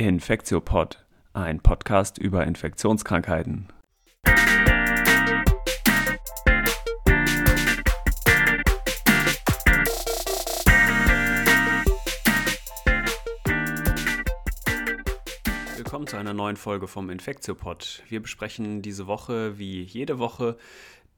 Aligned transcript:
Infektiopod, 0.00 1.04
ein 1.34 1.60
Podcast 1.60 2.16
über 2.16 2.46
Infektionskrankheiten. 2.46 3.68
Willkommen 15.76 16.06
zu 16.06 16.16
einer 16.16 16.32
neuen 16.32 16.56
Folge 16.56 16.88
vom 16.88 17.10
Infektiopod. 17.10 18.02
Wir 18.08 18.22
besprechen 18.22 18.80
diese 18.80 19.06
Woche 19.06 19.58
wie 19.58 19.82
jede 19.82 20.18
Woche 20.18 20.56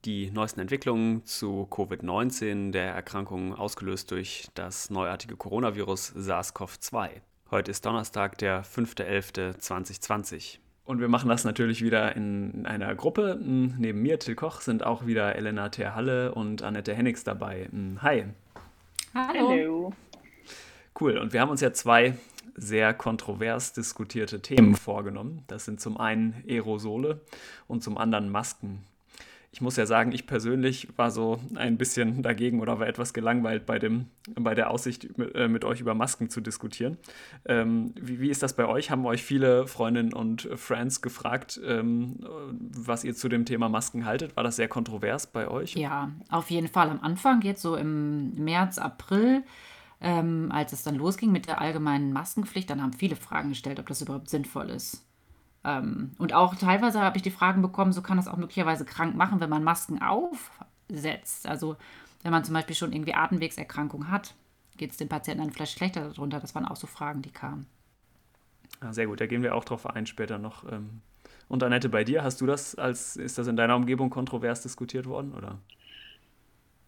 die 0.04 0.32
neuesten 0.32 0.58
Entwicklungen 0.58 1.24
zu 1.24 1.68
Covid-19, 1.70 2.72
der 2.72 2.94
Erkrankung 2.94 3.54
ausgelöst 3.54 4.10
durch 4.10 4.48
das 4.54 4.90
neuartige 4.90 5.36
Coronavirus 5.36 6.14
SARS-CoV-2. 6.16 7.20
Heute 7.52 7.70
ist 7.70 7.84
Donnerstag, 7.84 8.38
der 8.38 8.64
5.11.2020. 8.64 10.56
Und 10.86 11.00
wir 11.00 11.08
machen 11.08 11.28
das 11.28 11.44
natürlich 11.44 11.84
wieder 11.84 12.16
in 12.16 12.64
einer 12.64 12.94
Gruppe. 12.94 13.34
Hm, 13.34 13.74
neben 13.76 14.00
mir, 14.00 14.18
Till 14.18 14.34
Koch, 14.34 14.62
sind 14.62 14.86
auch 14.86 15.04
wieder 15.04 15.36
Elena 15.36 15.68
Terhalle 15.68 16.34
und 16.34 16.62
Annette 16.62 16.94
Hennigs 16.94 17.24
dabei. 17.24 17.68
Hm, 17.70 18.00
hi. 18.00 18.24
Hallo. 19.12 19.50
Hallo. 19.50 19.92
Cool. 20.98 21.18
Und 21.18 21.34
wir 21.34 21.42
haben 21.42 21.50
uns 21.50 21.60
ja 21.60 21.74
zwei 21.74 22.16
sehr 22.56 22.94
kontrovers 22.94 23.74
diskutierte 23.74 24.40
Themen 24.40 24.74
vorgenommen. 24.74 25.44
Das 25.46 25.66
sind 25.66 25.78
zum 25.78 25.98
einen 25.98 26.42
Aerosole 26.48 27.20
und 27.68 27.82
zum 27.82 27.98
anderen 27.98 28.30
Masken 28.30 28.82
ich 29.52 29.60
muss 29.60 29.76
ja 29.76 29.84
sagen, 29.84 30.12
ich 30.12 30.26
persönlich 30.26 30.88
war 30.96 31.10
so 31.10 31.38
ein 31.56 31.76
bisschen 31.76 32.22
dagegen 32.22 32.60
oder 32.60 32.80
war 32.80 32.86
etwas 32.86 33.12
gelangweilt 33.12 33.66
bei, 33.66 33.78
dem, 33.78 34.06
bei 34.34 34.54
der 34.54 34.70
Aussicht, 34.70 35.18
mit, 35.18 35.34
äh, 35.34 35.46
mit 35.46 35.66
euch 35.66 35.80
über 35.80 35.94
Masken 35.94 36.30
zu 36.30 36.40
diskutieren. 36.40 36.96
Ähm, 37.44 37.92
wie, 38.00 38.18
wie, 38.18 38.30
ist 38.30 38.42
das 38.42 38.56
bei 38.56 38.66
euch? 38.66 38.90
Haben 38.90 39.04
euch 39.04 39.22
viele 39.22 39.66
Freundinnen 39.66 40.14
und 40.14 40.48
Friends 40.56 41.02
gefragt, 41.02 41.60
ähm, 41.66 42.16
was 42.50 43.04
ihr 43.04 43.14
zu 43.14 43.28
dem 43.28 43.44
Thema 43.44 43.68
Masken 43.68 44.06
haltet? 44.06 44.34
War 44.36 44.42
das 44.42 44.56
sehr 44.56 44.68
kontrovers 44.68 45.26
bei 45.26 45.46
euch? 45.46 45.74
Ja, 45.74 46.10
auf 46.30 46.50
jeden 46.50 46.68
Fall. 46.68 46.88
Am 46.88 47.00
Anfang, 47.00 47.42
jetzt 47.42 47.60
so 47.60 47.76
im 47.76 48.32
März, 48.42 48.78
April, 48.78 49.42
ähm, 50.00 50.48
als 50.50 50.72
es 50.72 50.82
dann 50.82 50.94
losging 50.94 51.30
mit 51.30 51.46
der 51.46 51.60
allgemeinen 51.60 52.14
Maskenpflicht, 52.14 52.70
dann 52.70 52.80
haben 52.80 52.94
viele 52.94 53.16
Fragen 53.16 53.50
gestellt, 53.50 53.78
ob 53.78 53.86
das 53.86 54.00
überhaupt 54.00 54.30
sinnvoll 54.30 54.70
ist. 54.70 55.04
Ähm, 55.64 56.12
und 56.18 56.32
auch 56.32 56.54
teilweise 56.54 57.00
habe 57.00 57.16
ich 57.16 57.22
die 57.22 57.30
Fragen 57.30 57.62
bekommen, 57.62 57.92
so 57.92 58.02
kann 58.02 58.18
es 58.18 58.28
auch 58.28 58.36
möglicherweise 58.36 58.84
krank 58.84 59.14
machen, 59.14 59.40
wenn 59.40 59.50
man 59.50 59.64
Masken 59.64 60.00
aufsetzt. 60.02 61.46
Also 61.46 61.76
wenn 62.22 62.32
man 62.32 62.44
zum 62.44 62.54
Beispiel 62.54 62.76
schon 62.76 62.92
irgendwie 62.92 63.14
Atemwegserkrankung 63.14 64.10
hat, 64.10 64.34
geht 64.76 64.90
es 64.90 64.96
dem 64.96 65.08
Patienten 65.08 65.44
dann 65.44 65.52
vielleicht 65.52 65.76
schlechter 65.76 66.08
darunter. 66.08 66.40
Das 66.40 66.54
waren 66.54 66.66
auch 66.66 66.76
so 66.76 66.86
Fragen, 66.86 67.22
die 67.22 67.30
kamen. 67.30 67.66
Ah, 68.80 68.92
sehr 68.92 69.06
gut, 69.06 69.20
da 69.20 69.26
gehen 69.26 69.42
wir 69.42 69.54
auch 69.54 69.64
drauf 69.64 69.86
ein 69.86 70.06
später 70.06 70.38
noch. 70.38 70.70
Ähm. 70.70 71.02
Und 71.48 71.62
Annette, 71.62 71.88
bei 71.88 72.02
dir, 72.02 72.24
hast 72.24 72.40
du 72.40 72.46
das 72.46 72.74
als, 72.74 73.16
ist 73.16 73.38
das 73.38 73.46
in 73.46 73.56
deiner 73.56 73.76
Umgebung 73.76 74.10
kontrovers 74.10 74.62
diskutiert 74.62 75.06
worden, 75.06 75.32
oder? 75.32 75.58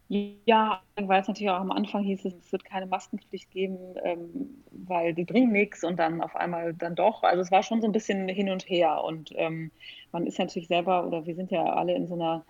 Ja, 0.08 0.82
weil 0.96 1.22
es 1.22 1.28
natürlich 1.28 1.50
auch 1.50 1.60
am 1.60 1.72
Anfang 1.72 2.02
hieß, 2.02 2.26
es 2.26 2.52
wird 2.52 2.64
keine 2.64 2.86
Maskenpflicht 2.86 3.50
geben, 3.50 3.78
ähm, 4.04 4.62
weil 4.70 5.14
die 5.14 5.24
bringen 5.24 5.50
nichts 5.50 5.82
und 5.82 5.98
dann 5.98 6.20
auf 6.20 6.36
einmal 6.36 6.74
dann 6.74 6.94
doch. 6.94 7.22
Also 7.22 7.40
es 7.40 7.50
war 7.50 7.62
schon 7.62 7.80
so 7.80 7.88
ein 7.88 7.92
bisschen 7.92 8.28
hin 8.28 8.50
und 8.50 8.68
her 8.68 9.02
und 9.02 9.32
ähm, 9.34 9.70
man 10.12 10.26
ist 10.26 10.38
natürlich 10.38 10.68
selber 10.68 11.06
oder 11.06 11.24
wir 11.26 11.34
sind 11.34 11.50
ja 11.50 11.64
alle 11.64 11.94
in 11.94 12.06
so 12.06 12.14
einer 12.14 12.44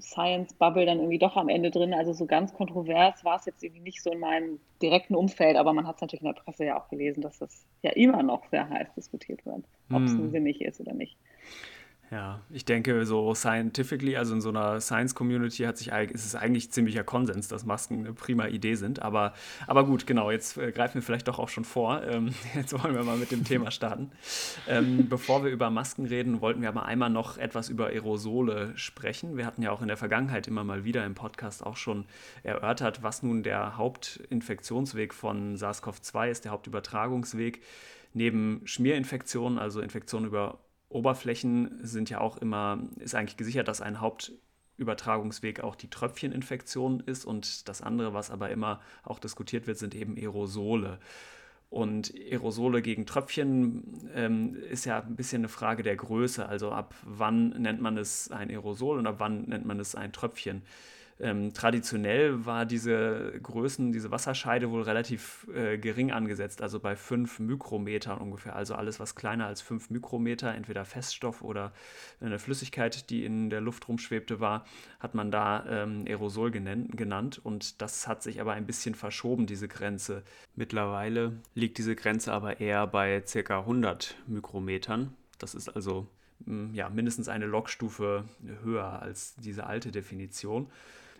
Science-Bubble 0.00 0.84
dann 0.84 0.98
irgendwie 0.98 1.18
doch 1.18 1.36
am 1.36 1.48
Ende 1.48 1.70
drin. 1.70 1.94
Also 1.94 2.12
so 2.12 2.26
ganz 2.26 2.52
kontrovers 2.52 3.24
war 3.24 3.36
es 3.36 3.46
jetzt 3.46 3.62
irgendwie 3.64 3.80
nicht 3.80 4.02
so 4.02 4.10
in 4.10 4.20
meinem 4.20 4.60
direkten 4.82 5.14
Umfeld, 5.14 5.56
aber 5.56 5.72
man 5.72 5.86
hat 5.86 5.96
es 5.96 6.02
natürlich 6.02 6.22
in 6.22 6.32
der 6.34 6.40
Presse 6.42 6.66
ja 6.66 6.78
auch 6.78 6.88
gelesen, 6.88 7.22
dass 7.22 7.38
das 7.38 7.64
ja 7.82 7.92
immer 7.92 8.22
noch 8.22 8.44
sehr 8.50 8.68
heiß 8.68 8.88
diskutiert 8.94 9.46
wird, 9.46 9.64
ob 9.90 10.02
es 10.02 10.12
hm. 10.12 10.30
sinnig 10.30 10.60
ist 10.60 10.80
oder 10.80 10.92
nicht. 10.92 11.16
Ja, 12.12 12.40
ich 12.50 12.64
denke, 12.64 13.04
so 13.04 13.34
scientifically, 13.34 14.16
also 14.16 14.32
in 14.34 14.40
so 14.40 14.50
einer 14.50 14.80
Science-Community 14.80 15.64
hat 15.64 15.76
sich, 15.76 15.88
ist 15.88 16.24
es 16.24 16.36
eigentlich 16.36 16.70
ziemlicher 16.70 17.02
Konsens, 17.02 17.48
dass 17.48 17.66
Masken 17.66 18.00
eine 18.00 18.12
prima 18.12 18.46
Idee 18.46 18.76
sind. 18.76 19.02
Aber, 19.02 19.34
aber 19.66 19.84
gut, 19.84 20.06
genau, 20.06 20.30
jetzt 20.30 20.56
äh, 20.56 20.70
greifen 20.70 20.94
wir 20.94 21.02
vielleicht 21.02 21.26
doch 21.26 21.40
auch 21.40 21.48
schon 21.48 21.64
vor. 21.64 22.04
Ähm, 22.04 22.32
jetzt 22.54 22.72
wollen 22.80 22.94
wir 22.94 23.02
mal 23.02 23.16
mit 23.16 23.32
dem 23.32 23.42
Thema 23.42 23.72
starten. 23.72 24.12
Ähm, 24.68 25.08
bevor 25.08 25.42
wir 25.42 25.50
über 25.50 25.68
Masken 25.70 26.06
reden, 26.06 26.40
wollten 26.40 26.62
wir 26.62 26.68
aber 26.68 26.84
einmal 26.84 27.10
noch 27.10 27.38
etwas 27.38 27.68
über 27.68 27.86
Aerosole 27.86 28.72
sprechen. 28.76 29.36
Wir 29.36 29.44
hatten 29.44 29.62
ja 29.62 29.72
auch 29.72 29.82
in 29.82 29.88
der 29.88 29.96
Vergangenheit 29.96 30.46
immer 30.46 30.62
mal 30.62 30.84
wieder 30.84 31.04
im 31.04 31.14
Podcast 31.14 31.66
auch 31.66 31.76
schon 31.76 32.04
erörtert, 32.44 33.02
was 33.02 33.24
nun 33.24 33.42
der 33.42 33.78
Hauptinfektionsweg 33.78 35.12
von 35.12 35.56
SARS-CoV-2 35.56 36.30
ist, 36.30 36.44
der 36.44 36.52
Hauptübertragungsweg. 36.52 37.62
Neben 38.14 38.62
Schmierinfektionen, 38.64 39.58
also 39.58 39.80
Infektionen 39.80 40.28
über 40.28 40.58
Oberflächen 40.88 41.78
sind 41.82 42.10
ja 42.10 42.20
auch 42.20 42.36
immer, 42.36 42.78
ist 42.98 43.14
eigentlich 43.14 43.36
gesichert, 43.36 43.68
dass 43.68 43.80
ein 43.80 44.00
Hauptübertragungsweg 44.00 45.60
auch 45.60 45.74
die 45.74 45.90
Tröpfcheninfektion 45.90 47.00
ist 47.00 47.24
und 47.24 47.68
das 47.68 47.82
andere, 47.82 48.14
was 48.14 48.30
aber 48.30 48.50
immer 48.50 48.80
auch 49.02 49.18
diskutiert 49.18 49.66
wird, 49.66 49.78
sind 49.78 49.94
eben 49.94 50.16
Aerosole. 50.16 50.98
Und 51.68 52.14
Aerosole 52.14 52.80
gegen 52.80 53.06
Tröpfchen 53.06 54.08
ähm, 54.14 54.54
ist 54.70 54.84
ja 54.84 55.00
ein 55.00 55.16
bisschen 55.16 55.40
eine 55.40 55.48
Frage 55.48 55.82
der 55.82 55.96
Größe. 55.96 56.46
Also 56.48 56.70
ab 56.70 56.94
wann 57.02 57.48
nennt 57.50 57.80
man 57.80 57.98
es 57.98 58.30
ein 58.30 58.50
Aerosol 58.50 58.98
und 58.98 59.06
ab 59.06 59.16
wann 59.18 59.42
nennt 59.42 59.66
man 59.66 59.80
es 59.80 59.96
ein 59.96 60.12
Tröpfchen. 60.12 60.62
Ähm, 61.18 61.54
traditionell 61.54 62.44
war 62.44 62.66
diese 62.66 63.32
Größen, 63.42 63.90
diese 63.90 64.10
Wasserscheide 64.10 64.70
wohl 64.70 64.82
relativ 64.82 65.46
äh, 65.54 65.78
gering 65.78 66.12
angesetzt, 66.12 66.60
also 66.60 66.78
bei 66.78 66.94
5 66.94 67.38
Mikrometern 67.38 68.18
ungefähr. 68.18 68.54
Also 68.54 68.74
alles, 68.74 69.00
was 69.00 69.14
kleiner 69.14 69.46
als 69.46 69.62
5 69.62 69.88
Mikrometer, 69.88 70.54
entweder 70.54 70.84
Feststoff 70.84 71.40
oder 71.40 71.72
eine 72.20 72.38
Flüssigkeit, 72.38 73.08
die 73.08 73.24
in 73.24 73.48
der 73.48 73.62
Luft 73.62 73.88
rumschwebte, 73.88 74.40
war, 74.40 74.66
hat 75.00 75.14
man 75.14 75.30
da 75.30 75.64
ähm, 75.66 76.04
Aerosol 76.06 76.50
genannt. 76.50 77.40
Und 77.42 77.80
das 77.80 78.06
hat 78.06 78.22
sich 78.22 78.40
aber 78.42 78.52
ein 78.52 78.66
bisschen 78.66 78.94
verschoben, 78.94 79.46
diese 79.46 79.68
Grenze. 79.68 80.22
Mittlerweile 80.54 81.32
liegt 81.54 81.78
diese 81.78 81.96
Grenze 81.96 82.32
aber 82.32 82.60
eher 82.60 82.86
bei 82.86 83.22
ca. 83.22 83.60
100 83.60 84.16
Mikrometern. 84.26 85.14
Das 85.38 85.54
ist 85.54 85.70
also 85.70 86.08
ja, 86.74 86.90
mindestens 86.90 87.28
eine 87.28 87.46
Logstufe 87.46 88.24
höher 88.62 89.00
als 89.00 89.34
diese 89.36 89.66
alte 89.66 89.90
Definition 89.90 90.70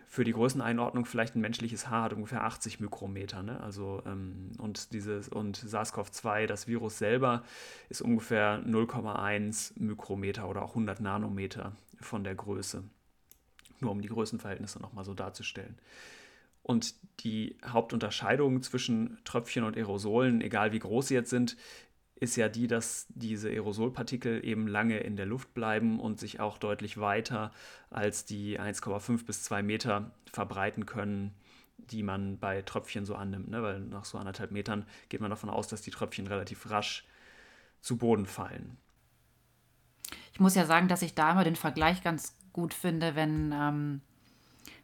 für 0.09 0.23
die 0.23 0.31
Größeneinordnung 0.31 1.05
vielleicht 1.05 1.35
ein 1.35 1.41
menschliches 1.41 1.89
Haar 1.89 2.03
hat 2.03 2.13
ungefähr 2.13 2.43
80 2.43 2.79
Mikrometer. 2.79 3.43
Ne? 3.43 3.59
Also, 3.59 4.01
ähm, 4.05 4.51
und, 4.57 4.93
dieses, 4.93 5.27
und 5.27 5.57
SARS-CoV-2, 5.57 6.45
das 6.47 6.67
Virus 6.67 6.97
selber, 6.97 7.43
ist 7.89 8.01
ungefähr 8.01 8.63
0,1 8.65 9.73
Mikrometer 9.75 10.47
oder 10.47 10.63
auch 10.63 10.69
100 10.69 11.01
Nanometer 11.01 11.73
von 11.99 12.23
der 12.23 12.35
Größe. 12.35 12.83
Nur 13.79 13.91
um 13.91 14.01
die 14.01 14.07
Größenverhältnisse 14.07 14.81
nochmal 14.81 15.03
so 15.03 15.13
darzustellen. 15.13 15.77
Und 16.63 16.95
die 17.21 17.57
Hauptunterscheidung 17.65 18.61
zwischen 18.61 19.17
Tröpfchen 19.23 19.63
und 19.63 19.77
Aerosolen, 19.77 20.41
egal 20.41 20.71
wie 20.71 20.79
groß 20.79 21.09
sie 21.09 21.13
jetzt 21.13 21.29
sind, 21.29 21.57
ist 22.19 22.35
ja 22.35 22.49
die, 22.49 22.67
dass 22.67 23.05
diese 23.09 23.49
Aerosolpartikel 23.49 24.43
eben 24.43 24.67
lange 24.67 24.97
in 24.99 25.15
der 25.15 25.27
Luft 25.27 25.53
bleiben 25.53 25.99
und 25.99 26.19
sich 26.19 26.39
auch 26.39 26.57
deutlich 26.57 26.97
weiter 26.97 27.51
als 27.89 28.25
die 28.25 28.59
1,5 28.59 29.25
bis 29.25 29.43
2 29.43 29.61
Meter 29.61 30.11
verbreiten 30.31 30.85
können, 30.85 31.33
die 31.77 32.01
man 32.01 32.39
bei 32.39 32.63
Tröpfchen 32.63 33.05
so 33.05 33.15
annimmt. 33.15 33.49
Ne? 33.49 33.61
Weil 33.61 33.81
nach 33.81 34.05
so 34.05 34.17
anderthalb 34.17 34.51
Metern 34.51 34.85
geht 35.09 35.21
man 35.21 35.29
davon 35.29 35.49
aus, 35.49 35.67
dass 35.67 35.81
die 35.81 35.91
Tröpfchen 35.91 36.27
relativ 36.27 36.69
rasch 36.71 37.05
zu 37.81 37.97
Boden 37.97 38.25
fallen. 38.25 38.77
Ich 40.33 40.39
muss 40.39 40.55
ja 40.55 40.65
sagen, 40.65 40.87
dass 40.87 41.03
ich 41.03 41.13
da 41.13 41.31
immer 41.31 41.43
den 41.43 41.55
Vergleich 41.55 42.03
ganz 42.03 42.35
gut 42.51 42.73
finde, 42.73 43.15
wenn 43.15 43.53
ähm, 43.53 44.01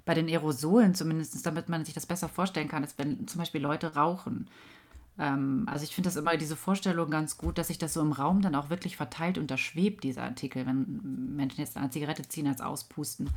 bei 0.05 0.13
den 0.13 0.27
Aerosolen 0.27 0.93
zumindest, 0.93 1.43
damit 1.45 1.67
man 1.67 1.83
sich 1.83 1.95
das 1.95 2.05
besser 2.05 2.29
vorstellen 2.29 2.67
kann, 2.67 2.83
ist, 2.83 2.99
wenn 2.99 3.27
zum 3.27 3.39
Beispiel 3.39 3.61
Leute 3.61 3.95
rauchen 3.95 4.49
ähm, 5.19 5.63
also 5.67 5.83
ich 5.83 5.93
finde 5.93 6.07
das 6.07 6.15
immer 6.15 6.35
diese 6.37 6.55
Vorstellung 6.55 7.09
ganz 7.09 7.37
gut, 7.37 7.57
dass 7.57 7.67
sich 7.67 7.77
das 7.77 7.93
so 7.93 8.01
im 8.01 8.11
Raum 8.11 8.41
dann 8.41 8.55
auch 8.55 8.69
wirklich 8.69 8.97
verteilt 8.97 9.37
und 9.37 9.51
da 9.51 9.57
schwebt 9.57 10.03
dieser 10.03 10.23
Artikel, 10.23 10.65
wenn 10.65 11.35
Menschen 11.35 11.61
jetzt 11.61 11.77
eine 11.77 11.89
Zigarette 11.89 12.27
ziehen 12.27 12.47
als 12.47 12.61
auspusten. 12.61 13.29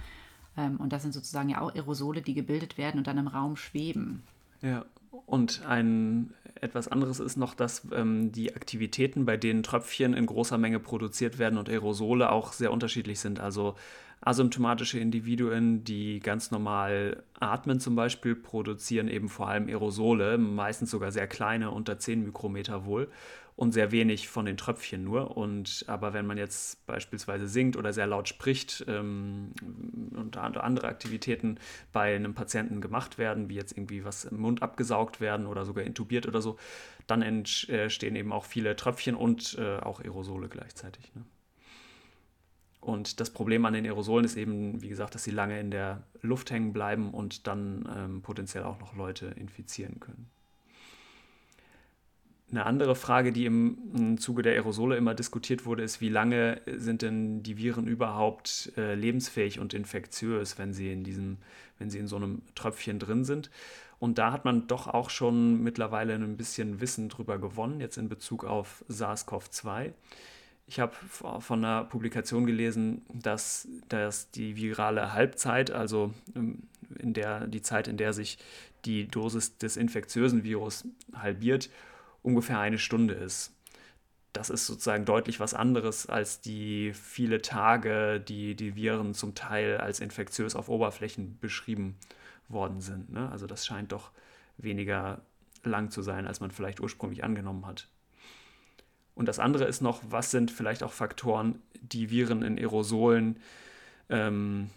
Ähm, 0.56 0.78
und 0.78 0.92
das 0.92 1.02
sind 1.02 1.12
sozusagen 1.12 1.48
ja 1.48 1.60
auch 1.60 1.74
Aerosole, 1.74 2.22
die 2.22 2.34
gebildet 2.34 2.78
werden 2.78 2.98
und 2.98 3.06
dann 3.06 3.18
im 3.18 3.28
Raum 3.28 3.56
schweben. 3.56 4.22
Ja, 4.62 4.86
und 5.26 5.62
ein 5.66 6.32
etwas 6.60 6.88
anderes 6.88 7.20
ist 7.20 7.36
noch, 7.36 7.54
dass 7.54 7.86
ähm, 7.92 8.32
die 8.32 8.54
Aktivitäten, 8.54 9.26
bei 9.26 9.36
denen 9.36 9.62
Tröpfchen 9.62 10.14
in 10.14 10.24
großer 10.24 10.56
Menge 10.56 10.80
produziert 10.80 11.38
werden 11.38 11.58
und 11.58 11.68
Aerosole 11.68 12.32
auch 12.32 12.52
sehr 12.52 12.72
unterschiedlich 12.72 13.20
sind. 13.20 13.40
Also 13.40 13.76
asymptomatische 14.26 14.98
Individuen, 14.98 15.84
die 15.84 16.18
ganz 16.18 16.50
normal 16.50 17.22
atmen 17.38 17.78
zum 17.78 17.94
Beispiel, 17.94 18.34
produzieren 18.34 19.06
eben 19.06 19.28
vor 19.28 19.48
allem 19.48 19.68
Aerosole, 19.68 20.36
meistens 20.36 20.90
sogar 20.90 21.12
sehr 21.12 21.28
kleine, 21.28 21.70
unter 21.70 22.00
10 22.00 22.24
Mikrometer 22.24 22.84
wohl 22.84 23.08
und 23.54 23.70
sehr 23.70 23.92
wenig 23.92 24.28
von 24.28 24.44
den 24.44 24.56
Tröpfchen 24.56 25.04
nur. 25.04 25.36
Und 25.36 25.84
aber 25.86 26.12
wenn 26.12 26.26
man 26.26 26.38
jetzt 26.38 26.84
beispielsweise 26.88 27.46
singt 27.46 27.76
oder 27.76 27.92
sehr 27.92 28.08
laut 28.08 28.28
spricht 28.28 28.84
ähm, 28.88 29.52
und 30.16 30.36
andere 30.36 30.88
Aktivitäten 30.88 31.60
bei 31.92 32.16
einem 32.16 32.34
Patienten 32.34 32.80
gemacht 32.80 33.18
werden, 33.18 33.48
wie 33.48 33.54
jetzt 33.54 33.78
irgendwie 33.78 34.04
was 34.04 34.24
im 34.24 34.40
Mund 34.40 34.60
abgesaugt 34.60 35.20
werden 35.20 35.46
oder 35.46 35.64
sogar 35.64 35.84
intubiert 35.84 36.26
oder 36.26 36.42
so, 36.42 36.56
dann 37.06 37.22
entstehen 37.22 38.16
eben 38.16 38.32
auch 38.32 38.44
viele 38.44 38.74
Tröpfchen 38.74 39.14
und 39.14 39.56
äh, 39.56 39.76
auch 39.78 40.00
Aerosole 40.00 40.48
gleichzeitig. 40.48 41.14
Ne? 41.14 41.22
Und 42.86 43.18
das 43.18 43.30
Problem 43.30 43.64
an 43.64 43.72
den 43.72 43.84
Aerosolen 43.84 44.24
ist 44.24 44.36
eben, 44.36 44.80
wie 44.80 44.88
gesagt, 44.88 45.16
dass 45.16 45.24
sie 45.24 45.32
lange 45.32 45.58
in 45.58 45.72
der 45.72 46.04
Luft 46.22 46.52
hängen 46.52 46.72
bleiben 46.72 47.10
und 47.10 47.48
dann 47.48 47.84
ähm, 47.92 48.22
potenziell 48.22 48.62
auch 48.62 48.78
noch 48.78 48.94
Leute 48.94 49.26
infizieren 49.26 49.98
können. 49.98 50.30
Eine 52.48 52.64
andere 52.64 52.94
Frage, 52.94 53.32
die 53.32 53.44
im, 53.44 54.18
Zuge 54.18 54.42
der 54.42 54.52
Aerosole 54.52 54.96
immer 54.96 55.14
diskutiert 55.14 55.66
wurde, 55.66 55.82
ist, 55.82 56.00
wie 56.00 56.08
lange 56.08 56.60
sind 56.76 57.02
denn 57.02 57.42
die 57.42 57.56
Viren 57.56 57.88
überhaupt 57.88 58.72
äh, 58.76 58.94
lebensfähig 58.94 59.58
und 59.58 59.74
infektiös, 59.74 60.56
wenn 60.56 60.72
sie 60.72 60.92
in 60.92 61.02
diesem, 61.02 61.38
wenn 61.80 61.90
sie 61.90 61.98
in 61.98 62.06
so 62.06 62.14
einem 62.14 62.42
Tröpfchen 62.54 63.00
drin 63.00 63.24
sind. 63.24 63.50
Und 63.98 64.18
da 64.18 64.30
hat 64.30 64.44
man 64.44 64.68
doch 64.68 64.86
auch 64.86 65.10
schon 65.10 65.60
mittlerweile 65.60 66.14
ein 66.14 66.36
bisschen 66.36 66.80
Wissen 66.80 67.08
drüber 67.08 67.38
gewonnen, 67.38 67.80
jetzt 67.80 67.98
in 67.98 68.08
Bezug 68.08 68.44
auf 68.44 68.84
SARS-CoV-2. 68.88 69.92
Ich 70.68 70.80
habe 70.80 70.94
von 70.96 71.64
einer 71.64 71.84
Publikation 71.84 72.44
gelesen, 72.44 73.02
dass, 73.12 73.68
dass 73.88 74.32
die 74.32 74.56
virale 74.56 75.12
Halbzeit, 75.12 75.70
also 75.70 76.12
ähm, 76.34 76.64
in 76.98 77.14
der, 77.14 77.46
die 77.46 77.62
Zeit, 77.62 77.86
in 77.86 77.96
der 77.96 78.12
sich 78.12 78.38
die 78.84 79.06
Dosis 79.06 79.58
des 79.58 79.76
infektiösen 79.76 80.42
Virus 80.42 80.84
halbiert, 81.14 81.70
ungefähr 82.22 82.58
eine 82.58 82.78
Stunde 82.78 83.14
ist. 83.14 83.52
Das 84.32 84.50
ist 84.50 84.66
sozusagen 84.66 85.04
deutlich 85.04 85.40
was 85.40 85.54
anderes 85.54 86.06
als 86.06 86.40
die 86.40 86.92
viele 86.92 87.40
Tage, 87.40 88.20
die 88.20 88.54
die 88.54 88.74
Viren 88.74 89.14
zum 89.14 89.34
Teil 89.34 89.78
als 89.78 90.00
infektiös 90.00 90.54
auf 90.56 90.68
Oberflächen 90.68 91.38
beschrieben 91.40 91.96
worden 92.48 92.80
sind. 92.80 93.10
Ne? 93.10 93.30
Also 93.30 93.46
das 93.46 93.64
scheint 93.64 93.92
doch 93.92 94.10
weniger 94.58 95.22
lang 95.62 95.90
zu 95.90 96.02
sein, 96.02 96.26
als 96.26 96.40
man 96.40 96.50
vielleicht 96.50 96.80
ursprünglich 96.80 97.24
angenommen 97.24 97.66
hat. 97.66 97.88
Und 99.16 99.26
das 99.26 99.40
andere 99.40 99.64
ist 99.64 99.80
noch, 99.80 100.02
was 100.08 100.30
sind 100.30 100.52
vielleicht 100.52 100.84
auch 100.84 100.92
Faktoren, 100.92 101.60
die 101.80 102.10
Viren 102.10 102.42
in 102.42 102.58
Aerosolen 102.58 103.40
ähm, 104.08 104.70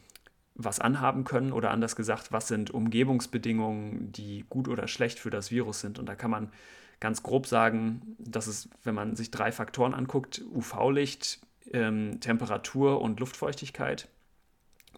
was 0.56 0.80
anhaben 0.80 1.24
können 1.24 1.52
oder 1.52 1.72
anders 1.72 1.96
gesagt, 1.96 2.32
was 2.32 2.48
sind 2.48 2.72
Umgebungsbedingungen, 2.72 4.12
die 4.12 4.46
gut 4.50 4.68
oder 4.68 4.88
schlecht 4.88 5.20
für 5.20 5.30
das 5.30 5.52
Virus 5.52 5.82
sind. 5.82 6.00
Und 6.00 6.08
da 6.08 6.16
kann 6.16 6.32
man 6.32 6.52
ganz 7.00 7.22
grob 7.22 7.48
sagen, 7.48 8.16
dass 8.18 8.48
es, 8.48 8.70
wenn 8.84 8.96
man 8.96 9.16
sich 9.16 9.32
drei 9.32 9.52
Faktoren 9.52 9.94
anguckt, 9.94 10.42
UV-Licht, 10.54 11.40
ähm, 11.72 12.20
Temperatur 12.20 13.02
und 13.02 13.20
Luftfeuchtigkeit, 13.20 14.10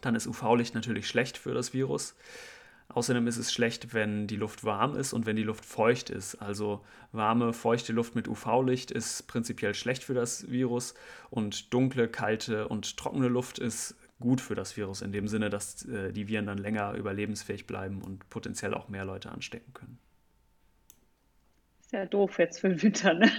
dann 0.01 0.15
ist 0.15 0.27
UV-Licht 0.27 0.73
natürlich 0.73 1.07
schlecht 1.07 1.37
für 1.37 1.53
das 1.53 1.73
Virus. 1.73 2.15
Außerdem 2.93 3.25
ist 3.27 3.37
es 3.37 3.53
schlecht, 3.53 3.93
wenn 3.93 4.27
die 4.27 4.35
Luft 4.35 4.63
warm 4.63 4.95
ist 4.95 5.13
und 5.13 5.25
wenn 5.25 5.35
die 5.35 5.43
Luft 5.43 5.65
feucht 5.65 6.09
ist. 6.09 6.35
Also 6.35 6.83
warme, 7.11 7.53
feuchte 7.53 7.93
Luft 7.93 8.15
mit 8.15 8.27
UV-Licht 8.27 8.91
ist 8.91 9.27
prinzipiell 9.27 9.73
schlecht 9.73 10.03
für 10.03 10.13
das 10.13 10.51
Virus 10.51 10.93
und 11.29 11.73
dunkle, 11.73 12.09
kalte 12.09 12.67
und 12.67 12.97
trockene 12.97 13.27
Luft 13.27 13.59
ist 13.59 13.95
gut 14.19 14.41
für 14.41 14.55
das 14.55 14.75
Virus 14.77 15.01
in 15.01 15.11
dem 15.11 15.27
Sinne, 15.27 15.49
dass 15.49 15.85
äh, 15.85 16.11
die 16.11 16.27
Viren 16.27 16.45
dann 16.45 16.57
länger 16.57 16.93
überlebensfähig 16.93 17.65
bleiben 17.65 18.01
und 18.01 18.29
potenziell 18.29 18.73
auch 18.73 18.89
mehr 18.89 19.05
Leute 19.05 19.31
anstecken 19.31 19.73
können. 19.73 19.97
Ist 21.81 21.93
ja 21.93 22.05
doof 22.05 22.39
jetzt 22.39 22.59
für 22.59 22.69
den 22.69 22.81
Winter, 22.81 23.13
ne? 23.13 23.31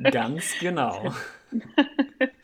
Ganz 0.10 0.58
genau. 0.58 1.14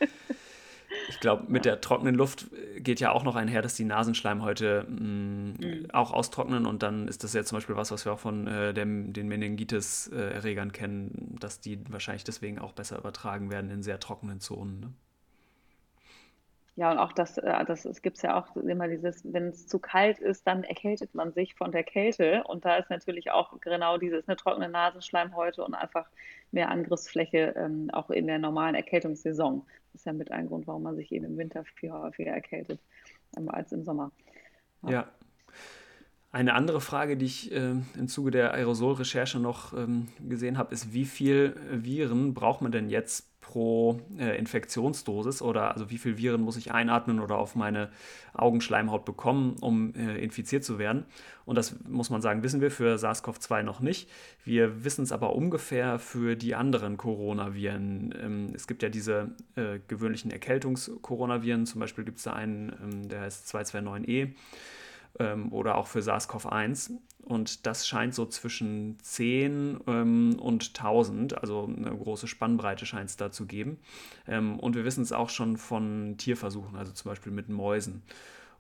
Ich 1.09 1.21
glaube, 1.21 1.45
mit 1.49 1.65
der 1.65 1.81
trockenen 1.81 2.15
Luft 2.15 2.47
geht 2.87 3.01
ja 3.01 3.11
auch 3.11 3.25
noch 3.25 3.35
einher, 3.35 3.63
dass 3.63 3.75
die 3.75 3.85
Nasenschleimhäute 3.85 4.87
mh, 4.89 5.01
mm, 5.01 5.55
mhm. 5.59 5.91
auch 5.93 6.13
austrocknen 6.13 6.67
und 6.67 6.85
dann 6.85 7.09
ist 7.09 7.25
das 7.25 7.33
ja 7.33 7.43
zum 7.43 7.57
Beispiel 7.57 7.75
was, 7.75 7.91
was 7.91 8.05
wir 8.05 8.13
auch 8.13 8.21
von 8.21 8.47
äh, 8.47 8.73
dem, 8.73 9.13
den 9.13 9.27
Meningitis-Erregern 9.27 10.71
kennen, 10.71 11.37
dass 11.41 11.61
die 11.61 11.81
wahrscheinlich 11.91 12.23
deswegen 12.23 12.61
auch 12.61 12.73
besser 12.73 12.97
übertragen 12.97 13.51
werden 13.51 13.71
in 13.71 13.83
sehr 13.83 13.99
trockenen 13.99 14.41
Zonen. 14.41 14.81
Ne? 14.81 14.93
Ja, 16.77 16.93
und 16.93 16.99
auch 16.99 17.13
das, 17.13 17.39
äh, 17.39 17.65
das 17.65 17.87
es 17.87 18.03
gibt 18.03 18.23
ja 18.23 18.39
auch 18.39 18.55
immer 18.55 18.87
dieses, 18.87 19.25
wenn 19.33 19.49
es 19.49 19.67
zu 19.67 19.79
kalt 19.79 20.19
ist, 20.19 20.47
dann 20.47 20.63
erkältet 20.63 21.15
man 21.15 21.33
sich 21.33 21.55
von 21.55 21.73
der 21.73 21.85
Kälte. 21.85 22.45
Und 22.45 22.67
da 22.67 22.77
ist 22.77 22.91
natürlich 22.91 23.31
auch 23.31 23.59
genau 23.63 23.97
dieses 23.97 24.29
eine 24.29 24.37
trockene 24.37 24.69
Nasenschleimhäute 24.69 25.65
und 25.65 25.75
einfach 25.75 26.07
mehr 26.53 26.71
Angriffsfläche 26.71 27.55
ähm, 27.57 27.89
auch 27.93 28.11
in 28.11 28.27
der 28.27 28.39
normalen 28.39 28.75
Erkältungssaison. 28.75 29.65
Das 29.93 30.03
ist 30.03 30.07
ja 30.07 30.13
mit 30.13 30.31
ein 30.31 30.49
Grund, 30.49 30.67
warum 30.67 30.83
man 30.83 30.97
sich 30.97 31.11
eben 31.13 31.25
im 31.25 31.39
Winter 31.39 31.65
viel 31.65 31.91
häufiger 31.91 32.33
erkältet 32.33 32.79
ähm, 33.39 33.49
als 33.49 33.73
im 33.73 33.83
Sommer. 33.83 34.13
Ja. 34.83 34.91
ja. 34.91 35.09
Eine 36.31 36.53
andere 36.53 36.83
Frage, 36.83 37.17
die 37.17 37.25
ich 37.25 37.53
äh, 37.53 37.71
im 37.71 38.09
Zuge 38.09 38.31
der 38.31 38.53
Aerosolrecherche 38.53 39.39
noch 39.39 39.73
ähm, 39.73 40.09
gesehen 40.29 40.59
habe, 40.59 40.75
ist, 40.75 40.93
wie 40.93 41.07
viel 41.07 41.57
Viren 41.71 42.35
braucht 42.35 42.61
man 42.61 42.71
denn 42.71 42.91
jetzt 42.91 43.36
pro 43.47 44.01
äh, 44.19 44.37
Infektionsdosis 44.37 45.41
oder 45.41 45.73
also 45.73 45.89
wie 45.89 45.99
viel 45.99 46.19
Viren 46.19 46.41
muss 46.41 46.57
ich 46.57 46.73
einatmen 46.73 47.21
oder 47.21 47.39
auf 47.39 47.55
meine 47.55 47.91
Augenschleimhaut 48.35 49.05
bekommen, 49.05 49.55
um 49.61 49.95
äh, 49.95 50.19
infiziert 50.19 50.65
zu 50.65 50.81
werden. 50.81 51.05
Und 51.45 51.55
das 51.55 51.77
muss 51.89 52.11
man 52.11 52.21
sagen, 52.21 52.43
wissen 52.43 52.61
wir 52.61 52.73
für 52.73 52.97
SARS-CoV-2 52.99 53.63
noch 53.63 53.79
nicht. 53.79 54.11
Wir 54.45 54.85
wissen 54.85 55.05
es 55.05 55.13
aber 55.13 55.37
ungefähr 55.37 56.01
für 56.01 56.35
die 56.35 56.57
anderen 56.57 56.97
Coronaviren. 56.97 58.13
Ähm, 58.21 58.53
es 58.53 58.67
gibt 58.67 58.83
ja 58.83 58.89
diese 58.89 59.31
äh, 59.55 59.79
gewöhnlichen 59.87 60.33
Erkältungs-Coronaviren, 60.33 61.67
zum 61.67 61.79
Beispiel 61.79 62.03
gibt 62.03 62.19
es 62.19 62.25
da 62.25 62.33
einen, 62.33 62.73
ähm, 62.83 63.09
der 63.09 63.21
heißt 63.21 63.47
229E 63.55 64.33
ähm, 65.19 65.53
oder 65.53 65.77
auch 65.77 65.87
für 65.87 66.01
SARS-CoV-1. 66.01 66.93
Und 67.23 67.67
das 67.67 67.89
scheint 67.89 68.15
so 68.15 68.27
zwischen 68.27 68.99
10 69.01 69.81
ähm, 69.89 70.37
und 70.39 70.69
1000, 70.69 71.39
also 71.39 71.65
eine 71.65 71.91
große 71.97 72.29
Spannbreite 72.29 72.87
scheint 72.87 73.11
es 73.11 73.17
da 73.17 73.33
zu 73.33 73.47
geben. 73.47 73.79
Ähm, 74.29 74.61
und 74.61 74.77
wir 74.77 74.85
wissen 74.85 75.03
es 75.03 75.13
auch 75.13 75.29
schon 75.29 75.57
von 75.57 76.15
Tierversuchen, 76.19 76.77
also 76.77 76.93
zum 76.93 77.11
Beispiel 77.11 77.33
mit 77.33 77.49
Mäusen. 77.49 78.03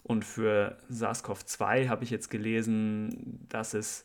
Und 0.03 0.25
für 0.25 0.79
SARS-CoV-2 0.91 1.89
habe 1.89 2.05
ich 2.05 2.11
jetzt 2.11 2.29
gelesen, 2.29 3.47
dass 3.49 3.75
es 3.75 4.05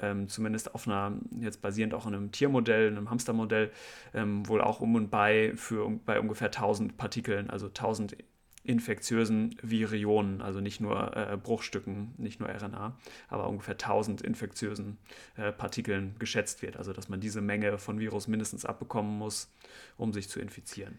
ähm, 0.00 0.28
zumindest 0.28 0.74
auf 0.74 0.86
einer, 0.86 1.12
jetzt 1.40 1.62
basierend 1.62 1.94
auch 1.94 2.06
in 2.06 2.14
einem 2.14 2.32
Tiermodell, 2.32 2.88
einem 2.88 3.10
Hamstermodell, 3.10 3.70
ähm, 4.14 4.46
wohl 4.48 4.60
auch 4.60 4.80
um 4.80 4.94
und 4.94 5.10
bei 5.10 5.52
für 5.56 5.88
bei 6.04 6.20
ungefähr 6.20 6.48
1000 6.48 6.96
Partikeln, 6.96 7.50
also 7.50 7.66
1000 7.66 8.16
infektiösen 8.66 9.56
Virionen, 9.62 10.42
also 10.42 10.60
nicht 10.60 10.80
nur 10.80 11.16
äh, 11.16 11.36
Bruchstücken, 11.36 12.14
nicht 12.18 12.40
nur 12.40 12.48
RNA, 12.48 12.98
aber 13.28 13.48
ungefähr 13.48 13.74
1000 13.74 14.22
infektiösen 14.22 14.98
äh, 15.36 15.52
Partikeln 15.52 16.16
geschätzt 16.18 16.62
wird. 16.62 16.76
Also 16.76 16.92
dass 16.92 17.08
man 17.08 17.20
diese 17.20 17.40
Menge 17.40 17.78
von 17.78 17.98
Virus 17.98 18.28
mindestens 18.28 18.64
abbekommen 18.64 19.18
muss, 19.18 19.52
um 19.96 20.12
sich 20.12 20.28
zu 20.28 20.40
infizieren. 20.40 20.98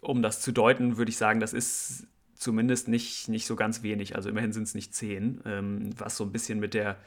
Um 0.00 0.22
das 0.22 0.40
zu 0.40 0.52
deuten, 0.52 0.96
würde 0.96 1.10
ich 1.10 1.16
sagen, 1.16 1.40
das 1.40 1.52
ist 1.52 2.06
zumindest 2.34 2.88
nicht, 2.88 3.28
nicht 3.28 3.46
so 3.46 3.56
ganz 3.56 3.82
wenig. 3.82 4.14
Also 4.14 4.28
immerhin 4.28 4.52
sind 4.52 4.64
es 4.64 4.74
nicht 4.74 4.94
zehn, 4.94 5.40
ähm, 5.44 5.90
was 5.98 6.16
so 6.16 6.24
ein 6.24 6.32
bisschen 6.32 6.60
mit 6.60 6.74
der 6.74 6.98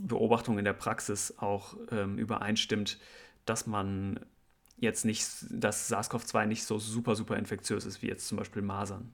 Beobachtung 0.00 0.58
in 0.58 0.64
der 0.64 0.72
Praxis 0.72 1.34
auch 1.38 1.76
ähm, 1.90 2.18
übereinstimmt, 2.18 2.98
dass 3.44 3.66
man 3.66 4.20
jetzt 4.76 5.04
nicht, 5.04 5.26
dass 5.50 5.90
SARS-CoV-2 5.90 6.46
nicht 6.46 6.64
so 6.64 6.78
super, 6.78 7.16
super 7.16 7.36
infektiös 7.36 7.86
ist 7.86 8.02
wie 8.02 8.08
jetzt 8.08 8.28
zum 8.28 8.38
Beispiel 8.38 8.62
Masern. 8.62 9.12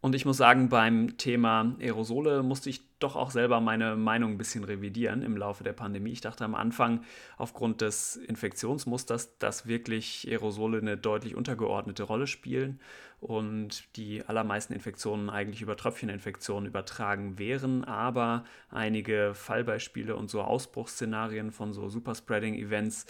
Und 0.00 0.14
ich 0.14 0.24
muss 0.24 0.38
sagen, 0.38 0.68
beim 0.68 1.16
Thema 1.18 1.76
Aerosole 1.78 2.42
musste 2.42 2.70
ich 2.70 2.82
doch 3.02 3.16
auch 3.16 3.30
selber 3.30 3.60
meine 3.60 3.96
Meinung 3.96 4.32
ein 4.32 4.38
bisschen 4.38 4.64
revidieren 4.64 5.22
im 5.22 5.36
Laufe 5.36 5.64
der 5.64 5.72
Pandemie. 5.72 6.12
Ich 6.12 6.20
dachte 6.20 6.44
am 6.44 6.54
Anfang 6.54 7.04
aufgrund 7.36 7.80
des 7.80 8.16
Infektionsmusters, 8.16 9.38
dass 9.38 9.66
wirklich 9.66 10.26
Aerosole 10.28 10.78
eine 10.78 10.96
deutlich 10.96 11.34
untergeordnete 11.34 12.02
Rolle 12.04 12.26
spielen 12.26 12.80
und 13.20 13.84
die 13.96 14.24
allermeisten 14.24 14.72
Infektionen 14.72 15.28
eigentlich 15.28 15.60
über 15.60 15.76
Tröpfcheninfektionen 15.76 16.66
übertragen 16.66 17.38
wären, 17.38 17.84
aber 17.84 18.44
einige 18.70 19.32
Fallbeispiele 19.34 20.16
und 20.16 20.30
so 20.30 20.40
Ausbruchsszenarien 20.42 21.50
von 21.50 21.72
so 21.72 21.88
Superspreading-Events 21.88 23.06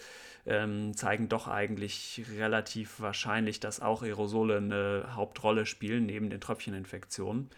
ähm, 0.47 0.97
zeigen 0.97 1.29
doch 1.29 1.47
eigentlich 1.47 2.25
relativ 2.37 3.01
wahrscheinlich, 3.01 3.61
dass 3.61 3.81
auch 3.81 4.03
Aerosole 4.03 4.57
eine 4.57 5.11
Hauptrolle 5.15 5.65
spielen 5.67 6.07
neben 6.07 6.29
den 6.31 6.41
Tröpfcheninfektionen. 6.41 7.51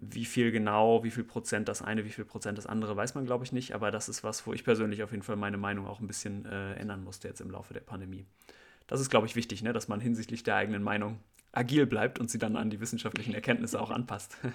Wie 0.00 0.24
viel 0.24 0.52
genau, 0.52 1.02
wie 1.02 1.10
viel 1.10 1.24
Prozent 1.24 1.68
das 1.68 1.82
eine, 1.82 2.04
wie 2.04 2.10
viel 2.10 2.24
Prozent 2.24 2.56
das 2.56 2.66
andere, 2.66 2.96
weiß 2.96 3.14
man, 3.14 3.26
glaube 3.26 3.44
ich, 3.44 3.52
nicht. 3.52 3.74
Aber 3.74 3.90
das 3.90 4.08
ist 4.08 4.22
was, 4.22 4.46
wo 4.46 4.52
ich 4.52 4.64
persönlich 4.64 5.02
auf 5.02 5.10
jeden 5.10 5.22
Fall 5.22 5.36
meine 5.36 5.56
Meinung 5.56 5.86
auch 5.86 6.00
ein 6.00 6.06
bisschen 6.06 6.46
äh, 6.46 6.74
ändern 6.74 7.02
musste 7.02 7.28
jetzt 7.28 7.40
im 7.40 7.50
Laufe 7.50 7.74
der 7.74 7.80
Pandemie. 7.80 8.24
Das 8.86 9.00
ist, 9.00 9.10
glaube 9.10 9.26
ich, 9.26 9.36
wichtig, 9.36 9.62
ne? 9.62 9.72
dass 9.72 9.88
man 9.88 10.00
hinsichtlich 10.00 10.42
der 10.44 10.56
eigenen 10.56 10.82
Meinung 10.82 11.18
agil 11.52 11.86
bleibt 11.86 12.18
und 12.18 12.30
sie 12.30 12.38
dann 12.38 12.56
an 12.56 12.70
die 12.70 12.80
wissenschaftlichen 12.80 13.34
Erkenntnisse 13.34 13.80
auch 13.80 13.90
anpasst. 13.90 14.36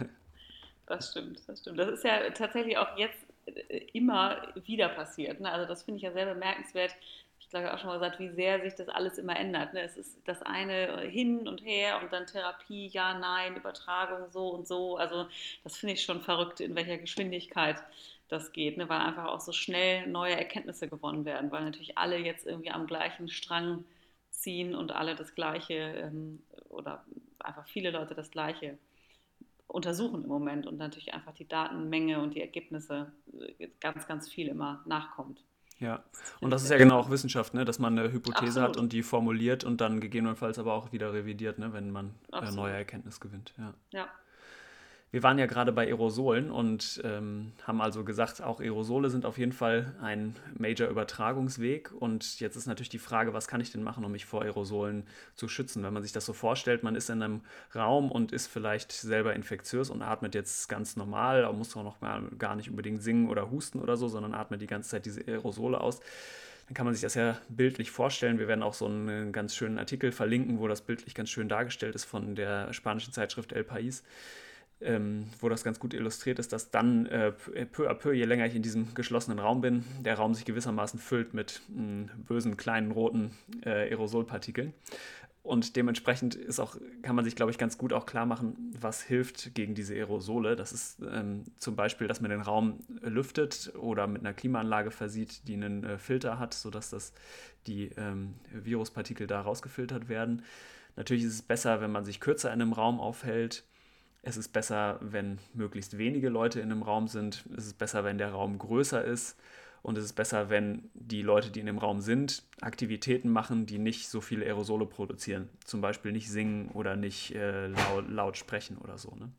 Das 0.86 1.12
stimmt, 1.12 1.40
das 1.48 1.60
stimmt. 1.60 1.80
Das 1.80 1.88
ist 1.88 2.04
ja 2.04 2.30
tatsächlich 2.32 2.78
auch 2.78 2.98
jetzt 2.98 3.18
äh, 3.46 3.78
immer 3.94 4.54
wieder 4.66 4.90
passiert. 4.90 5.40
Ne? 5.40 5.50
Also 5.50 5.66
das 5.66 5.84
finde 5.84 5.98
ich 5.98 6.04
ja 6.04 6.12
sehr 6.12 6.26
bemerkenswert, 6.26 6.94
glaube 7.54 7.68
ich, 7.68 7.74
auch 7.74 7.80
schon 7.80 7.88
mal 7.88 8.00
gesagt, 8.00 8.20
wie 8.20 8.30
sehr 8.30 8.62
sich 8.62 8.76
das 8.76 8.90
alles 8.90 9.18
immer 9.18 9.38
ändert. 9.38 9.74
Ne? 9.74 9.82
Es 9.82 9.96
ist 9.96 10.18
das 10.26 10.42
eine 10.42 11.02
hin 11.02 11.48
und 11.48 11.64
her 11.64 12.02
und 12.02 12.12
dann 12.12 12.26
Therapie, 12.26 12.88
ja, 12.88 13.18
nein, 13.18 13.56
Übertragung 13.56 14.30
so 14.32 14.50
und 14.50 14.68
so. 14.68 14.98
Also 14.98 15.28
das 15.64 15.78
finde 15.78 15.94
ich 15.94 16.04
schon 16.04 16.22
verrückt, 16.22 16.60
in 16.60 16.76
welcher 16.76 16.98
Geschwindigkeit 16.98 17.78
das 18.28 18.52
geht, 18.52 18.78
ne? 18.78 18.90
weil 18.90 19.00
einfach 19.00 19.26
auch 19.26 19.40
so 19.40 19.52
schnell 19.52 20.08
neue 20.08 20.36
Erkenntnisse 20.36 20.88
gewonnen 20.88 21.26
werden, 21.26 21.52
weil 21.52 21.64
natürlich 21.64 21.98
alle 21.98 22.18
jetzt 22.18 22.48
irgendwie 22.48 22.72
am 22.72 22.88
gleichen 22.88 23.30
Strang 23.30 23.86
ziehen 24.32 24.76
und 24.76 24.92
alle 24.92 25.16
das 25.16 25.36
Gleiche 25.36 25.74
ähm, 25.76 26.42
oder 26.70 27.06
einfach 27.40 27.68
viele 27.68 27.92
Leute 27.92 28.16
das 28.16 28.32
Gleiche 28.32 28.78
untersuchen 29.68 30.24
im 30.24 30.30
Moment 30.30 30.66
und 30.66 30.78
natürlich 30.78 31.14
einfach 31.14 31.34
die 31.34 31.48
Datenmenge 31.48 32.20
und 32.20 32.34
die 32.34 32.42
Ergebnisse 32.42 33.12
äh, 33.60 33.68
ganz, 33.80 34.08
ganz 34.08 34.30
viel 34.30 34.48
immer 34.48 34.82
nachkommt. 34.86 35.44
Ja, 35.80 36.04
und 36.40 36.52
das 36.52 36.64
ist 36.64 36.70
ja 36.70 36.78
genau 36.78 37.00
auch 37.00 37.10
Wissenschaft, 37.10 37.54
ne? 37.54 37.66
dass 37.66 37.80
man 37.80 37.98
eine 37.98 38.12
Hypothese 38.12 38.62
Absolut. 38.62 38.70
hat 38.70 38.78
und 38.78 38.94
die 38.94 39.04
formuliert 39.04 39.64
und 39.64 39.82
dann 39.82 40.00
gegebenenfalls 40.00 40.60
aber 40.60 40.74
auch 40.74 40.92
wieder 40.92 41.14
revidiert, 41.14 41.60
ne? 41.60 41.74
wenn 41.74 41.92
man 41.92 42.14
äh, 42.32 42.52
neue 42.52 42.74
Erkenntnis 42.74 43.20
gewinnt. 43.20 43.54
Ja. 43.58 43.74
ja. 43.92 44.08
Wir 45.14 45.22
waren 45.22 45.38
ja 45.38 45.46
gerade 45.46 45.72
bei 45.72 45.86
Aerosolen 45.86 46.50
und 46.50 47.00
ähm, 47.04 47.52
haben 47.68 47.82
also 47.82 48.04
gesagt, 48.04 48.42
auch 48.42 48.60
Aerosole 48.60 49.12
sind 49.12 49.28
auf 49.28 49.38
jeden 49.38 49.52
Fall 49.52 49.94
ein 50.02 50.36
Major-Übertragungsweg. 50.58 51.92
Und 51.94 52.40
jetzt 52.40 52.56
ist 52.56 52.66
natürlich 52.66 52.90
die 52.90 52.98
Frage, 52.98 53.32
was 53.32 53.48
kann 53.48 53.62
ich 53.62 53.72
denn 53.72 53.84
machen, 53.84 54.04
um 54.04 54.12
mich 54.12 54.26
vor 54.26 54.42
Aerosolen 54.42 55.04
zu 55.36 55.48
schützen? 55.48 55.84
Wenn 55.84 55.94
man 55.94 56.02
sich 56.02 56.14
das 56.14 56.26
so 56.26 56.34
vorstellt, 56.34 56.82
man 56.82 56.96
ist 56.96 57.12
in 57.12 57.22
einem 57.22 57.42
Raum 57.76 58.12
und 58.12 58.32
ist 58.32 58.48
vielleicht 58.48 58.92
selber 58.92 59.36
infektiös 59.36 59.92
und 59.92 60.02
atmet 60.02 60.34
jetzt 60.34 60.68
ganz 60.68 60.96
normal, 60.96 61.48
muss 61.54 61.78
auch 61.78 61.84
noch 61.84 61.98
gar 62.40 62.56
nicht 62.56 62.72
unbedingt 62.72 63.04
singen 63.04 63.30
oder 63.30 63.52
husten 63.52 63.78
oder 63.78 63.98
so, 63.98 64.08
sondern 64.08 64.34
atmet 64.34 64.62
die 64.62 64.68
ganze 64.68 64.90
Zeit 64.90 65.06
diese 65.06 65.22
Aerosole 65.28 65.80
aus 65.80 66.00
dann 66.66 66.76
kann 66.76 66.86
man 66.86 66.96
sich 66.96 67.02
das 67.02 67.14
ja 67.16 67.38
bildlich 67.50 67.92
vorstellen. 67.92 68.40
Wir 68.40 68.48
werden 68.48 68.64
auch 68.64 68.74
so 68.74 68.86
einen 68.86 69.34
ganz 69.34 69.54
schönen 69.54 69.78
Artikel 69.78 70.14
verlinken, 70.14 70.60
wo 70.60 70.70
das 70.70 70.82
bildlich 70.82 71.14
ganz 71.14 71.30
schön 71.30 71.50
dargestellt 71.50 71.94
ist 71.94 72.06
von 72.06 72.36
der 72.36 72.72
spanischen 72.72 73.12
Zeitschrift 73.12 73.52
El 73.52 73.64
País 73.64 74.02
ähm, 74.84 75.28
wo 75.40 75.50
das 75.50 75.64
ganz 75.64 75.80
gut 75.80 75.94
illustriert 75.94 76.40
ist, 76.40 76.54
dass 76.54 76.72
dann 76.72 77.06
äh, 77.08 77.32
peu 77.32 77.90
à 77.90 77.94
peu, 77.94 78.14
je 78.14 78.26
länger 78.26 78.46
ich 78.46 78.56
in 78.56 78.62
diesem 78.62 78.94
geschlossenen 78.94 79.40
Raum 79.40 79.62
bin, 79.62 79.84
der 80.02 80.16
Raum 80.16 80.34
sich 80.34 80.46
gewissermaßen 80.46 81.00
füllt 81.00 81.34
mit 81.34 81.62
mh, 81.70 82.12
bösen 82.28 82.58
kleinen 82.58 82.92
roten 82.92 83.32
äh, 83.66 83.90
Aerosolpartikeln. 83.90 84.74
Und 85.44 85.76
dementsprechend 85.76 86.36
ist 86.36 86.62
auch, 86.62 86.78
kann 87.02 87.18
man 87.18 87.26
sich, 87.26 87.36
glaube 87.36 87.52
ich, 87.52 87.58
ganz 87.58 87.78
gut 87.78 87.92
auch 87.92 88.06
klar 88.06 88.26
machen, 88.26 88.74
was 88.80 89.02
hilft 89.02 89.54
gegen 89.56 89.76
diese 89.76 89.94
Aerosole. 89.94 90.56
Das 90.56 90.72
ist 90.72 91.02
ähm, 91.02 91.44
zum 91.58 91.76
Beispiel, 91.76 92.08
dass 92.08 92.22
man 92.22 92.32
den 92.32 92.40
Raum 92.40 92.80
lüftet 93.02 93.74
oder 93.76 94.08
mit 94.08 94.22
einer 94.22 94.34
Klimaanlage 94.34 94.90
versieht, 94.90 95.46
die 95.50 95.56
einen 95.56 95.84
äh, 95.84 95.98
Filter 95.98 96.40
hat, 96.40 96.54
sodass 96.54 96.90
das, 96.90 97.12
die 97.68 97.90
ähm, 97.98 98.36
Viruspartikel 98.54 99.28
da 99.28 99.42
rausgefiltert 99.42 100.08
werden. 100.08 100.44
Natürlich 100.96 101.26
ist 101.26 101.34
es 101.34 101.42
besser, 101.42 101.82
wenn 101.82 101.92
man 101.92 102.06
sich 102.06 102.22
kürzer 102.22 102.54
in 102.54 102.62
einem 102.62 102.72
Raum 102.72 103.02
aufhält 103.02 103.66
es 104.24 104.38
ist 104.38 104.50
besser, 104.54 104.98
wenn 105.02 105.38
möglichst 105.54 105.98
wenige 105.98 106.30
Leute 106.30 106.62
in 106.62 106.72
einem 106.72 106.82
Raum 106.82 107.08
sind. 107.10 107.44
Es 107.56 107.66
ist 107.68 107.78
besser, 107.78 108.06
wenn 108.06 108.18
der 108.18 108.32
Raum 108.32 108.58
größer 108.58 109.04
ist. 109.04 109.38
Und 109.82 109.98
es 109.98 110.06
ist 110.06 110.14
besser, 110.14 110.50
wenn 110.50 110.90
die 110.94 111.22
Leute, 111.22 111.52
die 111.52 111.60
in 111.60 111.66
dem 111.66 111.78
Raum 111.78 112.00
sind, 112.00 112.44
Aktivitäten 112.62 113.30
machen, 113.30 113.66
die 113.66 113.80
nicht 113.80 114.08
so 114.08 114.22
viele 114.22 114.46
Aerosole 114.46 114.86
produzieren. 114.86 115.50
Zum 115.66 115.82
Beispiel 115.82 116.14
nicht 116.14 116.32
singen 116.32 116.70
oder 116.70 116.96
nicht 116.96 117.36
äh, 117.36 117.68
laut, 117.68 118.10
laut, 118.10 118.38
sprechen 118.38 118.78
oder 118.78 118.98
so. 118.98 119.14
Ne? 119.14 119.30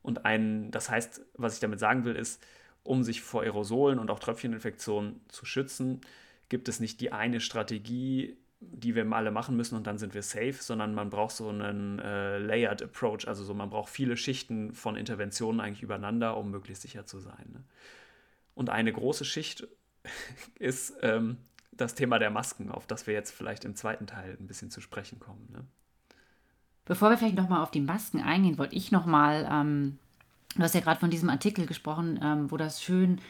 Und 0.00 0.24
ein, 0.24 0.70
das 0.70 0.88
heißt, 0.88 1.20
was 1.34 1.52
ich 1.52 1.60
damit 1.60 1.78
sagen 1.78 2.06
will, 2.06 2.16
ist, 2.16 2.42
um 2.82 3.04
sich 3.04 3.20
vor 3.20 3.42
Aerosolen 3.42 3.98
und 3.98 4.10
auch 4.10 4.20
Tröpfcheninfektionen 4.20 5.20
zu 5.28 5.44
schützen, 5.44 6.00
gibt 6.48 6.70
es 6.70 6.80
nicht 6.80 7.02
die 7.02 7.12
eine 7.12 7.40
Strategie, 7.40 8.38
die 8.72 8.94
wir 8.94 9.10
alle 9.12 9.30
machen 9.30 9.56
müssen 9.56 9.76
und 9.76 9.86
dann 9.86 9.98
sind 9.98 10.14
wir 10.14 10.22
safe, 10.22 10.56
sondern 10.60 10.94
man 10.94 11.10
braucht 11.10 11.36
so 11.36 11.48
einen 11.48 11.98
äh, 11.98 12.38
layered 12.38 12.82
approach, 12.82 13.26
also 13.26 13.44
so 13.44 13.54
man 13.54 13.70
braucht 13.70 13.90
viele 13.90 14.16
Schichten 14.16 14.72
von 14.72 14.96
Interventionen 14.96 15.60
eigentlich 15.60 15.82
übereinander, 15.82 16.36
um 16.36 16.50
möglichst 16.50 16.82
sicher 16.82 17.06
zu 17.06 17.18
sein. 17.18 17.46
Ne? 17.52 17.64
Und 18.54 18.70
eine 18.70 18.92
große 18.92 19.24
Schicht 19.24 19.66
ist 20.58 20.94
ähm, 21.02 21.38
das 21.72 21.94
Thema 21.94 22.18
der 22.18 22.30
Masken, 22.30 22.70
auf 22.70 22.86
das 22.86 23.06
wir 23.06 23.14
jetzt 23.14 23.30
vielleicht 23.30 23.64
im 23.64 23.76
zweiten 23.76 24.06
Teil 24.06 24.36
ein 24.40 24.46
bisschen 24.46 24.70
zu 24.70 24.80
sprechen 24.80 25.20
kommen. 25.20 25.48
Ne? 25.52 25.64
Bevor 26.84 27.10
wir 27.10 27.18
vielleicht 27.18 27.36
nochmal 27.36 27.62
auf 27.62 27.70
die 27.70 27.80
Masken 27.80 28.20
eingehen, 28.20 28.58
wollte 28.58 28.76
ich 28.76 28.92
nochmal, 28.92 29.46
ähm, 29.50 29.98
du 30.54 30.62
hast 30.62 30.74
ja 30.74 30.80
gerade 30.80 31.00
von 31.00 31.10
diesem 31.10 31.28
Artikel 31.28 31.66
gesprochen, 31.66 32.18
ähm, 32.22 32.50
wo 32.50 32.56
das 32.56 32.82
schön 32.82 33.20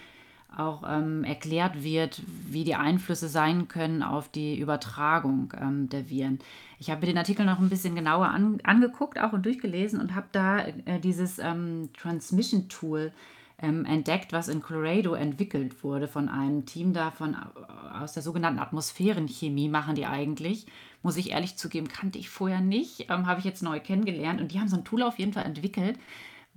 auch 0.55 0.85
ähm, 0.89 1.25
erklärt 1.25 1.83
wird, 1.83 2.23
wie 2.27 2.65
die 2.65 2.75
Einflüsse 2.75 3.29
sein 3.29 3.69
können 3.69 4.03
auf 4.03 4.29
die 4.29 4.59
Übertragung 4.59 5.53
ähm, 5.61 5.89
der 5.89 6.09
Viren. 6.09 6.39
Ich 6.79 6.91
habe 6.91 7.01
mir 7.01 7.07
den 7.07 7.19
Artikel 7.19 7.45
noch 7.45 7.59
ein 7.59 7.69
bisschen 7.69 7.95
genauer 7.95 8.29
an, 8.29 8.59
angeguckt, 8.63 9.19
auch 9.19 9.33
und 9.33 9.45
durchgelesen 9.45 10.01
und 10.01 10.15
habe 10.15 10.29
da 10.33 10.61
äh, 10.61 11.01
dieses 11.03 11.39
ähm, 11.39 11.91
Transmission 11.99 12.69
Tool 12.69 13.13
ähm, 13.59 13.85
entdeckt, 13.87 14.33
was 14.33 14.49
in 14.49 14.61
Colorado 14.61 15.15
entwickelt 15.15 15.83
wurde 15.83 16.09
von 16.09 16.29
einem 16.29 16.67
Team 16.67 16.93
da 16.93 17.11
von, 17.11 17.35
äh, 17.35 17.99
aus 17.99 18.13
der 18.13 18.23
sogenannten 18.23 18.59
Atmosphärenchemie, 18.59 19.69
machen 19.69 19.95
die 19.95 20.07
eigentlich. 20.07 20.67
Muss 21.03 21.17
ich 21.17 21.31
ehrlich 21.31 21.57
zugeben, 21.57 21.89
kannte 21.89 22.19
ich 22.19 22.29
vorher 22.29 22.61
nicht, 22.61 23.07
ähm, 23.11 23.27
habe 23.27 23.41
ich 23.41 23.47
jetzt 23.47 23.63
neu 23.63 23.81
kennengelernt 23.81 24.41
und 24.41 24.53
die 24.53 24.61
haben 24.61 24.69
so 24.69 24.77
ein 24.77 24.85
Tool 24.85 25.03
auf 25.03 25.19
jeden 25.19 25.33
Fall 25.33 25.45
entwickelt, 25.45 25.99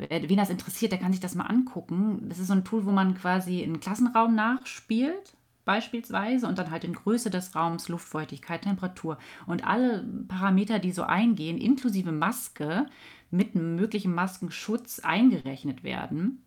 wen 0.07 0.37
das 0.37 0.49
interessiert, 0.49 0.91
der 0.91 0.99
kann 0.99 1.11
sich 1.11 1.21
das 1.21 1.35
mal 1.35 1.45
angucken. 1.45 2.25
Das 2.29 2.39
ist 2.39 2.47
so 2.47 2.53
ein 2.53 2.63
Tool, 2.63 2.85
wo 2.85 2.91
man 2.91 3.15
quasi 3.15 3.63
einen 3.63 3.79
Klassenraum 3.79 4.33
nachspielt, 4.33 5.33
beispielsweise, 5.65 6.47
und 6.47 6.57
dann 6.57 6.71
halt 6.71 6.83
in 6.83 6.93
Größe 6.93 7.29
des 7.29 7.53
Raums, 7.55 7.89
Luftfeuchtigkeit, 7.89 8.61
Temperatur 8.61 9.17
und 9.45 9.67
alle 9.67 10.05
Parameter, 10.27 10.79
die 10.79 10.91
so 10.91 11.03
eingehen, 11.03 11.57
inklusive 11.57 12.11
Maske, 12.11 12.85
mit 13.29 13.55
einem 13.55 13.75
möglichen 13.75 14.15
Maskenschutz 14.15 14.99
eingerechnet 14.99 15.83
werden. 15.83 16.41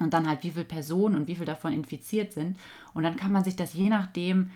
Und 0.00 0.12
dann 0.12 0.28
halt, 0.28 0.42
wie 0.42 0.50
viele 0.50 0.64
Personen 0.64 1.14
und 1.14 1.28
wie 1.28 1.36
viele 1.36 1.46
davon 1.46 1.72
infiziert 1.72 2.32
sind. 2.32 2.58
Und 2.94 3.04
dann 3.04 3.14
kann 3.14 3.30
man 3.30 3.44
sich 3.44 3.54
das 3.54 3.74
je 3.74 3.88
nachdem 3.88 4.50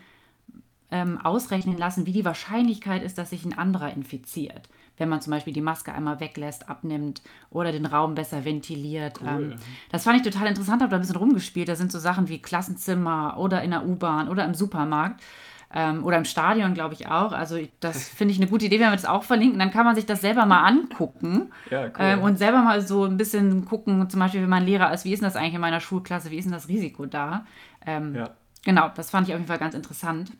ähm, 0.90 1.18
ausrechnen 1.18 1.78
lassen, 1.78 2.06
wie 2.06 2.12
die 2.12 2.24
Wahrscheinlichkeit 2.24 3.04
ist, 3.04 3.18
dass 3.18 3.30
sich 3.30 3.44
ein 3.44 3.56
anderer 3.56 3.92
infiziert 3.92 4.68
wenn 4.98 5.08
man 5.08 5.20
zum 5.20 5.30
Beispiel 5.30 5.52
die 5.52 5.60
Maske 5.60 5.92
einmal 5.92 6.20
weglässt, 6.20 6.68
abnimmt 6.68 7.22
oder 7.50 7.72
den 7.72 7.86
Raum 7.86 8.14
besser 8.14 8.44
ventiliert. 8.44 9.20
Cool. 9.20 9.52
Ähm, 9.52 9.54
das 9.90 10.04
fand 10.04 10.16
ich 10.18 10.22
total 10.22 10.48
interessant, 10.48 10.82
habe 10.82 10.90
da 10.90 10.96
ein 10.96 11.00
bisschen 11.00 11.16
rumgespielt. 11.16 11.68
Da 11.68 11.76
sind 11.76 11.90
so 11.90 11.98
Sachen 11.98 12.28
wie 12.28 12.40
Klassenzimmer 12.40 13.36
oder 13.38 13.62
in 13.62 13.70
der 13.70 13.86
U-Bahn 13.86 14.28
oder 14.28 14.44
im 14.44 14.54
Supermarkt. 14.54 15.22
Ähm, 15.70 16.02
oder 16.02 16.16
im 16.16 16.24
Stadion, 16.24 16.72
glaube 16.72 16.94
ich 16.94 17.08
auch. 17.08 17.32
Also 17.32 17.58
das 17.80 18.08
finde 18.08 18.32
ich 18.32 18.40
eine 18.40 18.48
gute 18.48 18.66
Idee, 18.66 18.80
wenn 18.80 18.88
wir 18.88 18.96
das 18.96 19.04
auch 19.04 19.24
verlinken. 19.24 19.58
Dann 19.58 19.70
kann 19.70 19.84
man 19.84 19.94
sich 19.94 20.06
das 20.06 20.20
selber 20.22 20.46
mal 20.46 20.62
angucken 20.62 21.52
ja, 21.70 21.84
cool. 21.84 21.92
ähm, 21.98 22.22
und 22.22 22.38
selber 22.38 22.62
mal 22.62 22.80
so 22.80 23.04
ein 23.04 23.18
bisschen 23.18 23.66
gucken, 23.66 24.08
zum 24.08 24.20
Beispiel, 24.20 24.42
wenn 24.42 24.48
man 24.48 24.64
Lehrer 24.64 24.92
ist, 24.92 25.04
wie 25.04 25.12
ist 25.12 25.20
denn 25.20 25.28
das 25.28 25.36
eigentlich 25.36 25.54
in 25.54 25.60
meiner 25.60 25.80
Schulklasse, 25.80 26.30
wie 26.30 26.38
ist 26.38 26.44
denn 26.44 26.52
das 26.52 26.68
Risiko 26.68 27.04
da? 27.04 27.44
Ähm, 27.84 28.14
ja. 28.14 28.30
Genau, 28.64 28.88
das 28.94 29.10
fand 29.10 29.28
ich 29.28 29.34
auf 29.34 29.38
jeden 29.38 29.48
Fall 29.48 29.58
ganz 29.58 29.74
interessant. 29.74 30.32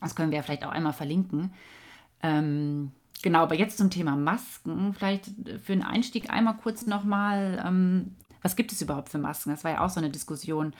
Das 0.00 0.14
können 0.14 0.30
wir 0.30 0.36
ja 0.36 0.42
vielleicht 0.42 0.64
auch 0.64 0.70
einmal 0.70 0.92
verlinken. 0.92 1.52
Ähm, 2.22 2.92
Genau, 3.22 3.40
aber 3.40 3.56
jetzt 3.56 3.78
zum 3.78 3.90
Thema 3.90 4.16
Masken. 4.16 4.94
Vielleicht 4.94 5.26
für 5.26 5.72
den 5.72 5.82
Einstieg 5.82 6.30
einmal 6.30 6.56
kurz 6.56 6.86
nochmal, 6.86 7.62
ähm, 7.66 8.14
was 8.42 8.54
gibt 8.54 8.72
es 8.72 8.80
überhaupt 8.80 9.08
für 9.08 9.18
Masken? 9.18 9.50
Das 9.50 9.64
war 9.64 9.72
ja 9.72 9.84
auch 9.84 9.90
so 9.90 9.98
eine 10.00 10.10
Diskussion, 10.10 10.72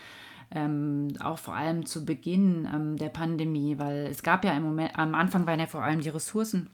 ähm, 0.50 1.08
auch 1.20 1.38
vor 1.38 1.54
allem 1.54 1.84
zu 1.84 2.04
Beginn 2.04 2.68
ähm, 2.72 2.96
der 2.96 3.08
Pandemie, 3.08 3.78
weil 3.78 4.06
es 4.06 4.22
gab 4.22 4.44
ja 4.44 4.52
im 4.52 4.62
Moment, 4.62 4.98
am 4.98 5.14
Anfang 5.14 5.46
waren 5.46 5.60
ja 5.60 5.66
vor 5.66 5.82
allem 5.82 6.00
die 6.00 6.08
Ressourcen 6.08 6.70